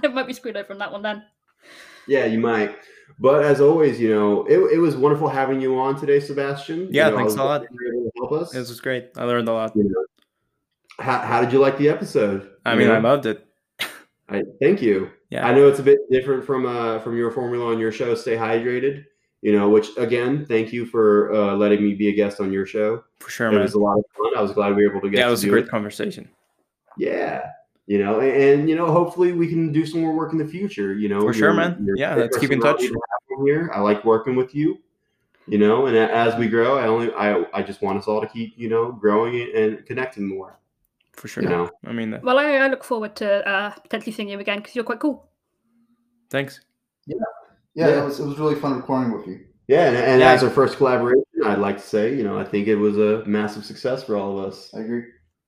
I 0.03 0.07
might 0.11 0.27
be 0.27 0.33
screwed 0.33 0.57
over 0.57 0.73
on 0.73 0.79
that 0.79 0.91
one 0.91 1.01
then. 1.01 1.23
Yeah, 2.07 2.25
you 2.25 2.39
might. 2.39 2.75
But 3.19 3.43
as 3.43 3.61
always, 3.61 3.99
you 3.99 4.09
know, 4.09 4.45
it, 4.45 4.57
it 4.73 4.77
was 4.79 4.95
wonderful 4.95 5.29
having 5.29 5.61
you 5.61 5.79
on 5.79 5.97
today, 5.99 6.19
Sebastian. 6.19 6.89
Yeah, 6.91 7.05
You 7.05 7.11
know, 7.11 7.17
thanks 7.17 7.33
a 7.35 7.43
lot. 7.43 7.61
glad 7.61 7.69
you 7.71 7.77
were 7.77 7.93
able 7.93 8.03
to 8.03 8.11
help 8.17 8.31
us. 8.43 8.51
This 8.51 8.69
was 8.69 8.81
great. 8.81 9.11
I 9.15 9.23
learned 9.23 9.47
a 9.47 9.53
lot. 9.53 9.75
You 9.75 9.85
know, 9.85 10.05
how, 10.99 11.19
how 11.19 11.41
did 11.41 11.53
you 11.53 11.59
like 11.59 11.77
the 11.77 11.89
episode? 11.89 12.49
I 12.65 12.75
mean, 12.75 12.89
I 12.89 12.99
loved 12.99 13.25
it. 13.25 13.45
I 14.29 14.43
thank 14.61 14.81
you. 14.81 15.11
Yeah. 15.29 15.47
I 15.47 15.53
know 15.53 15.67
it's 15.67 15.79
a 15.79 15.83
bit 15.83 15.99
different 16.11 16.45
from 16.45 16.65
uh 16.65 16.99
from 16.99 17.17
your 17.17 17.31
formula 17.31 17.71
on 17.71 17.79
your 17.79 17.91
show, 17.91 18.15
Stay 18.15 18.35
Hydrated. 18.35 19.05
You 19.41 19.51
know, 19.51 19.69
which 19.69 19.89
again, 19.97 20.45
thank 20.45 20.73
you 20.73 20.85
for 20.85 21.31
uh, 21.33 21.55
letting 21.55 21.83
me 21.83 21.93
be 21.93 22.09
a 22.09 22.11
guest 22.13 22.39
on 22.39 22.51
your 22.51 22.65
show. 22.65 23.03
For 23.19 23.29
sure, 23.29 23.47
it 23.49 23.51
man. 23.51 23.61
was 23.61 23.75
a 23.75 23.79
lot 23.79 23.97
of 23.99 24.05
fun. 24.17 24.35
I 24.35 24.41
was 24.41 24.51
glad 24.51 24.75
we 24.75 24.83
were 24.83 24.91
able 24.91 25.01
to 25.01 25.09
get. 25.09 25.19
Yeah, 25.19 25.27
it 25.27 25.31
was 25.31 25.43
a 25.43 25.49
great 25.49 25.65
it. 25.65 25.69
conversation. 25.69 26.27
Yeah, 26.97 27.51
you 27.87 27.99
know, 28.03 28.19
and, 28.19 28.31
and, 28.61 28.69
you 28.69 28.75
know, 28.75 28.87
hopefully 28.91 29.31
we 29.31 29.47
can 29.47 29.71
do 29.71 29.85
some 29.85 30.01
more 30.01 30.13
work 30.15 30.31
in 30.33 30.37
the 30.39 30.47
future. 30.47 30.93
You 30.95 31.07
know, 31.09 31.21
For 31.21 31.33
sure, 31.33 31.51
You're- 31.53 31.57
man. 31.69 31.83
you're 31.85 31.97
Yeah, 31.97 32.15
let's 32.15 32.37
keep 32.37 32.51
in 32.51 32.59
touch. 32.59 32.79
to 32.79 32.85
have 32.87 33.39
on 33.39 33.45
Here, 33.45 33.69
I 33.73 33.79
like 33.81 34.03
working 34.05 34.35
with 34.35 34.55
you. 34.55 34.79
You 35.47 35.59
know, 35.59 35.85
and 35.85 35.95
as 35.95 36.35
we 36.39 36.47
grow, 36.47 36.77
I 36.79 36.87
only 36.87 37.13
I 37.13 37.45
I 37.53 37.61
just 37.61 37.83
want 37.83 37.99
us 37.99 38.07
all 38.07 38.19
to 38.19 38.27
keep 38.27 38.53
you 38.57 38.67
know 38.67 38.91
growing 38.91 39.35
and 39.55 39.85
connecting 39.85 40.27
more. 40.27 40.57
For 41.13 41.27
sure. 41.27 41.43
You 41.43 41.49
know, 41.49 41.69
I 41.85 41.91
mean, 41.93 42.13
uh, 42.15 42.19
Well, 42.23 42.39
I, 42.39 42.45
I 42.65 42.67
look 42.67 42.83
forward 42.83 43.15
to 43.17 43.47
uh, 43.47 43.69
potentially 43.69 44.11
seeing 44.11 44.27
you 44.29 44.39
again 44.39 44.57
because 44.57 44.75
you're 44.75 44.83
quite 44.83 44.99
cool. 44.99 45.29
thanks. 46.31 46.61
Yeah, 47.05 47.17
Yeah. 47.75 48.01
It 48.01 48.05
was 48.05 48.19
it 48.19 48.25
was 48.25 48.39
really 48.39 48.55
fun 48.55 48.75
recording 48.77 49.11
with 49.15 49.27
you. 49.27 49.39
yeah, 49.67 49.85
and, 49.89 49.95
and 49.97 50.19
Yeah. 50.21 50.31
as 50.33 50.43
our 50.43 50.49
first 50.49 50.77
collaboration, 50.77 51.23
I'd 51.45 51.59
like 51.59 51.77
to 51.77 51.87
say, 51.95 52.15
you 52.17 52.23
know, 52.23 52.39
I 52.39 52.43
think 52.43 52.67
it 52.67 52.75
was 52.87 52.97
a 52.97 53.23
massive 53.27 53.63
success 53.65 54.03
for 54.03 54.17
all 54.17 54.39
of 54.39 54.45
us. 54.47 54.73
I 54.73 54.79
agree. 54.79 55.03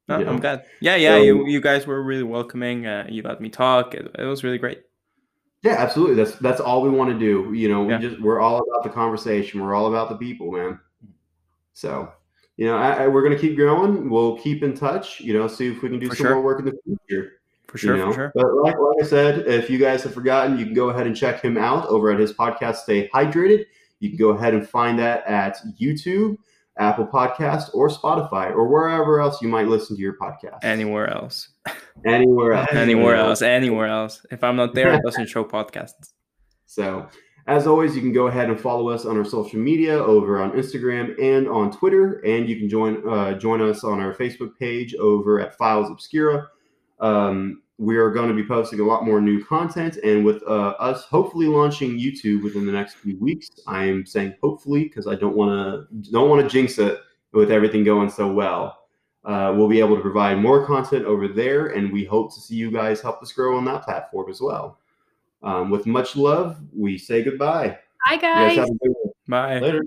No, 0.08 0.20
You? 0.20 0.28
I'm 0.28 0.40
glad. 0.40 0.66
Yeah, 0.80 0.96
yeah. 0.96 1.18
You, 1.18 1.48
you 1.48 1.60
guys 1.62 1.86
were 1.86 2.02
really 2.02 2.24
welcoming. 2.24 2.86
Uh, 2.86 3.06
you 3.10 3.22
let 3.24 3.42
me 3.42 3.50
talk. 3.50 3.94
It, 3.94 4.10
it 4.18 4.24
was 4.26 4.44
really 4.44 4.58
great. 4.58 4.84
Yeah, 5.64 5.74
absolutely. 5.74 6.16
That's 6.16 6.36
that's 6.36 6.62
all 6.62 6.82
we 6.82 6.90
want 6.90 7.10
to 7.12 7.20
do. 7.20 7.52
You 7.54 7.68
know, 7.70 7.84
we 7.84 7.94
Yeah. 7.94 8.00
just 8.00 8.22
we're 8.22 8.40
all 8.40 8.58
about 8.58 8.84
the 8.84 8.90
conversation. 8.90 9.62
We're 9.62 9.76
all 9.76 9.88
about 9.88 10.10
the 10.10 10.16
people, 10.16 10.52
man. 10.52 10.80
So, 11.74 12.12
you 12.58 12.66
know, 12.68 12.78
I, 12.78 13.04
I, 13.04 13.08
we're 13.08 13.24
gonna 13.24 13.38
keep 13.40 13.56
growing. 13.56 14.10
We'll 14.10 14.38
keep 14.38 14.64
in 14.64 14.76
touch. 14.76 15.20
You 15.20 15.34
know, 15.34 15.48
see 15.48 15.68
if 15.68 15.82
we 15.82 15.90
can 15.90 16.00
do 16.00 16.10
For 16.10 16.16
some 16.16 16.26
sure. 16.26 16.36
more 16.36 16.44
work 16.44 16.60
in 16.60 16.66
the 16.66 16.78
future. 16.86 17.34
For 17.68 17.78
sure. 17.78 17.98
you 17.98 18.06
know? 18.06 18.12
For 18.12 18.16
sure. 18.16 18.32
But 18.34 18.54
like, 18.56 18.76
like 18.80 19.04
I 19.04 19.06
said, 19.06 19.48
if 19.48 19.70
you 19.70 19.78
guys 19.78 20.04
have 20.04 20.14
forgotten, 20.14 20.58
you 20.58 20.66
can 20.66 20.74
go 20.74 20.90
ahead 20.90 21.06
and 21.06 21.16
check 21.16 21.42
him 21.42 21.58
out 21.58 21.88
over 21.88 22.12
at 22.12 22.20
his 22.20 22.32
podcast, 22.34 22.78
Stay 22.78 23.10
Hydrated. 23.10 23.66
You 24.00 24.10
can 24.10 24.18
go 24.18 24.30
ahead 24.30 24.54
and 24.54 24.68
find 24.68 24.98
that 25.00 25.26
at 25.28 25.58
YouTube, 25.80 26.38
Apple 26.80 27.08
Podcast, 27.08 27.74
or 27.74 27.90
Spotify, 27.90 28.52
or 28.52 28.68
wherever 28.68 29.20
else 29.20 29.42
you 29.42 29.48
might 29.48 29.68
listen 29.68 29.96
to 29.96 30.02
your 30.02 30.18
podcast. 30.18 30.60
Anywhere 30.64 31.10
else. 31.10 31.50
anywhere 32.06 32.54
else. 32.54 32.70
Anywhere 32.72 33.16
else. 33.16 33.42
Anywhere 33.42 33.88
else. 33.88 34.26
If 34.32 34.44
I'm 34.44 34.56
not 34.56 34.74
there, 34.74 34.94
it 34.94 35.02
doesn't 35.04 35.28
show 35.28 35.44
podcasts. 35.44 36.14
So, 36.70 37.08
as 37.48 37.66
always, 37.66 37.96
you 37.96 38.02
can 38.02 38.12
go 38.12 38.28
ahead 38.28 38.50
and 38.50 38.60
follow 38.60 38.90
us 38.90 39.06
on 39.06 39.18
our 39.18 39.24
social 39.24 39.58
media 39.58 39.98
over 39.98 40.42
on 40.42 40.52
Instagram 40.52 41.18
and 41.20 41.48
on 41.48 41.72
Twitter, 41.72 42.20
and 42.26 42.48
you 42.48 42.58
can 42.58 42.68
join 42.68 43.02
uh, 43.10 43.40
join 43.40 43.62
us 43.62 43.86
on 43.86 44.02
our 44.02 44.14
Facebook 44.14 44.58
page 44.60 44.94
over 44.96 45.40
at 45.40 45.58
Files 45.58 45.90
Obscura. 45.90 46.50
Um, 47.00 47.62
we 47.78 47.98
are 47.98 48.10
going 48.10 48.28
to 48.28 48.34
be 48.34 48.46
posting 48.46 48.80
a 48.80 48.84
lot 48.84 49.06
more 49.06 49.22
new 49.22 49.44
content, 49.44 49.98
and 49.98 50.26
with 50.26 50.42
uh, 50.44 50.74
us 50.80 51.04
hopefully 51.06 51.46
launching 51.46 51.98
YouTube 51.98 52.44
within 52.44 52.66
the 52.66 52.72
next 52.72 52.96
few 52.96 53.18
weeks. 53.20 53.50
I 53.68 53.86
am 53.86 54.06
saying 54.06 54.36
hopefully 54.42 54.86
because 54.86 55.08
I 55.08 55.16
don't 55.16 55.36
want 55.36 55.52
to 55.52 56.12
don't 56.12 56.30
want 56.30 56.42
to 56.42 56.50
jinx 56.50 56.80
it 56.80 57.00
with 57.34 57.52
everything 57.52 57.84
going 57.84 58.10
so 58.10 58.32
well. 58.32 58.88
Uh, 59.24 59.54
we'll 59.56 59.68
be 59.68 59.80
able 59.80 59.96
to 59.96 60.02
provide 60.02 60.40
more 60.40 60.66
content 60.66 61.06
over 61.06 61.28
there, 61.28 61.68
and 61.68 61.92
we 61.92 62.04
hope 62.04 62.34
to 62.34 62.40
see 62.40 62.56
you 62.56 62.72
guys 62.72 63.02
help 63.02 63.22
us 63.22 63.32
grow 63.32 63.58
on 63.58 63.66
that 63.66 63.84
platform 63.84 64.30
as 64.30 64.42
well. 64.42 64.80
Um, 65.44 65.70
with 65.70 65.86
much 65.86 66.16
love, 66.16 66.58
we 66.76 66.98
say 66.98 67.24
goodbye. 67.24 67.78
Bye, 68.08 68.18
guys. 68.18 68.70
Bye. 69.28 69.60
Later. 69.60 69.84